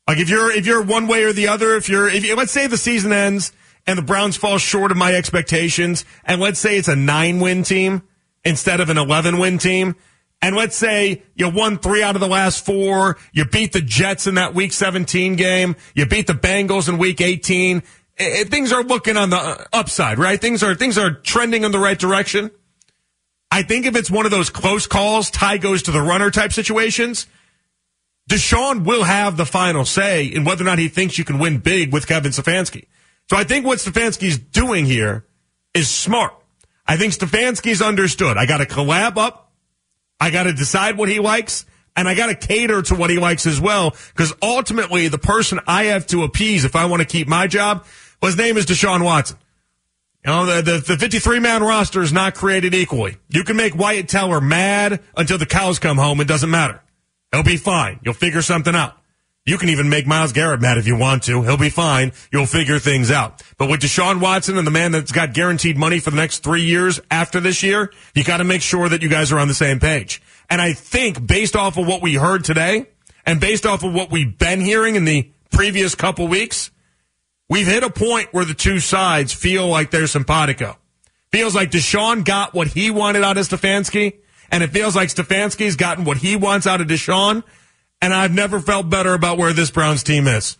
like 0.08 0.20
if 0.20 0.30
you're, 0.30 0.52
if 0.52 0.68
you're 0.68 0.84
one 0.84 1.08
way 1.08 1.24
or 1.24 1.34
the 1.34 1.48
other, 1.48 1.76
if 1.76 1.90
you're, 1.90 2.08
if 2.08 2.24
you, 2.24 2.36
let's 2.36 2.52
say 2.52 2.68
the 2.68 2.78
season 2.78 3.12
ends 3.12 3.54
and 3.86 3.98
the 3.98 4.04
Browns 4.04 4.38
fall 4.38 4.58
short 4.58 4.92
of 4.92 4.98
my 4.98 5.14
expectations, 5.14 6.06
and 6.24 6.40
let's 6.40 6.60
say 6.60 6.78
it's 6.78 6.88
a 6.88 6.96
nine 6.96 7.40
win 7.40 7.64
team, 7.64 8.04
instead 8.44 8.80
of 8.80 8.90
an 8.90 8.98
11 8.98 9.38
win 9.38 9.58
team. 9.58 9.96
and 10.42 10.58
let's 10.58 10.76
say 10.76 11.24
you 11.36 11.48
won 11.48 11.78
three 11.78 12.04
out 12.04 12.16
of 12.16 12.20
the 12.20 12.28
last 12.28 12.66
four, 12.66 13.18
you 13.32 13.46
beat 13.46 13.72
the 13.72 13.80
Jets 13.80 14.28
in 14.28 14.36
that 14.36 14.54
week 14.54 14.74
17 14.74 15.38
game, 15.38 15.76
you 15.96 16.06
beat 16.06 16.28
the 16.28 16.34
Bengals 16.34 16.90
in 16.90 16.98
week 16.98 17.22
18, 17.22 17.82
eh, 18.18 18.44
things 18.44 18.74
are 18.74 18.84
looking 18.84 19.16
on 19.16 19.30
the 19.30 19.68
upside, 19.72 20.20
right? 20.20 20.42
Things 20.42 20.62
are, 20.62 20.76
things 20.76 20.98
are 20.98 21.12
trending 21.12 21.64
in 21.64 21.72
the 21.72 21.80
right 21.80 21.98
direction. 21.98 22.52
I 23.52 23.62
think 23.62 23.86
if 23.86 23.96
it's 23.96 24.12
one 24.12 24.26
of 24.26 24.32
those 24.32 24.50
close 24.50 24.86
calls, 24.86 25.32
tie 25.32 25.58
goes 25.58 25.84
to 25.84 25.92
the 25.92 26.02
runner 26.02 26.30
type 26.30 26.52
situations, 26.52 27.28
Deshaun 28.30 28.84
will 28.84 29.04
have 29.04 29.38
the 29.38 29.46
final 29.46 29.86
say 29.86 30.26
in 30.26 30.44
whether 30.44 30.64
or 30.64 30.66
not 30.66 30.80
he 30.80 30.90
thinks 30.90 31.18
you 31.18 31.24
can 31.24 31.40
win 31.40 31.60
big 31.60 31.94
with 31.94 32.08
Kevin 32.08 32.32
Stefanski. 32.32 32.88
So 33.30 33.38
I 33.38 33.44
think 33.44 33.66
what 33.66 33.80
Stefanski's 33.80 34.38
doing 34.38 34.86
here 34.86 35.26
is 35.74 35.90
smart. 35.90 36.34
I 36.86 36.98
think 36.98 37.14
Stefanski's 37.14 37.82
understood. 37.82 38.38
I 38.38 38.46
got 38.46 38.58
to 38.58 38.66
collab 38.66 39.18
up. 39.18 39.52
I 40.20 40.30
got 40.30 40.44
to 40.44 40.54
decide 40.54 40.98
what 40.98 41.10
he 41.10 41.20
likes 41.20 41.66
and 41.96 42.08
I 42.08 42.16
got 42.16 42.28
to 42.28 42.36
cater 42.36 42.82
to 42.82 42.96
what 42.96 43.10
he 43.10 43.20
likes 43.20 43.46
as 43.46 43.60
well. 43.62 43.96
Because 44.14 44.34
ultimately, 44.42 45.08
the 45.08 45.18
person 45.18 45.60
I 45.68 45.86
have 45.86 46.08
to 46.08 46.24
appease 46.24 46.66
if 46.66 46.76
I 46.76 46.86
want 46.86 47.02
to 47.02 47.08
keep 47.08 47.28
my 47.28 47.48
job, 47.48 47.86
well, 48.22 48.30
his 48.30 48.38
name 48.38 48.58
is 48.58 48.66
Deshaun 48.66 49.04
Watson. 49.04 49.38
You 50.26 50.32
know, 50.32 50.46
the, 50.46 50.62
the, 50.62 50.78
the 50.80 50.98
53 50.98 51.40
man 51.40 51.62
roster 51.62 52.02
is 52.02 52.14
not 52.14 52.36
created 52.36 52.74
equally. 52.74 53.18
You 53.30 53.44
can 53.44 53.58
make 53.58 53.76
Wyatt 53.76 54.08
Teller 54.08 54.40
mad 54.40 55.02
until 55.18 55.38
the 55.38 55.46
cows 55.46 55.80
come 55.80 55.98
home. 55.98 56.22
It 56.22 56.28
doesn't 56.28 56.50
matter. 56.50 56.82
He'll 57.34 57.44
be 57.44 57.58
fine. 57.58 58.00
You'll 58.04 58.14
figure 58.14 58.42
something 58.42 58.74
out. 58.74 58.98
You 59.46 59.58
can 59.58 59.68
even 59.70 59.90
make 59.90 60.08
Myles 60.08 60.32
Garrett 60.32 60.62
mad 60.62 60.78
if 60.78 60.88
you 60.88 60.96
want 60.96 61.24
to. 61.24 61.42
He'll 61.42 61.58
be 61.58 61.70
fine. 61.70 62.14
You'll 62.32 62.46
figure 62.46 62.80
things 62.80 63.12
out. 63.12 63.44
But 63.58 63.70
with 63.70 63.82
Deshaun 63.82 64.22
Watson 64.22 64.58
and 64.58 64.66
the 64.66 64.72
man 64.72 64.94
that's 64.94 65.12
got 65.12 65.34
guaranteed 65.34 65.78
money 65.78 66.00
for 66.00 66.12
the 66.12 66.16
next 66.16 66.44
three 66.44 66.64
years 66.64 67.02
after 67.12 67.42
this 67.42 67.62
year, 67.62 67.92
you 68.16 68.24
got 68.24 68.38
to 68.38 68.46
make 68.46 68.62
sure 68.62 68.88
that 68.88 69.02
you 69.02 69.10
guys 69.10 69.34
are 69.34 69.40
on 69.40 69.50
the 69.50 69.54
same 69.54 69.82
page. 69.82 70.22
And 70.50 70.62
I 70.62 70.72
think 70.72 71.28
based 71.28 71.58
off 71.58 71.78
of 71.78 71.86
what 71.86 72.02
we 72.02 72.16
heard 72.16 72.46
today 72.46 72.86
and 73.26 73.42
based 73.42 73.66
off 73.66 73.84
of 73.84 73.94
what 73.94 74.12
we've 74.12 74.38
been 74.38 74.62
hearing 74.62 74.96
in 74.96 75.04
the 75.04 75.30
previous 75.52 75.94
couple 75.94 76.26
weeks, 76.30 76.72
we've 77.50 77.68
hit 77.68 77.84
a 77.84 77.90
point 77.90 78.30
where 78.32 78.46
the 78.46 78.54
two 78.54 78.80
sides 78.80 79.34
feel 79.34 79.68
like 79.68 79.92
there's 79.92 80.12
simpatico. 80.12 80.78
Feels 81.34 81.54
like 81.54 81.70
Deshaun 81.70 82.24
got 82.24 82.54
what 82.54 82.68
he 82.68 82.92
wanted 82.92 83.24
out 83.24 83.38
of 83.38 83.46
Stefanski, 83.46 84.20
and 84.52 84.64
it 84.64 84.70
feels 84.70 84.96
like 84.96 85.10
Stefanski's 85.10 85.76
gotten 85.76 86.06
what 86.06 86.18
he 86.18 86.38
wants 86.38 86.66
out 86.66 86.80
of 86.80 86.88
Deshaun 86.88 87.44
and 88.04 88.14
I've 88.14 88.34
never 88.34 88.60
felt 88.60 88.90
better 88.90 89.14
about 89.14 89.38
where 89.38 89.54
this 89.54 89.72
Browns 89.72 90.04
team 90.04 90.28
is. 90.28 90.58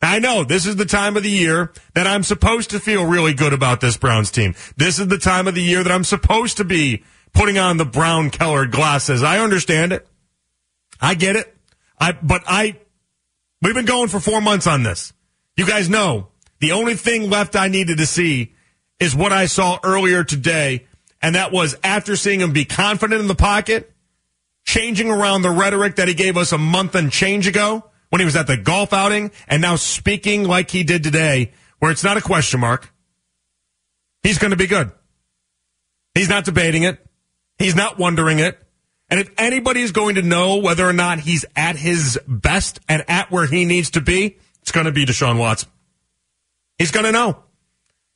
I 0.00 0.18
know 0.18 0.44
this 0.44 0.64
is 0.64 0.76
the 0.76 0.86
time 0.86 1.14
of 1.18 1.22
the 1.22 1.28
year 1.28 1.74
that 1.92 2.06
I'm 2.06 2.22
supposed 2.22 2.70
to 2.70 2.80
feel 2.80 3.04
really 3.04 3.34
good 3.34 3.52
about 3.52 3.82
this 3.82 3.98
Browns 3.98 4.30
team. 4.30 4.54
This 4.78 4.98
is 4.98 5.08
the 5.08 5.18
time 5.18 5.46
of 5.46 5.54
the 5.54 5.60
year 5.60 5.84
that 5.84 5.92
I'm 5.92 6.04
supposed 6.04 6.56
to 6.56 6.64
be 6.64 7.04
putting 7.34 7.58
on 7.58 7.76
the 7.76 7.84
brown 7.84 8.30
colored 8.30 8.70
glasses. 8.70 9.22
I 9.22 9.40
understand 9.40 9.92
it. 9.92 10.08
I 11.02 11.12
get 11.12 11.36
it. 11.36 11.54
I, 11.98 12.12
but 12.12 12.44
I, 12.46 12.78
we've 13.60 13.74
been 13.74 13.84
going 13.84 14.08
for 14.08 14.18
four 14.18 14.40
months 14.40 14.66
on 14.66 14.82
this. 14.82 15.12
You 15.58 15.66
guys 15.66 15.90
know 15.90 16.28
the 16.60 16.72
only 16.72 16.94
thing 16.94 17.28
left 17.28 17.56
I 17.56 17.68
needed 17.68 17.98
to 17.98 18.06
see 18.06 18.54
is 18.98 19.14
what 19.14 19.34
I 19.34 19.44
saw 19.44 19.78
earlier 19.84 20.24
today. 20.24 20.86
And 21.20 21.34
that 21.34 21.52
was 21.52 21.76
after 21.84 22.16
seeing 22.16 22.40
him 22.40 22.54
be 22.54 22.64
confident 22.64 23.20
in 23.20 23.26
the 23.26 23.34
pocket 23.34 23.92
changing 24.70 25.10
around 25.10 25.42
the 25.42 25.50
rhetoric 25.50 25.96
that 25.96 26.06
he 26.06 26.14
gave 26.14 26.36
us 26.36 26.52
a 26.52 26.58
month 26.58 26.94
and 26.94 27.10
change 27.10 27.48
ago 27.48 27.84
when 28.10 28.20
he 28.20 28.24
was 28.24 28.36
at 28.36 28.46
the 28.46 28.56
golf 28.56 28.92
outing 28.92 29.32
and 29.48 29.60
now 29.60 29.74
speaking 29.74 30.44
like 30.44 30.70
he 30.70 30.84
did 30.84 31.02
today, 31.02 31.52
where 31.80 31.90
it's 31.90 32.04
not 32.04 32.16
a 32.16 32.20
question 32.20 32.60
mark. 32.60 32.92
He's 34.22 34.38
going 34.38 34.52
to 34.52 34.56
be 34.56 34.68
good. 34.68 34.92
He's 36.14 36.28
not 36.28 36.44
debating 36.44 36.84
it. 36.84 37.04
He's 37.58 37.74
not 37.74 37.98
wondering 37.98 38.38
it. 38.38 38.58
And 39.08 39.18
if 39.18 39.28
anybody's 39.38 39.90
going 39.90 40.14
to 40.14 40.22
know 40.22 40.58
whether 40.58 40.88
or 40.88 40.92
not 40.92 41.18
he's 41.18 41.44
at 41.56 41.74
his 41.74 42.16
best 42.28 42.78
and 42.88 43.04
at 43.08 43.28
where 43.32 43.46
he 43.46 43.64
needs 43.64 43.90
to 43.90 44.00
be, 44.00 44.38
it's 44.62 44.70
going 44.70 44.86
to 44.86 44.92
be 44.92 45.04
Deshaun 45.04 45.36
Watson. 45.36 45.68
He's 46.78 46.92
going 46.92 47.06
to 47.06 47.12
know. 47.12 47.42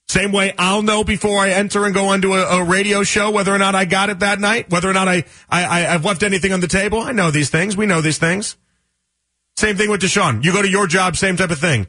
Same 0.09 0.33
way 0.33 0.53
I'll 0.59 0.83
know 0.83 1.03
before 1.03 1.39
I 1.39 1.51
enter 1.51 1.87
and 1.87 1.95
go 1.95 2.07
onto 2.07 2.35
a, 2.35 2.61
a, 2.61 2.65
radio 2.65 3.03
show 3.03 3.31
whether 3.31 3.55
or 3.55 3.59
not 3.59 3.75
I 3.75 3.87
got 3.87 4.11
it 4.11 4.19
that 4.19 4.39
night, 4.39 4.71
whether 4.71 4.89
or 4.89 4.93
not 4.93 5.09
I, 5.09 5.25
I, 5.49 5.87
I've 5.87 6.05
left 6.05 6.23
anything 6.23 6.53
on 6.53 6.61
the 6.61 6.69
table. 6.69 7.01
I 7.01 7.13
know 7.13 7.31
these 7.31 7.49
things. 7.49 7.77
We 7.77 7.87
know 7.87 8.01
these 8.01 8.19
things. 8.19 8.57
Same 9.57 9.77
thing 9.77 9.91
with 9.91 10.03
Deshaun. 10.03 10.45
You 10.45 10.53
go 10.53 10.63
to 10.63 10.69
your 10.69 10.87
job, 10.87 11.17
same 11.17 11.37
type 11.37 11.51
of 11.51 11.59
thing. 11.59 11.87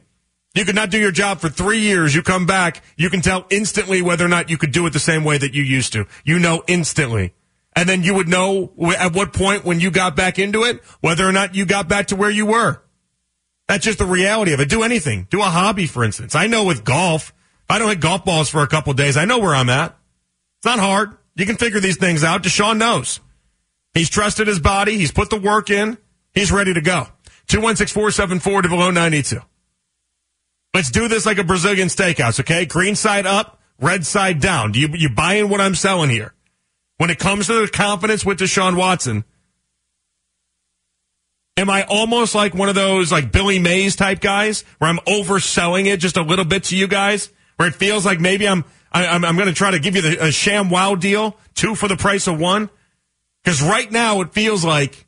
You 0.53 0.63
could 0.63 0.75
not 0.75 0.89
do 0.89 0.97
your 0.97 1.11
job 1.11 1.39
for 1.39 1.49
three 1.49 1.79
years. 1.79 2.15
You 2.15 2.21
come 2.21 2.45
back, 2.45 2.81
you 2.95 3.09
can 3.09 3.21
tell 3.21 3.45
instantly 3.49 4.01
whether 4.01 4.25
or 4.25 4.29
not 4.29 4.49
you 4.49 4.57
could 4.57 4.71
do 4.71 4.85
it 4.85 4.93
the 4.93 4.99
same 4.99 5.25
way 5.25 5.37
that 5.37 5.53
you 5.53 5.61
used 5.61 5.91
to. 5.93 6.07
You 6.23 6.39
know 6.39 6.63
instantly. 6.67 7.33
And 7.75 7.89
then 7.89 8.03
you 8.03 8.13
would 8.13 8.29
know 8.29 8.71
at 8.97 9.13
what 9.13 9.33
point 9.33 9.65
when 9.65 9.81
you 9.81 9.91
got 9.91 10.15
back 10.15 10.39
into 10.39 10.63
it, 10.63 10.81
whether 11.01 11.27
or 11.27 11.33
not 11.33 11.55
you 11.55 11.65
got 11.65 11.89
back 11.89 12.07
to 12.07 12.15
where 12.15 12.29
you 12.29 12.45
were. 12.45 12.81
That's 13.67 13.83
just 13.83 13.99
the 13.99 14.05
reality 14.05 14.53
of 14.53 14.61
it. 14.61 14.69
Do 14.69 14.83
anything. 14.83 15.27
Do 15.29 15.41
a 15.41 15.45
hobby, 15.45 15.87
for 15.87 16.05
instance. 16.05 16.35
I 16.35 16.47
know 16.47 16.63
with 16.63 16.85
golf, 16.85 17.33
I 17.69 17.79
don't 17.79 17.89
hit 17.89 17.99
golf 17.99 18.25
balls 18.25 18.49
for 18.49 18.61
a 18.61 18.67
couple 18.67 18.93
days. 18.93 19.17
I 19.17 19.25
know 19.25 19.39
where 19.39 19.55
I'm 19.55 19.69
at. 19.69 19.97
It's 20.59 20.65
not 20.65 20.79
hard. 20.79 21.17
You 21.35 21.45
can 21.45 21.57
figure 21.57 21.79
these 21.79 21.97
things 21.97 22.23
out. 22.23 22.43
Deshaun 22.43 22.77
knows. 22.77 23.19
He's 23.93 24.09
trusted 24.09 24.47
his 24.47 24.59
body. 24.59 24.97
He's 24.97 25.11
put 25.11 25.29
the 25.29 25.39
work 25.39 25.69
in. 25.69 25.97
He's 26.33 26.51
ready 26.51 26.73
to 26.73 26.81
go. 26.81 27.07
216-474 27.47 28.63
to 28.63 28.69
below 28.69 28.91
92. 28.91 29.39
Let's 30.73 30.91
do 30.91 31.07
this 31.07 31.25
like 31.25 31.37
a 31.37 31.43
Brazilian 31.43 31.87
steakhouse, 31.87 32.39
okay? 32.41 32.65
Green 32.65 32.95
side 32.95 33.25
up, 33.25 33.61
red 33.79 34.05
side 34.05 34.41
down. 34.41 34.73
Do 34.73 34.79
you, 34.79 34.89
you 34.93 35.09
buying 35.09 35.47
what 35.47 35.61
I'm 35.61 35.75
selling 35.75 36.09
here? 36.09 36.33
When 36.97 37.09
it 37.09 37.19
comes 37.19 37.47
to 37.47 37.61
the 37.61 37.67
confidence 37.67 38.25
with 38.25 38.39
Deshaun 38.39 38.75
Watson, 38.75 39.23
am 41.55 41.69
I 41.69 41.83
almost 41.83 42.35
like 42.35 42.53
one 42.53 42.67
of 42.67 42.75
those 42.75 43.11
like 43.11 43.31
Billy 43.31 43.59
Mays 43.59 43.95
type 43.95 44.19
guys 44.19 44.63
where 44.79 44.89
I'm 44.89 44.99
overselling 44.99 45.85
it 45.85 45.97
just 45.97 46.17
a 46.17 46.21
little 46.21 46.45
bit 46.45 46.65
to 46.65 46.77
you 46.77 46.87
guys? 46.87 47.31
Where 47.57 47.67
it 47.67 47.75
feels 47.75 48.05
like 48.05 48.19
maybe 48.19 48.47
I'm 48.47 48.65
I, 48.91 49.05
am 49.05 49.15
I'm, 49.15 49.25
I'm 49.25 49.35
going 49.35 49.47
to 49.47 49.53
try 49.53 49.71
to 49.71 49.79
give 49.79 49.95
you 49.95 50.01
the, 50.01 50.25
a 50.25 50.27
ShamWow 50.27 50.99
deal, 50.99 51.37
two 51.53 51.75
for 51.75 51.87
the 51.87 51.97
price 51.97 52.27
of 52.27 52.39
one. 52.39 52.69
Because 53.43 53.61
right 53.61 53.91
now 53.91 54.21
it 54.21 54.33
feels 54.33 54.63
like 54.63 55.05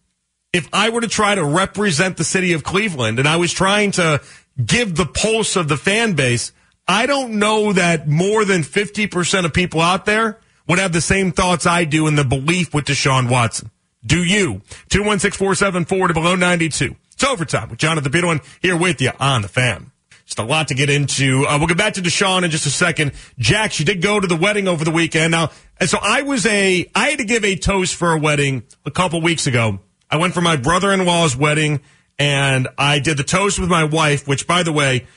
if 0.54 0.70
I 0.74 0.90
were 0.90 1.02
to 1.02 1.08
try 1.08 1.36
to 1.36 1.44
represent 1.44 2.18
the 2.18 2.24
city 2.24 2.54
of 2.54 2.64
Cleveland 2.64 3.20
and 3.20 3.28
I 3.28 3.38
was 3.38 3.52
trying 3.52 3.92
to 3.92 4.22
give 4.64 4.96
the 4.96 5.06
pulse 5.06 5.56
of 5.56 5.68
the 5.68 5.78
fan 5.78 6.14
base, 6.14 6.52
I 6.88 7.06
don't 7.06 7.40
know 7.40 7.74
that 7.74 8.08
more 8.08 8.46
than 8.46 8.62
50% 8.62 9.46
of 9.46 9.54
people 9.54 9.82
out 9.82 10.06
there 10.06 10.40
would 10.68 10.80
have 10.80 10.94
the 10.94 11.02
same 11.02 11.32
thoughts 11.32 11.66
I 11.66 11.86
do 11.86 12.08
in 12.08 12.16
the 12.16 12.24
belief 12.24 12.74
with 12.74 12.86
Deshaun 12.86 13.30
Watson. 13.30 13.72
Do 14.06 14.24
you? 14.24 14.62
216-474 14.90 16.08
to 16.08 16.14
below 16.14 16.36
92. 16.36 16.96
It's 17.14 17.24
overtime 17.24 17.70
with 17.70 17.80
Jonathan 17.80 18.12
Peterlin 18.12 18.46
here 18.62 18.78
with 18.78 19.02
you 19.02 19.12
on 19.20 19.42
the 19.42 19.48
fan. 19.48 19.92
Just 20.28 20.40
a 20.40 20.44
lot 20.44 20.68
to 20.68 20.76
get 20.76 20.90
into. 20.90 21.46
Uh, 21.48 21.58
we'll 21.58 21.68
get 21.68 21.78
back 21.78 21.94
to 21.94 22.02
Deshaun 22.02 22.44
in 22.44 22.52
just 22.52 22.66
a 22.66 22.70
second. 22.70 23.13
Jack, 23.40 23.72
she 23.72 23.86
did 23.86 24.02
go 24.02 24.20
to 24.20 24.28
the 24.28 24.36
wedding 24.36 24.68
over 24.68 24.84
the 24.84 24.92
weekend. 24.92 25.32
Now, 25.32 25.52
so 25.86 25.98
I 26.02 26.24
was 26.24 26.46
a, 26.46 26.86
I 26.94 27.10
had 27.12 27.20
to 27.20 27.26
give 27.26 27.46
a 27.46 27.56
toast 27.56 27.96
for 27.96 28.12
a 28.12 28.20
wedding 28.20 28.63
a 28.86 28.92
couple 28.92 29.22
weeks 29.22 29.48
ago. 29.48 29.80
I 30.12 30.18
went 30.18 30.34
for 30.34 30.42
my 30.42 30.58
brother-in-law's 30.58 31.38
wedding 31.38 31.80
and 32.20 32.68
I 32.78 33.00
did 33.00 33.16
the 33.16 33.24
toast 33.24 33.58
with 33.58 33.70
my 33.70 33.86
wife, 33.86 34.28
which 34.28 34.48
by 34.48 34.63
the 34.63 34.74
way, 34.74 35.08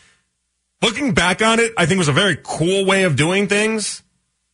looking 0.80 1.12
back 1.12 1.42
on 1.42 1.58
it, 1.58 1.72
I 1.76 1.86
think 1.86 1.98
was 1.98 2.06
a 2.06 2.12
very 2.12 2.38
cool 2.40 2.86
way 2.86 3.02
of 3.02 3.16
doing 3.16 3.48
things. 3.48 4.04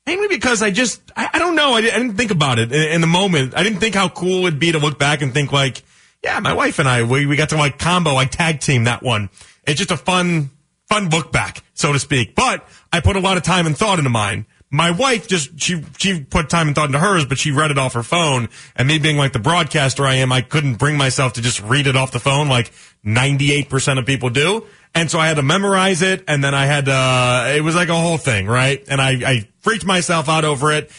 Mainly 0.07 0.29
because 0.29 0.63
I 0.63 0.71
just, 0.71 1.03
I, 1.15 1.29
I 1.35 1.39
don't 1.39 1.57
know, 1.57 1.75
I, 1.75 1.79
I, 1.79 1.83
didn't 1.83 2.15
think 2.15 2.31
about 2.31 2.59
it 2.59 2.73
in, 2.73 2.93
in, 2.93 3.01
the 3.03 3.07
moment. 3.07 3.55
I 3.55 3.63
didn't 3.63 3.81
think 3.81 3.95
how 3.95 4.09
cool 4.09 4.47
it'd 4.47 4.59
be 4.59 4.73
to 4.73 4.79
look 4.79 4.99
back 4.99 5.21
and 5.21 5.35
think 5.35 5.53
like, 5.53 5.83
yeah, 6.23 6.41
my 6.41 6.55
wife 6.55 6.79
and 6.79 6.89
I, 6.89 7.03
we, 7.03 7.27
we 7.27 7.37
got 7.37 7.51
to 7.51 7.57
like 7.57 7.79
combo, 7.79 8.15
like 8.15 8.31
tag 8.31 8.61
team 8.61 8.85
that 8.85 9.03
one. 9.03 9.29
It's 9.67 9.79
just 9.79 9.91
a 9.91 9.97
fun, 9.97 10.51
fun 10.89 11.09
look 11.11 11.33
back, 11.33 11.63
so 11.75 11.93
to 11.93 11.99
speak. 11.99 12.35
But 12.35 12.67
I 12.93 13.01
put 13.01 13.17
a 13.17 13.21
lot 13.21 13.37
of 13.37 13.43
time 13.43 13.67
and 13.67 13.77
thought 13.77 13.99
into 13.99 14.11
mine. 14.11 14.47
My 14.71 14.91
wife 14.91 15.29
just, 15.29 15.61
she, 15.61 15.85
she 15.99 16.23
put 16.23 16.51
time 16.51 16.67
and 16.67 16.75
thought 16.75 16.87
into 16.87 16.99
hers, 16.99 17.25
but 17.25 17.39
she 17.39 17.53
read 17.53 17.71
it 17.71 17.79
off 17.79 17.95
her 17.95 18.03
phone. 18.03 18.49
And 18.75 18.89
me 18.89 18.99
being 18.99 19.17
like 19.17 19.33
the 19.33 19.39
broadcaster 19.39 20.05
I 20.05 20.17
am, 20.17 20.33
I 20.33 20.41
couldn't 20.41 20.75
bring 20.75 20.97
myself 20.97 21.35
to 21.35 21.43
just 21.43 21.61
read 21.63 21.87
it 21.87 21.97
off 21.97 22.11
the 22.11 22.19
phone 22.19 22.49
like 22.49 22.73
98% 23.05 23.99
of 23.99 24.07
people 24.07 24.29
do. 24.29 24.67
And 24.95 25.11
so 25.11 25.19
I 25.19 25.29
had 25.29 25.37
to 25.37 25.43
memorize 25.43 26.03
it 26.03 26.25
and 26.27 26.43
then 26.43 26.55
I 26.55 26.67
had 26.67 26.87
to, 26.87 26.93
uh, 26.93 27.53
it 27.57 27.61
was 27.61 27.77
like 27.77 27.89
a 27.89 27.95
whole 27.95 28.19
thing, 28.19 28.47
right? 28.47 28.83
And 28.89 29.01
I, 29.01 29.11
I 29.11 29.49
freaked 29.61 29.85
myself 29.85 30.29
out 30.29 30.45
over 30.45 30.73
it 30.73 30.91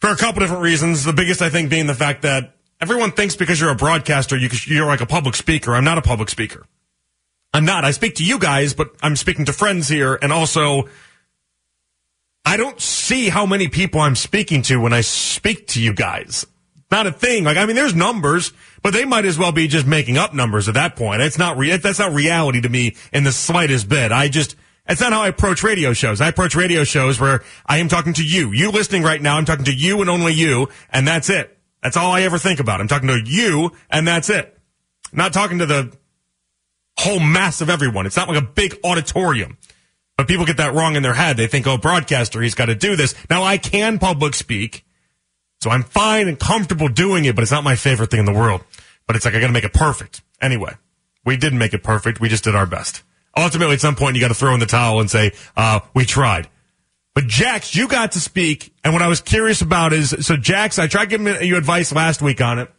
for 0.00 0.10
a 0.10 0.16
couple 0.16 0.40
different 0.40 0.62
reasons. 0.62 1.04
The 1.04 1.12
biggest, 1.12 1.42
I 1.42 1.50
think, 1.50 1.70
being 1.70 1.86
the 1.86 1.94
fact 1.94 2.22
that 2.22 2.54
everyone 2.80 3.12
thinks 3.12 3.34
because 3.34 3.60
you're 3.60 3.70
a 3.70 3.76
broadcaster, 3.76 4.36
you, 4.36 4.48
you're 4.66 4.86
like 4.86 5.00
a 5.00 5.06
public 5.06 5.34
speaker. 5.34 5.74
I'm 5.74 5.84
not 5.84 5.98
a 5.98 6.02
public 6.02 6.28
speaker. 6.28 6.66
I'm 7.52 7.64
not. 7.64 7.84
I 7.84 7.92
speak 7.92 8.16
to 8.16 8.24
you 8.24 8.38
guys, 8.38 8.74
but 8.74 8.90
I'm 9.02 9.16
speaking 9.16 9.46
to 9.46 9.52
friends 9.52 9.88
here. 9.88 10.18
And 10.20 10.32
also, 10.32 10.88
I 12.44 12.56
don't 12.56 12.80
see 12.80 13.28
how 13.28 13.46
many 13.46 13.68
people 13.68 14.00
I'm 14.00 14.16
speaking 14.16 14.62
to 14.62 14.80
when 14.80 14.92
I 14.92 15.00
speak 15.00 15.66
to 15.68 15.82
you 15.82 15.92
guys. 15.92 16.46
Not 16.90 17.06
a 17.06 17.12
thing. 17.12 17.44
Like, 17.44 17.56
I 17.56 17.66
mean, 17.66 17.76
there's 17.76 17.94
numbers, 17.94 18.52
but 18.82 18.92
they 18.92 19.04
might 19.04 19.26
as 19.26 19.38
well 19.38 19.52
be 19.52 19.68
just 19.68 19.86
making 19.86 20.16
up 20.16 20.32
numbers 20.32 20.68
at 20.68 20.74
that 20.74 20.96
point. 20.96 21.20
It's 21.20 21.38
not 21.38 21.58
re- 21.58 21.76
that's 21.76 21.98
not 21.98 22.12
reality 22.12 22.62
to 22.62 22.68
me 22.68 22.96
in 23.12 23.24
the 23.24 23.32
slightest 23.32 23.88
bit. 23.88 24.10
I 24.10 24.28
just, 24.28 24.56
it's 24.86 25.00
not 25.00 25.12
how 25.12 25.22
I 25.22 25.28
approach 25.28 25.62
radio 25.62 25.92
shows. 25.92 26.22
I 26.22 26.28
approach 26.28 26.54
radio 26.54 26.84
shows 26.84 27.20
where 27.20 27.42
I 27.66 27.78
am 27.78 27.88
talking 27.88 28.14
to 28.14 28.24
you. 28.24 28.52
You 28.52 28.70
listening 28.70 29.02
right 29.02 29.20
now, 29.20 29.36
I'm 29.36 29.44
talking 29.44 29.66
to 29.66 29.74
you 29.74 30.00
and 30.00 30.08
only 30.08 30.32
you, 30.32 30.68
and 30.90 31.06
that's 31.06 31.28
it. 31.28 31.58
That's 31.82 31.96
all 31.96 32.12
I 32.12 32.22
ever 32.22 32.38
think 32.38 32.60
about. 32.60 32.80
I'm 32.80 32.88
talking 32.88 33.08
to 33.08 33.20
you, 33.22 33.72
and 33.90 34.08
that's 34.08 34.30
it. 34.30 34.56
not 35.12 35.34
talking 35.34 35.58
to 35.58 35.66
the 35.66 35.92
whole 36.98 37.20
mass 37.20 37.60
of 37.60 37.70
everyone. 37.70 38.06
It's 38.06 38.16
not 38.16 38.28
like 38.28 38.38
a 38.38 38.46
big 38.46 38.78
auditorium. 38.84 39.56
But 40.16 40.26
people 40.26 40.44
get 40.44 40.56
that 40.56 40.74
wrong 40.74 40.96
in 40.96 41.02
their 41.04 41.14
head. 41.14 41.36
They 41.36 41.46
think, 41.46 41.66
oh, 41.68 41.78
broadcaster, 41.78 42.42
he's 42.42 42.56
got 42.56 42.66
to 42.66 42.74
do 42.74 42.96
this. 42.96 43.14
Now 43.30 43.44
I 43.44 43.56
can 43.56 44.00
public 44.00 44.34
speak, 44.34 44.84
so 45.60 45.70
I'm 45.70 45.84
fine 45.84 46.26
and 46.26 46.38
comfortable 46.38 46.88
doing 46.88 47.24
it, 47.24 47.36
but 47.36 47.42
it's 47.42 47.52
not 47.52 47.62
my 47.62 47.76
favorite 47.76 48.10
thing 48.10 48.20
in 48.20 48.26
the 48.26 48.32
world. 48.32 48.64
But 49.06 49.14
it's 49.14 49.24
like 49.24 49.34
I 49.34 49.40
got 49.40 49.46
to 49.46 49.52
make 49.52 49.64
it 49.64 49.72
perfect. 49.72 50.22
Anyway, 50.42 50.74
we 51.24 51.36
didn't 51.36 51.58
make 51.58 51.72
it 51.72 51.84
perfect. 51.84 52.20
We 52.20 52.28
just 52.28 52.42
did 52.42 52.56
our 52.56 52.66
best. 52.66 53.04
Ultimately, 53.36 53.74
at 53.74 53.80
some 53.80 53.94
point, 53.94 54.16
you 54.16 54.20
got 54.20 54.28
to 54.28 54.34
throw 54.34 54.54
in 54.54 54.60
the 54.60 54.66
towel 54.66 55.00
and 55.00 55.08
say, 55.08 55.32
uh, 55.56 55.80
we 55.94 56.04
tried. 56.04 56.48
But 57.14 57.26
Jax, 57.26 57.76
you 57.76 57.86
got 57.86 58.12
to 58.12 58.20
speak, 58.20 58.72
and 58.82 58.92
what 58.92 59.02
I 59.02 59.08
was 59.08 59.20
curious 59.20 59.60
about 59.60 59.92
is, 59.92 60.26
so 60.26 60.36
Jax, 60.36 60.78
I 60.78 60.88
tried 60.88 61.10
giving 61.10 61.42
you 61.42 61.56
advice 61.56 61.92
last 61.92 62.22
week 62.22 62.40
on 62.40 62.58
it, 62.58 62.70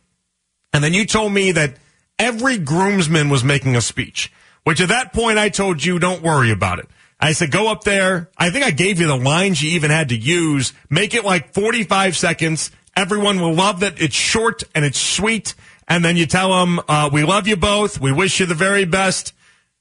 and 0.74 0.84
then 0.84 0.94
you 0.94 1.06
told 1.06 1.32
me 1.32 1.54
that 1.54 1.76
every 2.20 2.58
groomsman 2.58 3.30
was 3.30 3.44
making 3.44 3.76
a 3.76 3.82
speech, 3.82 4.32
which 4.64 4.82
at 4.82 4.90
that 4.90 5.14
point 5.14 5.40
I 5.40 5.50
told 5.50 5.84
you, 5.84 5.98
don't 5.98 6.22
worry 6.22 6.52
about 6.52 6.80
it. 6.80 6.88
I 7.20 7.34
said, 7.34 7.52
go 7.52 7.70
up 7.70 7.84
there. 7.84 8.30
I 8.38 8.50
think 8.50 8.64
I 8.64 8.72
gave 8.72 9.00
you 9.00 9.08
the 9.08 9.18
lines 9.18 9.62
you 9.62 9.72
even 9.72 9.92
had 9.92 10.10
to 10.10 10.16
use. 10.16 10.74
Make 10.90 11.14
it 11.14 11.26
like 11.26 11.54
45 11.54 12.16
seconds. 12.16 12.72
Everyone 12.96 13.42
will 13.42 13.54
love 13.54 13.82
that 13.82 14.02
it's 14.02 14.16
short 14.16 14.64
and 14.74 14.86
it's 14.86 15.00
sweet. 15.00 15.54
And 15.88 16.06
then 16.06 16.16
you 16.16 16.26
tell 16.26 16.50
them, 16.60 16.80
uh, 16.88 17.10
we 17.12 17.24
love 17.24 17.48
you 17.48 17.58
both. 17.58 18.00
We 18.00 18.12
wish 18.12 18.40
you 18.40 18.46
the 18.46 18.56
very 18.56 18.86
best. 18.86 19.34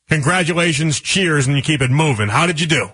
Congratulations. 0.09 0.99
Cheers. 1.01 1.47
And 1.47 1.55
you 1.55 1.63
keep 1.63 1.81
it 1.81 1.91
moving. 1.91 2.29
How 2.29 2.47
did 2.47 2.61
you 2.61 2.67
do? 2.67 2.91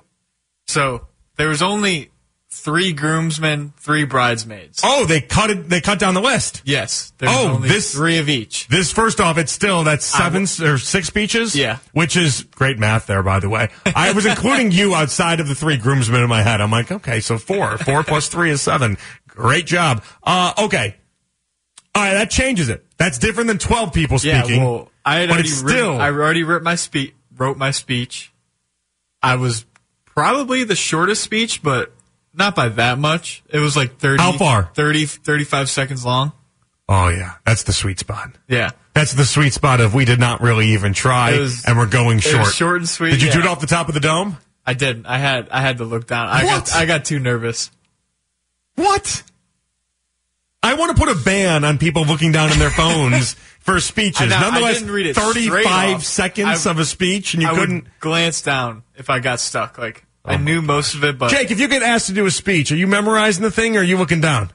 So 0.67 1.07
there 1.37 1.49
was 1.49 1.63
only 1.63 2.11
three 2.57 2.93
groomsmen, 2.93 3.73
three 3.79 4.05
bridesmaids. 4.05 4.81
Oh, 4.85 5.05
they 5.05 5.21
cut 5.21 5.51
it. 5.51 5.69
They 5.69 5.81
cut 5.81 5.99
down 5.99 6.15
the 6.15 6.21
list. 6.21 6.63
Yes. 6.65 7.13
There's 7.19 7.33
Oh, 7.35 7.55
only 7.55 7.69
this- 7.69 7.93
three 7.93 8.19
of 8.19 8.29
each. 8.29 8.69
This 8.69 8.93
first 8.93 9.21
off, 9.21 9.37
it's 9.39 9.53
still 9.53 9.85
that's 9.85 10.05
seven 10.07 10.45
or 10.63 10.79
six 10.79 11.09
speeches. 11.09 11.55
Yeah. 11.57 11.79
which 11.93 12.17
is 12.17 12.45
great 12.55 12.79
math 12.79 13.07
there, 13.07 13.23
by 13.23 13.41
the 13.41 13.49
way. 13.49 13.69
I 13.95 14.13
was 14.13 14.25
including 14.25 14.71
you 14.73 14.95
outside 14.95 15.41
of 15.41 15.49
the 15.49 15.55
three 15.55 15.77
groomsmen 15.77 16.23
in 16.23 16.29
my 16.29 16.43
head. 16.43 16.61
I'm 16.61 16.71
like, 16.71 16.91
okay, 16.93 17.21
so 17.21 17.39
four, 17.39 17.77
four 17.79 18.03
plus 18.05 18.29
three 18.29 18.51
is 18.51 18.63
seven. 18.63 18.97
Great 19.27 19.67
job. 19.67 20.03
Uh, 20.23 20.53
okay, 20.59 20.97
all 21.95 22.03
right, 22.03 22.15
that 22.15 22.31
changes 22.31 22.69
it. 22.69 22.85
That's 22.99 23.19
different 23.19 23.49
than 23.49 23.59
twelve 23.59 23.93
people 23.93 24.19
speaking. 24.19 24.57
Yeah, 24.61 24.65
well, 24.65 24.91
I 25.05 25.17
had 25.21 25.29
but 25.29 25.35
already 25.35 25.49
written- 25.51 25.69
still 25.69 26.01
I 26.01 26.11
already 26.11 26.45
wrote 26.45 26.63
my 26.63 26.77
speech. 26.77 27.15
Wrote 27.37 27.57
my 27.59 27.73
speech. 27.73 28.33
I 29.23 29.35
was 29.37 29.65
probably 30.05 30.63
the 30.65 30.77
shortest 30.77 31.23
speech, 31.25 31.63
but 31.63 31.93
not 32.35 32.55
by 32.55 32.69
that 32.71 32.99
much. 32.99 33.43
It 33.49 33.59
was 33.59 33.77
like 33.77 33.99
30, 33.99 34.23
How 34.23 34.33
far? 34.33 34.71
30, 34.75 35.07
35 35.07 35.71
seconds 35.71 36.05
long. 36.05 36.33
oh 36.89 37.09
yeah, 37.09 37.35
that's 37.47 37.63
the 37.65 37.73
sweet 37.73 37.99
spot. 37.99 38.31
Yeah. 38.49 38.71
That's 38.95 39.13
the 39.13 39.25
sweet 39.25 39.53
spot 39.53 39.81
of 39.81 39.93
we 39.95 40.05
did 40.05 40.21
not 40.21 40.41
really 40.41 40.69
even 40.69 40.93
try, 40.93 41.37
was- 41.39 41.65
and 41.65 41.77
we're 41.77 41.87
going 41.87 42.21
short. 42.21 42.47
short 42.53 42.77
and 42.79 42.89
sweet, 42.89 43.11
Did 43.11 43.23
you 43.23 43.33
do 43.33 43.41
it 43.41 43.47
off 43.47 43.61
the 43.61 43.67
top 43.67 43.89
of 43.89 43.95
the 43.95 44.01
dome? 44.01 44.37
I 44.67 44.75
did. 44.75 45.05
I 45.07 45.19
had 45.19 45.49
I 45.51 45.61
had 45.61 45.79
to 45.79 45.85
look 45.85 46.07
down. 46.07 46.29
I 46.29 46.45
What? 46.45 46.67
got 46.67 46.75
I 46.75 46.87
got 46.87 47.05
too 47.05 47.19
nervous. 47.19 47.71
What? 48.77 49.23
I 50.63 50.75
want 50.75 50.97
to 50.97 51.03
put 51.05 51.15
a 51.15 51.21
ban 51.23 51.65
on 51.65 51.77
people 51.77 52.05
looking 52.07 52.33
down 52.33 52.51
in 52.51 52.59
their 52.59 52.71
phones 52.71 53.35
for 53.61 53.79
speeches. 53.81 54.33
I 54.33 54.41
Nonetheless, 54.41 54.79
didn't 54.79 54.95
read 54.95 55.07
it 55.07 55.15
35 55.17 56.03
seconds 56.05 56.67
I- 56.67 56.71
of 56.71 56.79
a 56.79 56.85
speech 56.87 57.35
and 57.35 57.43
you 57.43 57.49
I 57.51 57.55
couldn't. 57.55 57.87
glance 58.01 58.41
down 58.41 58.83
if 58.97 59.11
I 59.11 59.19
got 59.21 59.41
stuck. 59.41 59.77
Like 59.77 60.04
Oh. 60.27 60.33
I 60.33 60.37
knew 60.37 60.63
most 60.63 60.95
of 60.95 61.05
it, 61.05 61.19
but 61.19 61.31
Jake, 61.31 61.51
if 61.51 61.61
you 61.61 61.69
get 61.69 61.83
asked 61.83 62.07
to 62.07 62.13
do 62.15 62.25
a 62.27 62.31
speech, 62.31 62.73
are 62.73 62.77
you 62.77 62.87
memorizing 62.87 63.43
the 63.43 63.51
thing 63.51 63.77
or 63.77 63.81
are 63.81 63.83
you 63.85 63.99
looking 63.99 64.21
down? 64.21 64.51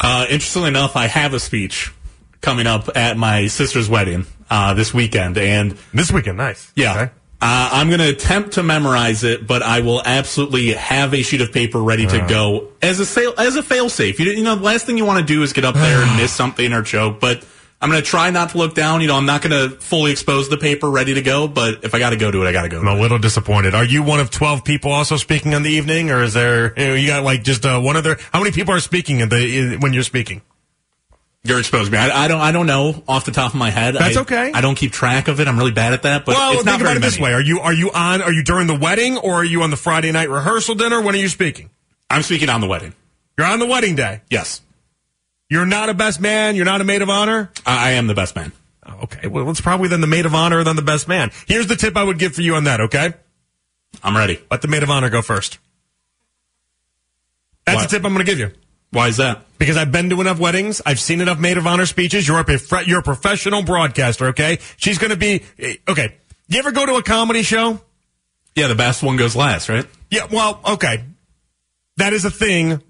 Uh, 0.00 0.26
interestingly 0.28 0.68
enough, 0.68 0.96
I 0.96 1.06
have 1.06 1.32
a 1.34 1.40
speech 1.40 1.92
coming 2.40 2.66
up 2.66 2.88
at 2.96 3.16
my 3.16 3.46
sister's 3.46 3.88
wedding 3.88 4.26
uh, 4.50 4.74
this 4.74 4.92
weekend, 4.92 5.38
and 5.38 5.76
This 5.94 6.12
weekend, 6.12 6.36
nice. 6.38 6.70
yeah, 6.76 6.92
Okay. 6.92 7.02
uh, 7.40 7.70
I'm 7.72 7.88
going 7.88 8.00
to 8.00 8.10
attempt 8.10 8.52
to 8.52 8.62
memorize 8.62 9.24
it, 9.24 9.46
but 9.46 9.62
I 9.62 9.80
will 9.80 10.02
absolutely 10.04 10.72
have 10.74 11.14
a 11.14 11.22
sheet 11.22 11.40
of 11.40 11.50
paper 11.52 11.80
ready 11.82 12.06
to 12.06 12.18
go 12.28 12.68
as 12.82 13.00
a 13.00 13.06
sail, 13.06 13.32
as 13.38 13.56
a 13.56 13.62
fail 13.62 13.88
safe. 13.88 14.20
You, 14.20 14.30
you 14.32 14.42
know, 14.44 14.54
the 14.56 14.62
last 14.62 14.84
thing 14.86 14.98
you 14.98 15.06
want 15.06 15.26
to 15.26 15.34
do 15.34 15.42
is 15.42 15.52
get 15.54 15.64
up 15.64 15.74
there 15.74 16.02
and 16.02 16.16
miss 16.20 16.30
something 16.32 16.72
or 16.72 16.82
choke, 16.82 17.20
but. 17.20 17.44
I'm 17.80 17.90
going 17.90 18.02
to 18.02 18.08
try 18.08 18.30
not 18.30 18.50
to 18.50 18.58
look 18.58 18.74
down. 18.74 19.02
You 19.02 19.08
know, 19.08 19.16
I'm 19.16 19.26
not 19.26 19.42
going 19.42 19.70
to 19.70 19.76
fully 19.76 20.10
expose 20.10 20.48
the 20.48 20.56
paper 20.56 20.90
ready 20.90 21.14
to 21.14 21.22
go, 21.22 21.46
but 21.46 21.84
if 21.84 21.94
I 21.94 21.98
got 21.98 22.10
to 22.10 22.16
go 22.16 22.30
to 22.30 22.42
it, 22.42 22.48
I 22.48 22.52
got 22.52 22.62
to 22.62 22.68
go. 22.68 22.80
I'm 22.80 22.86
a 22.86 22.98
little 22.98 23.18
disappointed. 23.18 23.74
Are 23.74 23.84
you 23.84 24.02
one 24.02 24.20
of 24.20 24.30
12 24.30 24.64
people 24.64 24.90
also 24.90 25.16
speaking 25.16 25.54
on 25.54 25.62
the 25.62 25.70
evening 25.70 26.10
or 26.10 26.22
is 26.22 26.32
there, 26.32 26.78
you, 26.78 26.88
know, 26.88 26.94
you 26.94 27.06
got 27.06 27.24
like 27.24 27.44
just 27.44 27.66
uh, 27.66 27.78
one 27.80 27.96
other, 27.96 28.16
how 28.32 28.38
many 28.38 28.52
people 28.52 28.72
are 28.72 28.80
speaking 28.80 29.20
in 29.20 29.28
the, 29.28 29.76
when 29.80 29.92
you're 29.92 30.02
speaking? 30.02 30.40
You're 31.46 31.58
exposed 31.58 31.92
me. 31.92 31.98
I, 31.98 32.24
I 32.24 32.26
don't. 32.26 32.40
I 32.40 32.52
don't 32.52 32.66
know 32.66 33.04
off 33.06 33.26
the 33.26 33.30
top 33.30 33.52
of 33.52 33.58
my 33.58 33.68
head. 33.68 33.94
That's 33.96 34.16
I- 34.16 34.22
okay. 34.22 34.52
I 34.54 34.62
don't 34.62 34.76
keep 34.76 34.92
track 34.92 35.28
of 35.28 35.40
it. 35.40 35.46
I'm 35.46 35.58
really 35.58 35.72
bad 35.72 35.92
at 35.92 36.04
that. 36.04 36.24
But 36.24 36.36
well, 36.36 36.54
it's 36.54 36.64
not 36.64 36.72
think 36.72 36.80
about 36.80 36.94
very 36.94 36.96
it 36.96 37.02
this 37.02 37.20
way. 37.20 37.34
Are 37.34 37.40
you, 37.42 37.60
are 37.60 37.72
you 37.72 37.90
on, 37.92 38.22
are 38.22 38.32
you 38.32 38.42
during 38.42 38.66
the 38.66 38.74
wedding 38.74 39.18
or 39.18 39.34
are 39.34 39.44
you 39.44 39.62
on 39.62 39.68
the 39.68 39.76
Friday 39.76 40.10
night 40.10 40.30
rehearsal 40.30 40.74
dinner? 40.74 41.02
When 41.02 41.14
are 41.14 41.18
you 41.18 41.28
speaking? 41.28 41.68
I'm 42.08 42.22
speaking 42.22 42.48
on 42.48 42.62
the 42.62 42.66
wedding. 42.66 42.94
You're 43.36 43.46
on 43.46 43.58
the 43.58 43.66
wedding 43.66 43.94
day. 43.94 44.22
Yes, 44.30 44.62
You're 45.54 45.66
not 45.66 45.88
a 45.88 45.94
best 45.94 46.20
man. 46.20 46.56
You're 46.56 46.64
not 46.64 46.80
a 46.80 46.84
maid 46.84 47.00
of 47.00 47.08
honor. 47.08 47.48
I, 47.64 47.92
am 47.92 48.08
the 48.08 48.14
best 48.14 48.34
man. 48.34 48.50
Oh, 48.84 49.02
Okay, 49.04 49.28
well, 49.28 49.48
it's 49.50 49.60
probably 49.60 49.86
then 49.86 50.00
the 50.00 50.08
maid 50.08 50.26
of 50.26 50.34
honor 50.34 50.64
than 50.64 50.74
the 50.74 50.82
best 50.82 51.06
man. 51.06 51.30
Here's 51.46 51.68
the 51.68 51.76
tip 51.76 51.96
I 51.96 52.02
would 52.02 52.18
give 52.18 52.34
for 52.34 52.42
you 52.42 52.56
on 52.56 52.64
that. 52.64 52.80
Okay, 52.80 53.14
I'm 54.02 54.16
ready. 54.16 54.40
let 54.50 54.62
the 54.62 54.68
maid 54.68 54.82
of 54.82 54.90
honor 54.90 55.10
go 55.10 55.22
first. 55.22 55.58
That's 57.66 57.76
Why? 57.76 57.82
the 57.84 57.88
tip 57.88 58.04
I'm 58.04 58.12
going 58.12 58.26
to 58.26 58.30
give 58.30 58.40
you 58.40 58.50
Why 58.90 59.06
is 59.06 59.18
that? 59.18 59.42
because 59.58 59.76
I've 59.76 59.92
been 59.92 60.10
to 60.10 60.20
enough 60.20 60.40
weddings. 60.40 60.82
I've 60.84 60.98
seen 60.98 61.20
enough 61.20 61.38
maid 61.38 61.56
of 61.56 61.68
honor 61.68 61.86
speeches. 61.86 62.26
You're 62.26 62.40
a 62.40 62.44
prof- 62.44 62.88
you're 62.88 62.98
a 62.98 63.04
professional 63.04 63.62
broadcaster. 63.62 64.26
Okay, 64.30 64.58
she's 64.76 64.98
going 64.98 65.10
to 65.10 65.16
be 65.16 65.44
eh, 65.60 65.76
okay. 65.86 66.16
You 66.48 66.58
ever 66.58 66.72
go 66.72 66.84
to 66.84 66.94
a 66.94 67.02
comedy 67.04 67.44
show? 67.44 67.80
Yeah, 68.56 68.66
the 68.66 68.74
best 68.74 69.04
one 69.04 69.16
goes 69.16 69.36
last, 69.36 69.68
right? 69.68 69.86
Yeah, 70.10 70.26
well, 70.32 70.60
okay. 70.66 71.04
That 71.98 72.12
is 72.12 72.24
a 72.24 72.30
thing, 72.30 72.82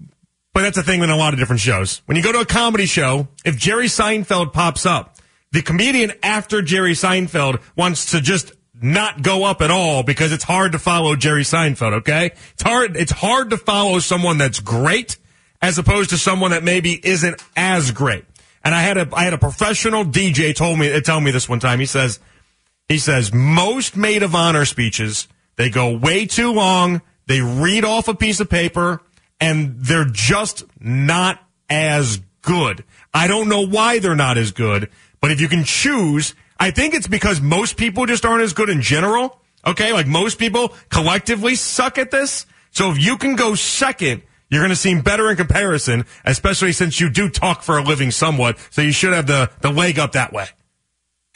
but 0.55 0.61
that's 0.61 0.77
a 0.77 0.83
thing 0.83 1.03
in 1.03 1.09
a 1.09 1.17
lot 1.17 1.33
of 1.33 1.39
different 1.39 1.59
shows. 1.59 2.01
When 2.05 2.15
you 2.15 2.23
go 2.23 2.31
to 2.31 2.39
a 2.39 2.45
comedy 2.45 2.85
show, 2.85 3.27
if 3.43 3.57
Jerry 3.57 3.87
Seinfeld 3.87 4.53
pops 4.53 4.85
up, 4.85 5.17
the 5.51 5.61
comedian 5.61 6.13
after 6.23 6.61
Jerry 6.61 6.93
Seinfeld 6.93 7.61
wants 7.75 8.11
to 8.11 8.21
just 8.21 8.53
not 8.81 9.21
go 9.21 9.43
up 9.43 9.61
at 9.61 9.69
all 9.69 10.01
because 10.01 10.31
it's 10.31 10.45
hard 10.45 10.71
to 10.71 10.79
follow 10.79 11.17
Jerry 11.17 11.43
Seinfeld, 11.43 11.95
okay? 11.95 12.31
It's 12.53 12.63
hard 12.63 12.95
it's 12.95 13.11
hard 13.11 13.49
to 13.49 13.57
follow 13.57 13.99
someone 13.99 14.37
that's 14.37 14.61
great 14.61 15.17
as 15.61 15.77
opposed 15.77 16.11
to 16.11 16.17
someone 16.17 16.51
that 16.51 16.63
maybe 16.63 17.05
isn't 17.05 17.43
as 17.57 17.91
great. 17.91 18.23
And 18.63 18.73
I 18.73 18.81
had 18.81 18.97
a 18.97 19.09
I 19.11 19.25
had 19.25 19.33
a 19.33 19.37
professional 19.37 20.05
DJ 20.05 20.55
told 20.55 20.79
me 20.79 21.01
tell 21.01 21.19
me 21.19 21.31
this 21.31 21.49
one 21.49 21.59
time. 21.59 21.81
He 21.81 21.85
says 21.85 22.21
he 22.87 22.97
says 22.97 23.33
most 23.33 23.97
maid 23.97 24.23
of 24.23 24.33
honor 24.33 24.63
speeches, 24.63 25.27
they 25.57 25.69
go 25.69 25.97
way 25.97 26.25
too 26.25 26.53
long. 26.53 27.01
They 27.27 27.41
read 27.41 27.83
off 27.83 28.07
a 28.07 28.15
piece 28.15 28.39
of 28.39 28.49
paper 28.49 29.01
and 29.39 29.75
they're 29.79 30.05
just 30.05 30.63
not 30.79 31.41
as 31.69 32.21
good. 32.41 32.83
I 33.13 33.27
don't 33.27 33.49
know 33.49 33.65
why 33.65 33.99
they're 33.99 34.15
not 34.15 34.37
as 34.37 34.51
good, 34.51 34.89
but 35.21 35.31
if 35.31 35.41
you 35.41 35.47
can 35.47 35.63
choose, 35.63 36.35
I 36.59 36.71
think 36.71 36.93
it's 36.93 37.07
because 37.07 37.41
most 37.41 37.77
people 37.77 38.05
just 38.05 38.25
aren't 38.25 38.43
as 38.43 38.53
good 38.53 38.69
in 38.69 38.81
general. 38.81 39.39
Okay. 39.65 39.93
Like 39.93 40.07
most 40.07 40.37
people 40.39 40.73
collectively 40.89 41.55
suck 41.55 41.97
at 41.97 42.11
this. 42.11 42.45
So 42.71 42.91
if 42.91 43.03
you 43.03 43.17
can 43.17 43.35
go 43.35 43.55
second, 43.55 44.21
you're 44.49 44.61
going 44.61 44.69
to 44.69 44.75
seem 44.75 45.01
better 45.01 45.29
in 45.29 45.37
comparison, 45.37 46.05
especially 46.23 46.71
since 46.71 46.99
you 46.99 47.09
do 47.09 47.29
talk 47.29 47.63
for 47.63 47.77
a 47.77 47.83
living 47.83 48.11
somewhat. 48.11 48.59
So 48.69 48.81
you 48.81 48.91
should 48.91 49.13
have 49.13 49.27
the, 49.27 49.49
the 49.61 49.71
leg 49.71 49.97
up 49.97 50.11
that 50.11 50.33
way. 50.33 50.47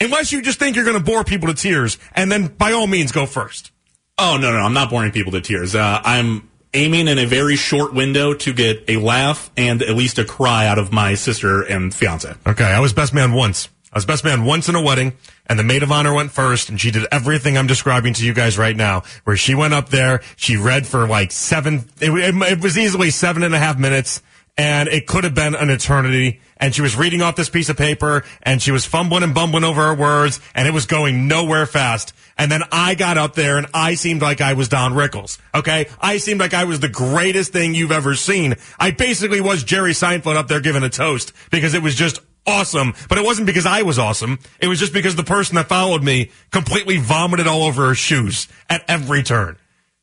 Unless 0.00 0.32
you 0.32 0.42
just 0.42 0.58
think 0.58 0.76
you're 0.76 0.84
going 0.84 0.96
to 0.96 1.02
bore 1.02 1.24
people 1.24 1.48
to 1.48 1.54
tears, 1.54 1.98
and 2.12 2.32
then 2.32 2.46
by 2.46 2.72
all 2.72 2.86
means 2.86 3.12
go 3.12 3.26
first. 3.26 3.70
Oh 4.16 4.38
no, 4.40 4.52
no, 4.52 4.58
I'm 4.58 4.72
not 4.72 4.90
boring 4.90 5.12
people 5.12 5.32
to 5.32 5.40
tears. 5.40 5.74
Uh, 5.74 6.00
I'm 6.02 6.49
aiming 6.72 7.08
in 7.08 7.18
a 7.18 7.26
very 7.26 7.56
short 7.56 7.92
window 7.92 8.34
to 8.34 8.52
get 8.52 8.84
a 8.88 8.96
laugh 8.96 9.50
and 9.56 9.82
at 9.82 9.96
least 9.96 10.18
a 10.18 10.24
cry 10.24 10.66
out 10.66 10.78
of 10.78 10.92
my 10.92 11.14
sister 11.14 11.62
and 11.62 11.94
fiance. 11.94 12.32
Okay, 12.46 12.64
I 12.64 12.80
was 12.80 12.92
best 12.92 13.12
man 13.12 13.32
once. 13.32 13.68
I 13.92 13.96
was 13.96 14.06
best 14.06 14.24
man 14.24 14.44
once 14.44 14.68
in 14.68 14.76
a 14.76 14.82
wedding, 14.82 15.14
and 15.48 15.58
the 15.58 15.64
maid 15.64 15.82
of 15.82 15.90
honor 15.90 16.14
went 16.14 16.30
first, 16.30 16.68
and 16.68 16.80
she 16.80 16.92
did 16.92 17.08
everything 17.10 17.58
I'm 17.58 17.66
describing 17.66 18.14
to 18.14 18.24
you 18.24 18.32
guys 18.32 18.56
right 18.56 18.76
now. 18.76 19.02
Where 19.24 19.36
she 19.36 19.56
went 19.56 19.74
up 19.74 19.88
there, 19.88 20.20
she 20.36 20.56
read 20.56 20.86
for 20.86 21.08
like 21.08 21.32
seven. 21.32 21.86
It, 22.00 22.12
it, 22.12 22.62
was 22.62 22.78
easily 22.78 23.10
seven 23.10 23.42
and 23.42 23.52
a 23.52 23.58
half 23.58 23.76
minutes, 23.76 24.22
and 24.56 24.88
it 24.88 25.08
could 25.08 25.24
have 25.24 25.34
been 25.34 25.56
an 25.56 25.70
eternity. 25.70 26.40
And 26.58 26.72
she 26.72 26.82
was 26.82 26.94
reading 26.94 27.20
off 27.20 27.34
this 27.34 27.50
piece 27.50 27.68
of 27.68 27.76
paper, 27.76 28.22
and 28.42 28.62
she 28.62 28.70
was 28.70 28.84
fumbling 28.84 29.24
and 29.24 29.34
bumbling 29.34 29.64
over 29.64 29.82
her 29.82 29.94
words, 29.94 30.40
and 30.54 30.68
it 30.68 30.74
was 30.74 30.86
going 30.86 31.26
nowhere 31.26 31.66
fast. 31.66 32.14
And 32.40 32.50
then 32.50 32.62
I 32.72 32.94
got 32.94 33.18
up 33.18 33.34
there, 33.34 33.58
and 33.58 33.66
I 33.74 33.96
seemed 33.96 34.22
like 34.22 34.40
I 34.40 34.54
was 34.54 34.70
Don 34.70 34.94
Rickles. 34.94 35.38
Okay, 35.54 35.88
I 36.00 36.16
seemed 36.16 36.40
like 36.40 36.54
I 36.54 36.64
was 36.64 36.80
the 36.80 36.88
greatest 36.88 37.52
thing 37.52 37.74
you've 37.74 37.92
ever 37.92 38.14
seen. 38.14 38.54
I 38.78 38.92
basically 38.92 39.42
was 39.42 39.62
Jerry 39.62 39.92
Seinfeld 39.92 40.36
up 40.36 40.48
there 40.48 40.62
giving 40.62 40.82
a 40.82 40.88
toast 40.88 41.34
because 41.50 41.74
it 41.74 41.82
was 41.82 41.94
just 41.94 42.18
awesome, 42.46 42.94
but 43.10 43.18
it 43.18 43.24
wasn't 43.24 43.46
because 43.46 43.66
I 43.66 43.82
was 43.82 43.98
awesome. 43.98 44.38
It 44.58 44.68
was 44.68 44.78
just 44.78 44.94
because 44.94 45.16
the 45.16 45.22
person 45.22 45.56
that 45.56 45.68
followed 45.68 46.02
me 46.02 46.30
completely 46.50 46.96
vomited 46.96 47.46
all 47.46 47.64
over 47.64 47.88
her 47.88 47.94
shoes 47.94 48.48
at 48.70 48.84
every 48.88 49.22
turn. 49.22 49.58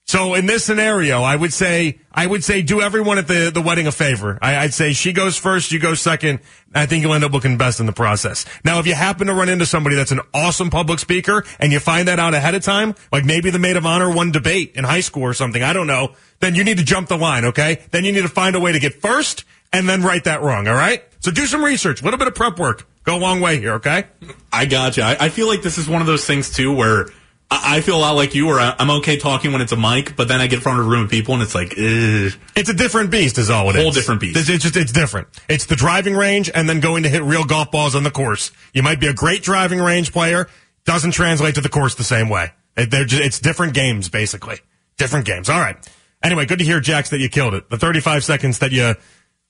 So 0.07 0.35
in 0.35 0.45
this 0.45 0.63
scenario, 0.63 1.21
I 1.21 1.35
would 1.35 1.51
say 1.51 1.99
I 2.13 2.25
would 2.25 2.41
say 2.41 2.61
do 2.61 2.79
everyone 2.81 3.17
at 3.17 3.27
the, 3.27 3.51
the 3.53 3.61
wedding 3.61 3.87
a 3.87 3.91
favor. 3.91 4.39
I, 4.41 4.55
I'd 4.55 4.73
say 4.73 4.93
she 4.93 5.11
goes 5.11 5.37
first, 5.37 5.73
you 5.73 5.79
go 5.79 5.95
second. 5.95 6.39
I 6.73 6.85
think 6.85 7.03
you'll 7.03 7.13
end 7.13 7.25
up 7.25 7.33
looking 7.33 7.57
best 7.57 7.81
in 7.81 7.87
the 7.87 7.91
process. 7.91 8.45
Now, 8.63 8.79
if 8.79 8.87
you 8.87 8.93
happen 8.93 9.27
to 9.27 9.33
run 9.33 9.49
into 9.49 9.65
somebody 9.65 9.97
that's 9.97 10.11
an 10.13 10.21
awesome 10.33 10.69
public 10.69 10.99
speaker 10.99 11.43
and 11.59 11.73
you 11.73 11.81
find 11.81 12.07
that 12.07 12.19
out 12.19 12.33
ahead 12.33 12.55
of 12.55 12.63
time, 12.63 12.95
like 13.11 13.25
maybe 13.25 13.49
the 13.49 13.59
maid 13.59 13.75
of 13.75 13.85
honor 13.85 14.09
won 14.09 14.31
debate 14.31 14.71
in 14.75 14.85
high 14.85 15.01
school 15.01 15.23
or 15.23 15.33
something, 15.33 15.61
I 15.61 15.73
don't 15.73 15.87
know, 15.87 16.13
then 16.39 16.55
you 16.55 16.63
need 16.63 16.77
to 16.77 16.85
jump 16.85 17.09
the 17.09 17.17
line, 17.17 17.43
okay? 17.43 17.83
Then 17.91 18.05
you 18.05 18.13
need 18.13 18.21
to 18.21 18.29
find 18.29 18.55
a 18.55 18.61
way 18.61 18.71
to 18.71 18.79
get 18.79 19.01
first 19.01 19.43
and 19.73 19.89
then 19.89 20.03
right 20.03 20.23
that 20.23 20.41
wrong, 20.41 20.69
all 20.69 20.75
right? 20.75 21.03
So 21.19 21.31
do 21.31 21.45
some 21.45 21.63
research, 21.63 21.99
a 22.01 22.05
little 22.05 22.17
bit 22.17 22.29
of 22.29 22.35
prep 22.35 22.57
work. 22.57 22.87
Go 23.03 23.17
a 23.17 23.19
long 23.19 23.41
way 23.41 23.59
here, 23.59 23.73
okay? 23.73 24.05
I 24.53 24.65
gotcha. 24.65 25.03
I, 25.03 25.25
I 25.25 25.29
feel 25.29 25.47
like 25.47 25.61
this 25.61 25.77
is 25.77 25.89
one 25.89 25.99
of 25.99 26.07
those 26.07 26.25
things 26.25 26.49
too 26.49 26.73
where 26.73 27.07
I, 27.49 27.77
I 27.77 27.81
feel 27.81 27.97
a 27.97 27.99
lot 27.99 28.11
like 28.11 28.35
you, 28.35 28.45
where 28.47 28.59
I, 28.59 28.75
I'm 28.79 28.89
okay 28.99 29.17
talking 29.17 29.51
when 29.51 29.61
it's 29.61 29.71
a 29.71 29.77
mic, 29.77 30.15
but 30.15 30.27
then 30.27 30.41
I 30.41 30.47
get 30.47 30.57
in 30.57 30.61
front 30.61 30.79
of 30.79 30.85
a 30.85 30.89
room 30.89 31.05
of 31.05 31.09
people 31.09 31.33
and 31.33 31.43
it's 31.43 31.55
like, 31.55 31.71
ugh. 31.71 32.39
It's 32.55 32.69
a 32.69 32.73
different 32.73 33.11
beast, 33.11 33.37
is 33.37 33.49
all 33.49 33.69
it 33.69 33.75
is. 33.75 33.83
Whole 33.83 33.91
different 33.91 34.21
beast. 34.21 34.37
It's, 34.37 34.49
it's 34.49 34.63
just 34.63 34.75
it's 34.75 34.91
different. 34.91 35.27
It's 35.49 35.65
the 35.65 35.75
driving 35.75 36.15
range 36.15 36.49
and 36.53 36.67
then 36.67 36.79
going 36.79 37.03
to 37.03 37.09
hit 37.09 37.23
real 37.23 37.45
golf 37.45 37.71
balls 37.71 37.95
on 37.95 38.03
the 38.03 38.11
course. 38.11 38.51
You 38.73 38.83
might 38.83 38.99
be 38.99 39.07
a 39.07 39.13
great 39.13 39.43
driving 39.43 39.79
range 39.79 40.11
player, 40.11 40.47
doesn't 40.85 41.11
translate 41.11 41.55
to 41.55 41.61
the 41.61 41.69
course 41.69 41.95
the 41.95 42.03
same 42.03 42.29
way. 42.29 42.51
It, 42.75 42.91
they're 42.91 43.05
just, 43.05 43.23
it's 43.23 43.39
different 43.39 43.73
games, 43.73 44.09
basically. 44.09 44.59
Different 44.97 45.25
games. 45.25 45.49
All 45.49 45.59
right. 45.59 45.77
Anyway, 46.23 46.45
good 46.45 46.59
to 46.59 46.65
hear, 46.65 46.79
Jax, 46.79 47.11
that 47.11 47.19
you 47.19 47.29
killed 47.29 47.53
it. 47.53 47.69
The 47.69 47.77
35 47.77 48.23
seconds 48.23 48.59
that 48.59 48.71
you 48.71 48.95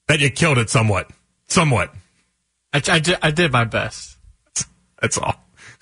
that 0.07 0.19
you 0.19 0.29
killed 0.29 0.57
it 0.57 0.69
somewhat, 0.69 1.09
somewhat. 1.47 1.93
I, 2.73 2.81
I, 2.87 3.17
I 3.21 3.31
did 3.31 3.51
my 3.51 3.65
best. 3.65 4.17
That's 5.01 5.17
all. 5.17 5.35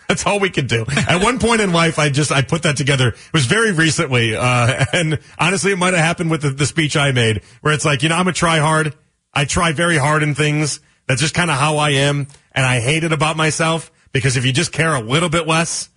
That's 0.07 0.25
all 0.25 0.39
we 0.39 0.49
could 0.49 0.67
do. 0.67 0.85
At 0.87 1.23
one 1.23 1.39
point 1.39 1.61
in 1.61 1.71
life, 1.71 1.97
I 1.97 2.09
just 2.09 2.31
I 2.31 2.41
put 2.41 2.63
that 2.63 2.77
together. 2.77 3.09
It 3.09 3.33
was 3.33 3.45
very 3.45 3.71
recently, 3.71 4.35
uh, 4.35 4.85
and 4.93 5.19
honestly, 5.39 5.71
it 5.71 5.77
might 5.77 5.93
have 5.93 6.03
happened 6.03 6.31
with 6.31 6.41
the, 6.41 6.51
the 6.51 6.65
speech 6.65 6.95
I 6.95 7.11
made, 7.11 7.41
where 7.61 7.73
it's 7.73 7.85
like, 7.85 8.03
you 8.03 8.09
know, 8.09 8.15
I'm 8.15 8.27
a 8.27 8.33
try 8.33 8.59
hard. 8.59 8.93
I 9.33 9.45
try 9.45 9.71
very 9.71 9.97
hard 9.97 10.23
in 10.23 10.35
things. 10.35 10.79
That's 11.07 11.21
just 11.21 11.33
kind 11.33 11.51
of 11.51 11.57
how 11.57 11.77
I 11.77 11.91
am, 11.91 12.27
and 12.51 12.65
I 12.65 12.79
hate 12.79 13.03
it 13.03 13.11
about 13.11 13.37
myself 13.37 13.91
because 14.11 14.37
if 14.37 14.45
you 14.45 14.53
just 14.53 14.71
care 14.71 14.95
a 14.95 15.01
little 15.01 15.29
bit 15.29 15.47
less, 15.47 15.89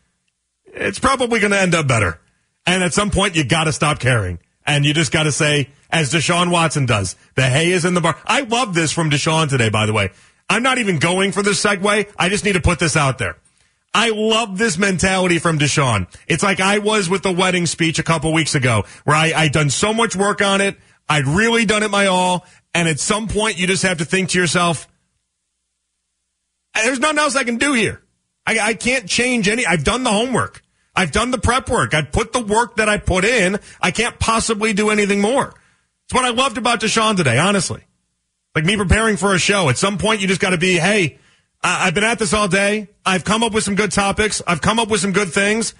it's 0.66 0.98
probably 0.98 1.40
going 1.40 1.52
to 1.52 1.60
end 1.60 1.74
up 1.74 1.86
better. 1.86 2.20
And 2.66 2.82
at 2.82 2.92
some 2.92 3.10
point, 3.10 3.36
you 3.36 3.44
got 3.44 3.64
to 3.64 3.72
stop 3.72 4.00
caring, 4.00 4.38
and 4.66 4.84
you 4.84 4.92
just 4.92 5.12
got 5.12 5.22
to 5.22 5.32
say, 5.32 5.70
as 5.90 6.12
Deshaun 6.12 6.50
Watson 6.50 6.84
does, 6.84 7.16
the 7.34 7.44
hay 7.44 7.72
is 7.72 7.84
in 7.84 7.94
the 7.94 8.00
bar. 8.00 8.16
I 8.26 8.40
love 8.42 8.74
this 8.74 8.92
from 8.92 9.08
Deshaun 9.08 9.48
today, 9.48 9.70
by 9.70 9.86
the 9.86 9.92
way. 9.92 10.10
I'm 10.50 10.62
not 10.62 10.78
even 10.78 10.98
going 10.98 11.32
for 11.32 11.42
this 11.42 11.62
segue. 11.62 12.12
I 12.18 12.28
just 12.28 12.44
need 12.44 12.54
to 12.54 12.60
put 12.60 12.78
this 12.78 12.96
out 12.96 13.18
there. 13.18 13.36
I 13.94 14.10
love 14.10 14.58
this 14.58 14.78
mentality 14.78 15.38
from 15.38 15.58
Deshaun. 15.58 16.06
It's 16.26 16.42
like 16.42 16.60
I 16.60 16.78
was 16.78 17.08
with 17.08 17.22
the 17.22 17.32
wedding 17.32 17.66
speech 17.66 17.98
a 17.98 18.02
couple 18.02 18.32
weeks 18.32 18.54
ago, 18.54 18.84
where 19.04 19.16
I, 19.16 19.32
I'd 19.34 19.52
done 19.52 19.70
so 19.70 19.94
much 19.94 20.14
work 20.14 20.42
on 20.42 20.60
it. 20.60 20.76
I'd 21.08 21.26
really 21.26 21.64
done 21.64 21.82
it 21.82 21.90
my 21.90 22.06
all. 22.06 22.46
And 22.74 22.86
at 22.86 23.00
some 23.00 23.28
point, 23.28 23.58
you 23.58 23.66
just 23.66 23.82
have 23.82 23.98
to 23.98 24.04
think 24.04 24.30
to 24.30 24.38
yourself, 24.38 24.86
there's 26.74 27.00
nothing 27.00 27.18
else 27.18 27.34
I 27.34 27.44
can 27.44 27.56
do 27.56 27.72
here. 27.72 28.02
I, 28.46 28.58
I 28.58 28.74
can't 28.74 29.08
change 29.08 29.48
any. 29.48 29.66
I've 29.66 29.84
done 29.84 30.04
the 30.04 30.12
homework. 30.12 30.62
I've 30.94 31.12
done 31.12 31.30
the 31.30 31.38
prep 31.38 31.68
work. 31.70 31.94
I've 31.94 32.12
put 32.12 32.32
the 32.32 32.40
work 32.40 32.76
that 32.76 32.88
I 32.88 32.98
put 32.98 33.24
in. 33.24 33.58
I 33.80 33.90
can't 33.90 34.18
possibly 34.18 34.72
do 34.72 34.90
anything 34.90 35.20
more. 35.20 35.54
It's 36.04 36.14
what 36.14 36.24
I 36.24 36.30
loved 36.30 36.58
about 36.58 36.80
Deshaun 36.80 37.16
today, 37.16 37.38
honestly. 37.38 37.82
Like 38.54 38.64
me 38.64 38.76
preparing 38.76 39.16
for 39.16 39.34
a 39.34 39.38
show. 39.38 39.68
At 39.68 39.78
some 39.78 39.98
point, 39.98 40.20
you 40.20 40.28
just 40.28 40.40
got 40.40 40.50
to 40.50 40.58
be, 40.58 40.74
hey, 40.74 41.18
I- 41.62 41.86
I've 41.86 41.94
been 41.94 42.04
at 42.04 42.18
this 42.18 42.32
all 42.32 42.48
day. 42.48 42.88
I've 43.04 43.24
come 43.24 43.42
up 43.42 43.52
with 43.52 43.64
some 43.64 43.74
good 43.74 43.92
topics. 43.92 44.42
I've 44.46 44.60
come 44.60 44.78
up 44.78 44.88
with 44.88 45.00
some 45.00 45.12
good 45.12 45.32
things. 45.32 45.74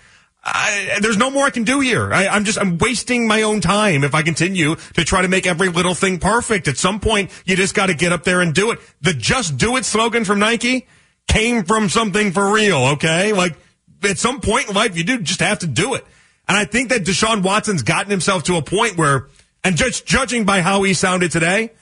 I, 0.45 0.99
there's 1.01 1.17
no 1.17 1.31
more 1.31 1.47
I 1.47 1.51
can 1.51 1.65
do 1.65 1.81
here. 1.81 2.13
I, 2.13 2.29
I'm 2.29 2.45
just, 2.45 2.59
I'm 2.59 2.79
wasting 2.79 3.27
my 3.27 3.43
own 3.43 3.61
time 3.61 4.05
if 4.05 4.15
I 4.15 4.23
continue 4.23 4.77
to 4.95 5.05
try 5.05 5.23
to 5.23 5.29
make 5.29 5.47
every 5.47 5.69
little 5.69 5.95
thing 5.95 6.19
perfect. 6.19 6.69
At 6.69 6.79
some 6.79 7.01
point, 7.01 7.31
you 7.45 7.57
just 7.57 7.75
got 7.75 7.87
to 7.87 7.95
get 7.95 8.13
up 8.13 8.25
there 8.25 8.41
and 8.41 8.55
do 8.55 8.71
it. 8.71 8.79
The 9.01 9.13
just 9.13 9.59
do 9.59 9.77
it 9.77 9.85
slogan 9.85 10.25
from 10.25 10.39
Nike 10.39 10.87
came 11.27 11.65
from 11.65 11.89
something 11.89 12.33
for 12.33 12.53
real, 12.53 12.87
okay? 12.93 13.33
Like, 13.33 13.57
at 14.03 14.17
some 14.17 14.41
point 14.41 14.69
in 14.69 14.75
life, 14.75 14.97
you 14.97 15.05
do 15.05 15.21
just 15.21 15.41
have 15.41 15.59
to 15.59 15.67
do 15.67 15.95
it. 15.95 16.05
And 16.49 16.57
I 16.57 16.65
think 16.65 16.89
that 16.91 17.03
Deshaun 17.03 17.43
Watson's 17.43 17.83
gotten 17.83 18.11
himself 18.11 18.45
to 18.45 18.57
a 18.57 18.63
point 18.63 18.97
where, 18.97 19.27
and 19.65 19.77
just 19.77 20.07
judging 20.07 20.45
by 20.45 20.63
how 20.63 20.83
he 20.85 20.95
sounded 20.95 21.33
today, 21.33 21.73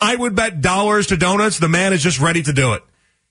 I 0.00 0.16
would 0.16 0.34
bet 0.34 0.60
dollars 0.60 1.08
to 1.08 1.16
donuts 1.16 1.58
the 1.58 1.68
man 1.68 1.92
is 1.92 2.02
just 2.02 2.18
ready 2.20 2.42
to 2.42 2.52
do 2.52 2.72
it. 2.72 2.82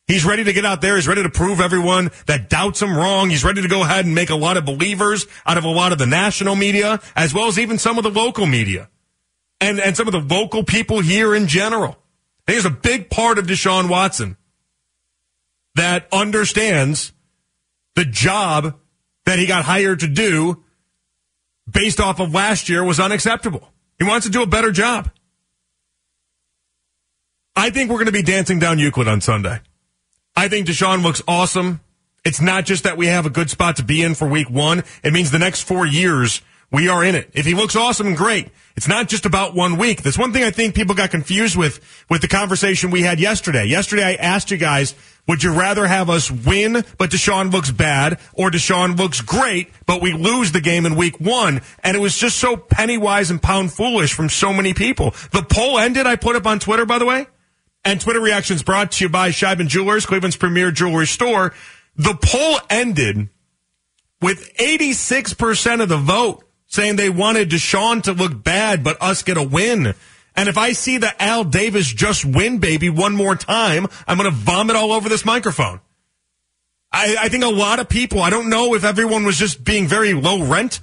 He's 0.07 0.23
ready 0.23 0.45
to 0.45 0.53
get 0.53 0.65
out 0.65 0.79
there. 0.79 0.95
He's 0.95 1.07
ready 1.07 1.23
to 1.23 1.29
prove 1.29 1.59
everyone 1.59 2.11
that 2.27 2.49
doubts 2.49 2.81
him 2.81 2.95
wrong. 2.95 3.29
He's 3.29 3.43
ready 3.43 3.61
to 3.61 3.67
go 3.67 3.83
ahead 3.83 4.05
and 4.05 4.15
make 4.15 4.29
a 4.29 4.35
lot 4.35 4.55
of 4.55 4.65
believers 4.65 5.27
out 5.45 5.57
of 5.57 5.65
a 5.65 5.69
lot 5.69 5.91
of 5.91 5.97
the 5.97 6.05
national 6.05 6.55
media, 6.55 7.01
as 7.15 7.33
well 7.33 7.47
as 7.47 7.59
even 7.59 7.77
some 7.77 7.97
of 7.97 8.05
the 8.05 8.09
local 8.09 8.45
media 8.45 8.89
and, 9.59 9.79
and 9.79 9.97
some 9.97 10.07
of 10.07 10.13
the 10.13 10.35
local 10.35 10.63
people 10.63 11.01
here 11.01 11.35
in 11.35 11.47
general. 11.47 11.97
There's 12.45 12.63
a 12.63 12.69
big 12.69 13.09
part 13.09 13.37
of 13.37 13.47
Deshaun 13.47 13.89
Watson 13.89 14.37
that 15.75 16.07
understands 16.13 17.11
the 17.95 18.05
job 18.05 18.79
that 19.25 19.39
he 19.39 19.45
got 19.45 19.65
hired 19.65 19.99
to 19.99 20.07
do 20.07 20.63
based 21.69 21.99
off 21.99 22.21
of 22.21 22.33
last 22.33 22.69
year 22.69 22.81
was 22.81 22.99
unacceptable. 22.99 23.67
He 23.99 24.05
wants 24.05 24.25
to 24.25 24.31
do 24.31 24.41
a 24.41 24.47
better 24.47 24.71
job. 24.71 25.11
I 27.57 27.71
think 27.71 27.89
we're 27.89 27.97
going 27.97 28.05
to 28.05 28.11
be 28.13 28.23
dancing 28.23 28.59
down 28.59 28.79
Euclid 28.79 29.07
on 29.07 29.19
Sunday. 29.19 29.59
I 30.37 30.49
think 30.49 30.67
Deshaun 30.67 31.01
looks 31.01 31.23
awesome. 31.27 31.81
It's 32.23 32.39
not 32.39 32.67
just 32.67 32.83
that 32.83 32.95
we 32.95 33.07
have 33.07 33.25
a 33.25 33.29
good 33.31 33.49
spot 33.49 33.77
to 33.77 33.83
be 33.83 34.03
in 34.03 34.13
for 34.13 34.27
week 34.27 34.51
one. 34.51 34.83
It 35.03 35.11
means 35.11 35.31
the 35.31 35.39
next 35.39 35.63
four 35.63 35.83
years 35.87 36.43
we 36.69 36.89
are 36.89 37.03
in 37.03 37.15
it. 37.15 37.31
If 37.33 37.47
he 37.47 37.55
looks 37.55 37.75
awesome 37.75 38.05
and 38.05 38.15
great, 38.15 38.49
it's 38.75 38.87
not 38.87 39.07
just 39.07 39.25
about 39.25 39.55
one 39.55 39.77
week. 39.77 40.03
That's 40.03 40.17
one 40.17 40.33
thing 40.33 40.43
I 40.43 40.51
think 40.51 40.75
people 40.75 40.93
got 40.93 41.09
confused 41.09 41.55
with, 41.55 41.79
with 42.07 42.21
the 42.21 42.27
conversation 42.27 42.91
we 42.91 43.01
had 43.01 43.19
yesterday. 43.19 43.65
Yesterday 43.65 44.03
I 44.03 44.13
asked 44.13 44.51
you 44.51 44.57
guys, 44.57 44.93
would 45.27 45.41
you 45.41 45.53
rather 45.53 45.87
have 45.87 46.07
us 46.07 46.29
win, 46.29 46.83
but 46.99 47.09
Deshaun 47.09 47.51
looks 47.51 47.71
bad, 47.71 48.19
or 48.33 48.51
Deshaun 48.51 48.95
looks 48.95 49.21
great, 49.21 49.71
but 49.87 50.03
we 50.03 50.13
lose 50.13 50.51
the 50.51 50.61
game 50.61 50.85
in 50.85 50.95
week 50.95 51.19
one? 51.19 51.61
And 51.83 51.97
it 51.97 51.99
was 51.99 52.15
just 52.15 52.37
so 52.37 52.55
penny 52.57 52.99
wise 52.99 53.31
and 53.31 53.41
pound 53.41 53.73
foolish 53.73 54.13
from 54.13 54.29
so 54.29 54.53
many 54.53 54.75
people. 54.75 55.15
The 55.31 55.41
poll 55.41 55.79
ended, 55.79 56.05
I 56.05 56.15
put 56.15 56.35
up 56.35 56.45
on 56.45 56.59
Twitter, 56.59 56.85
by 56.85 56.99
the 56.99 57.05
way. 57.07 57.25
And 57.85 58.01
Twitter 58.01 58.19
reactions 58.19 58.63
brought 58.63 58.91
to 58.93 59.05
you 59.05 59.09
by 59.09 59.29
Sheiban 59.29 59.67
Jewelers, 59.67 60.05
Cleveland's 60.05 60.35
premier 60.35 60.71
jewelry 60.71 61.07
store. 61.07 61.53
The 61.95 62.17
poll 62.21 62.59
ended 62.69 63.29
with 64.21 64.53
86% 64.57 65.81
of 65.81 65.89
the 65.89 65.97
vote 65.97 66.43
saying 66.67 66.95
they 66.95 67.09
wanted 67.09 67.49
Deshaun 67.49 68.03
to 68.03 68.13
look 68.13 68.43
bad, 68.43 68.83
but 68.83 69.01
us 69.01 69.23
get 69.23 69.37
a 69.37 69.43
win. 69.43 69.93
And 70.35 70.49
if 70.49 70.57
I 70.57 70.73
see 70.73 70.97
the 70.97 71.21
Al 71.21 71.43
Davis 71.43 71.91
just 71.91 72.25
win, 72.25 72.59
baby, 72.59 72.89
one 72.89 73.15
more 73.15 73.35
time, 73.35 73.87
I'm 74.05 74.17
going 74.17 74.29
to 74.29 74.35
vomit 74.35 74.75
all 74.75 74.91
over 74.91 75.09
this 75.09 75.25
microphone. 75.25 75.81
I, 76.91 77.15
I 77.21 77.29
think 77.29 77.43
a 77.43 77.49
lot 77.49 77.79
of 77.79 77.89
people, 77.89 78.21
I 78.21 78.29
don't 78.29 78.49
know 78.49 78.75
if 78.75 78.83
everyone 78.83 79.23
was 79.23 79.37
just 79.37 79.63
being 79.63 79.87
very 79.87 80.13
low 80.13 80.43
rent 80.43 80.79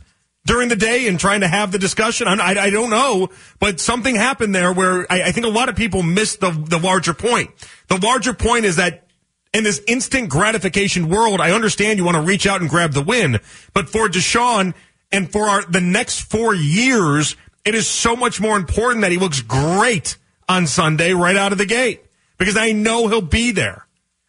during 0.46 0.68
the 0.68 0.76
day 0.76 1.08
and 1.08 1.18
trying 1.18 1.40
to 1.40 1.48
have 1.48 1.72
the 1.72 1.78
discussion. 1.78 2.28
I, 2.28 2.34
I, 2.34 2.64
I 2.64 2.70
don't 2.70 2.90
know, 2.90 3.30
but 3.58 3.80
something 3.80 4.14
happened 4.14 4.54
there 4.54 4.72
where 4.72 5.10
I, 5.10 5.24
I 5.24 5.32
think 5.32 5.46
a 5.46 5.50
lot 5.50 5.68
of 5.68 5.76
people 5.76 6.02
missed 6.02 6.40
the, 6.40 6.50
the 6.50 6.78
larger 6.78 7.14
point. 7.14 7.50
The 7.88 7.96
larger 7.96 8.34
point 8.34 8.64
is 8.64 8.76
that 8.76 9.06
in 9.52 9.64
this 9.64 9.80
instant 9.86 10.28
gratification 10.28 11.08
world, 11.08 11.40
I 11.40 11.52
understand 11.52 11.98
you 11.98 12.04
want 12.04 12.16
to 12.16 12.22
reach 12.22 12.46
out 12.46 12.60
and 12.60 12.68
grab 12.68 12.92
the 12.92 13.02
win, 13.02 13.38
but 13.72 13.88
for 13.88 14.08
Deshaun 14.08 14.74
and 15.12 15.30
for 15.30 15.48
our, 15.48 15.64
the 15.64 15.80
next 15.80 16.20
four 16.20 16.54
years, 16.54 17.36
it 17.64 17.74
is 17.74 17.86
so 17.86 18.16
much 18.16 18.40
more 18.40 18.56
important 18.56 19.02
that 19.02 19.12
he 19.12 19.18
looks 19.18 19.40
great 19.40 20.18
on 20.48 20.66
Sunday 20.66 21.14
right 21.14 21.36
out 21.36 21.52
of 21.52 21.58
the 21.58 21.66
gate 21.66 22.04
because 22.36 22.56
I 22.56 22.72
know 22.72 23.08
he'll 23.08 23.22
be 23.22 23.52
there. 23.52 23.86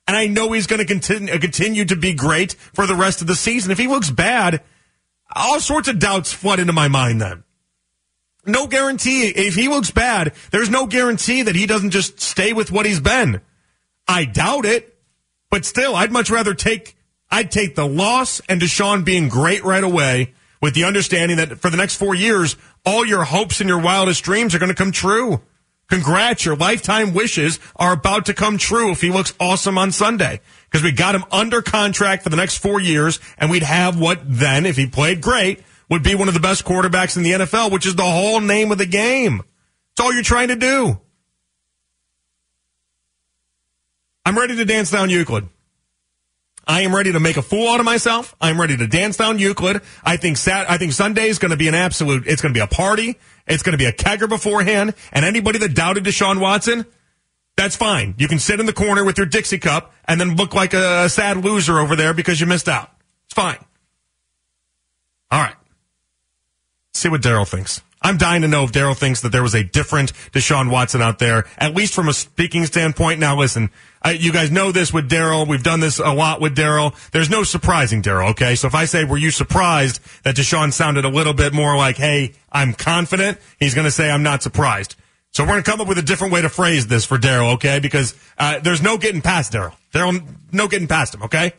And 0.08 0.16
I 0.16 0.28
know 0.28 0.52
he's 0.52 0.68
going 0.68 0.80
to 0.80 0.86
continue, 0.86 1.38
continue 1.40 1.84
to 1.86 1.96
be 1.96 2.14
great 2.14 2.54
for 2.54 2.86
the 2.86 2.96
rest 2.96 3.22
of 3.22 3.28
the 3.28 3.36
season. 3.36 3.72
If 3.72 3.80
he 3.80 3.88
looks 3.88 4.12
bad, 4.12 4.62
all 5.36 5.60
sorts 5.60 5.88
of 5.88 6.00
doubts 6.00 6.34
flood 6.34 6.60
into 6.60 6.74
my 6.74 6.88
mind 6.88 7.22
then. 7.22 7.44
No 8.46 8.68
guarantee. 8.68 9.28
If 9.28 9.56
he 9.56 9.68
looks 9.68 9.92
bad, 9.92 10.34
there's 10.52 10.70
no 10.70 10.86
guarantee 10.86 11.42
that 11.44 11.56
he 11.56 11.66
doesn't 11.66 11.92
just 11.92 12.22
stay 12.22 12.54
with 12.54 12.72
what 12.72 12.86
he's 12.86 13.00
been. 13.00 13.42
I 14.08 14.26
doubt 14.26 14.66
it, 14.66 14.98
but 15.50 15.66
still, 15.66 15.96
I'd 15.96 16.12
much 16.12 16.30
rather 16.30 16.54
take, 16.54 16.96
I'd 17.30 17.50
take 17.50 17.76
the 17.76 17.88
loss 17.88 18.40
and 18.48 18.62
Deshaun 18.62 19.04
being 19.04 19.30
great 19.30 19.64
right 19.64 19.84
away 19.84 20.34
with 20.62 20.76
the 20.76 20.84
understanding 20.84 21.38
that 21.38 21.60
for 21.60 21.70
the 21.70 21.78
next 21.78 21.96
four 21.96 22.14
years, 22.14 22.56
all 22.86 23.06
your 23.06 23.24
hopes 23.24 23.62
and 23.62 23.70
your 23.70 23.82
wildest 23.82 24.24
dreams 24.24 24.54
are 24.54 24.60
going 24.60 24.70
to 24.70 24.76
come 24.76 24.92
true. 24.92 25.42
Congrats, 25.88 26.46
your 26.46 26.56
lifetime 26.56 27.14
wishes 27.14 27.60
are 27.76 27.94
about 27.94 28.26
to 28.26 28.34
come 28.34 28.58
true 28.58 28.92
if 28.92 29.02
he 29.02 29.12
looks 29.12 29.34
awesome 29.40 29.78
on 29.78 29.92
Sunday. 29.92 30.42
Because 30.76 30.84
we 30.84 30.92
got 30.92 31.16
him 31.16 31.24
under 31.32 31.62
contract 31.62 32.22
for 32.24 32.28
the 32.28 32.36
next 32.36 32.58
four 32.58 32.82
years, 32.82 33.22
and 33.38 33.50
we'd 33.50 33.64
have 33.64 33.98
what 33.98 34.20
then, 34.26 34.66
if 34.66 34.76
he 34.76 34.86
played 34.86 35.22
great, 35.22 35.64
would 35.90 36.04
be 36.04 36.16
one 36.16 36.28
of 36.28 36.34
the 36.34 36.42
best 36.42 36.66
quarterbacks 36.66 37.16
in 37.16 37.24
the 37.24 37.32
NFL, 37.32 37.72
which 37.72 37.86
is 37.86 37.96
the 37.96 38.04
whole 38.04 38.42
name 38.42 38.74
of 38.74 38.78
the 38.78 38.86
game. 38.86 39.42
It's 39.94 40.02
all 40.02 40.14
you're 40.14 40.22
trying 40.22 40.50
to 40.50 40.58
do. 40.58 41.00
I'm 44.26 44.38
ready 44.38 44.58
to 44.58 44.66
dance 44.66 44.92
down 44.92 45.10
Euclid. 45.10 45.48
I 46.68 46.82
am 46.82 46.94
ready 46.94 47.14
to 47.14 47.22
make 47.22 47.38
a 47.38 47.42
fool 47.42 47.70
out 47.70 47.80
of 47.80 47.86
myself. 47.86 48.36
I'm 48.42 48.60
ready 48.60 48.76
to 48.76 48.86
dance 48.86 49.16
down 49.16 49.40
Euclid. 49.40 49.80
I 50.04 50.18
think 50.18 50.36
Sat- 50.36 50.70
I 50.70 50.78
think 50.78 50.92
Sunday 50.92 51.30
is 51.30 51.40
going 51.40 51.52
to 51.52 51.58
be 51.58 51.70
an 51.70 51.76
absolute. 51.76 52.28
It's 52.28 52.42
going 52.42 52.54
to 52.54 52.58
be 52.58 52.62
a 52.62 52.68
party. 52.68 53.18
It's 53.48 53.64
going 53.64 53.72
to 53.72 53.78
be 53.78 53.86
a 53.86 53.94
kegger 53.94 54.28
beforehand. 54.28 54.94
And 55.14 55.24
anybody 55.24 55.58
that 55.60 55.74
doubted 55.74 56.04
Deshaun 56.04 56.42
Watson, 56.42 56.86
that's 57.56 57.76
fine. 57.76 58.16
You 58.18 58.28
can 58.28 58.40
sit 58.40 58.60
in 58.60 58.66
the 58.66 58.74
corner 58.74 59.04
with 59.04 59.18
your 59.18 59.28
Dixie 59.28 59.60
cup 59.60 59.94
and 60.06 60.20
then 60.20 60.36
look 60.36 60.54
like 60.54 60.74
a 60.74 61.10
sad 61.10 61.38
loser 61.38 61.80
over 61.80 61.96
there 61.96 62.14
because 62.14 62.40
you 62.40 62.48
missed 62.48 62.68
out. 62.68 62.92
It's 63.26 63.34
fine. 63.34 63.58
All 65.32 65.42
right. 65.42 65.56
See 66.94 67.10
what 67.10 67.22
Daryl 67.22 67.48
thinks. 67.48 67.82
I'm 68.02 68.18
dying 68.18 68.44
to 68.44 68.48
know 68.48 68.66
if 68.66 68.72
Daryl 68.72 68.96
thinks 68.96 69.22
that 69.22 69.32
there 69.32 69.42
was 69.42 69.56
a 69.56 69.64
different 69.64 70.14
Deshaun 70.32 70.70
Watson 70.70 71.02
out 71.02 71.18
there, 71.18 71.46
at 71.58 71.74
least 71.74 71.96
from 71.96 72.08
a 72.08 72.14
speaking 72.14 72.68
standpoint. 72.68 73.20
Now, 73.20 73.36
listen, 73.36 73.72
I, 74.02 74.12
you 74.12 74.32
guys 74.32 74.52
know 74.52 74.72
this 74.72 74.94
with 74.94 75.10
Daryl. 75.10 75.48
We've 75.48 75.64
done 75.64 75.80
this 75.80 75.98
a 75.98 76.14
lot 76.14 76.40
with 76.40 76.56
Daryl. 76.56 76.94
There's 77.12 77.32
no 77.32 77.42
surprising 77.42 78.04
Daryl, 78.04 78.30
okay? 78.32 78.54
So 78.54 78.68
if 78.68 78.76
I 78.76 78.86
say, 78.86 79.06
were 79.06 79.18
you 79.18 79.32
surprised 79.32 80.02
that 80.24 80.36
Deshaun 80.36 80.72
sounded 80.72 81.04
a 81.04 81.10
little 81.10 81.34
bit 81.34 81.52
more 81.52 81.76
like, 81.76 81.98
hey, 81.98 82.34
I'm 82.52 82.74
confident, 82.74 83.40
he's 83.60 83.74
going 83.74 83.86
to 83.86 83.92
say, 83.92 84.12
I'm 84.12 84.24
not 84.24 84.44
surprised. 84.44 84.96
So 85.36 85.44
we're 85.44 85.50
going 85.50 85.64
to 85.64 85.70
come 85.70 85.82
up 85.82 85.90
with 85.90 85.98
a 85.98 86.02
different 86.02 86.32
way 86.32 86.42
to 86.44 86.48
phrase 86.48 86.88
this 86.88 87.04
for 87.04 87.18
Daryl, 87.18 87.56
okay? 87.56 87.80
Because 87.80 88.16
uh, 88.38 88.60
there's 88.60 88.82
no 88.82 88.98
getting 88.98 89.22
past 89.22 89.52
Daryl. 89.52 89.76
Daryl, 89.94 90.26
no 90.54 90.70
getting 90.70 90.88
past 90.88 91.14
him, 91.14 91.24
okay? 91.24 91.52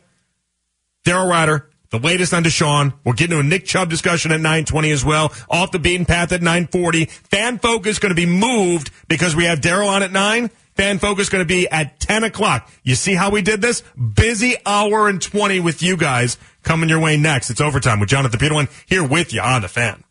Daryl 1.05 1.29
Ruiter, 1.29 1.69
the 1.91 1.99
latest 1.99 2.33
on 2.33 2.43
Deshaun. 2.43 2.93
We'll 3.05 3.13
get 3.13 3.25
into 3.25 3.39
a 3.39 3.43
Nick 3.43 3.65
Chubb 3.65 3.91
discussion 3.91 4.31
at 4.31 4.37
920 4.37 4.89
as 4.89 5.05
well. 5.05 5.31
Off 5.47 5.69
the 5.69 5.77
beaten 5.77 6.07
path 6.07 6.31
at 6.31 6.41
940. 6.41 7.05
Fan 7.05 7.59
focus 7.59 7.99
going 7.99 8.09
to 8.09 8.15
be 8.15 8.25
moved 8.25 8.89
because 9.07 9.35
we 9.35 9.43
have 9.43 9.61
Daryl 9.61 9.89
on 9.89 10.01
at 10.01 10.11
9. 10.11 10.49
Fan 10.73 10.97
focus 10.97 11.29
going 11.29 11.43
to 11.43 11.47
be 11.47 11.69
at 11.69 11.99
10 11.99 12.23
o'clock. 12.23 12.71
You 12.81 12.95
see 12.95 13.13
how 13.13 13.29
we 13.29 13.43
did 13.43 13.61
this? 13.61 13.83
Busy 14.15 14.55
hour 14.65 15.07
and 15.07 15.21
20 15.21 15.59
with 15.59 15.83
you 15.83 15.97
guys 15.97 16.39
coming 16.63 16.89
your 16.89 16.99
way 16.99 17.15
next. 17.15 17.51
It's 17.51 17.61
overtime 17.61 17.99
with 17.99 18.09
Jonathan 18.09 18.39
Peterlin 18.39 18.69
here 18.87 19.07
with 19.07 19.33
you 19.33 19.41
on 19.41 19.61
the 19.61 19.67
fan. 19.67 20.03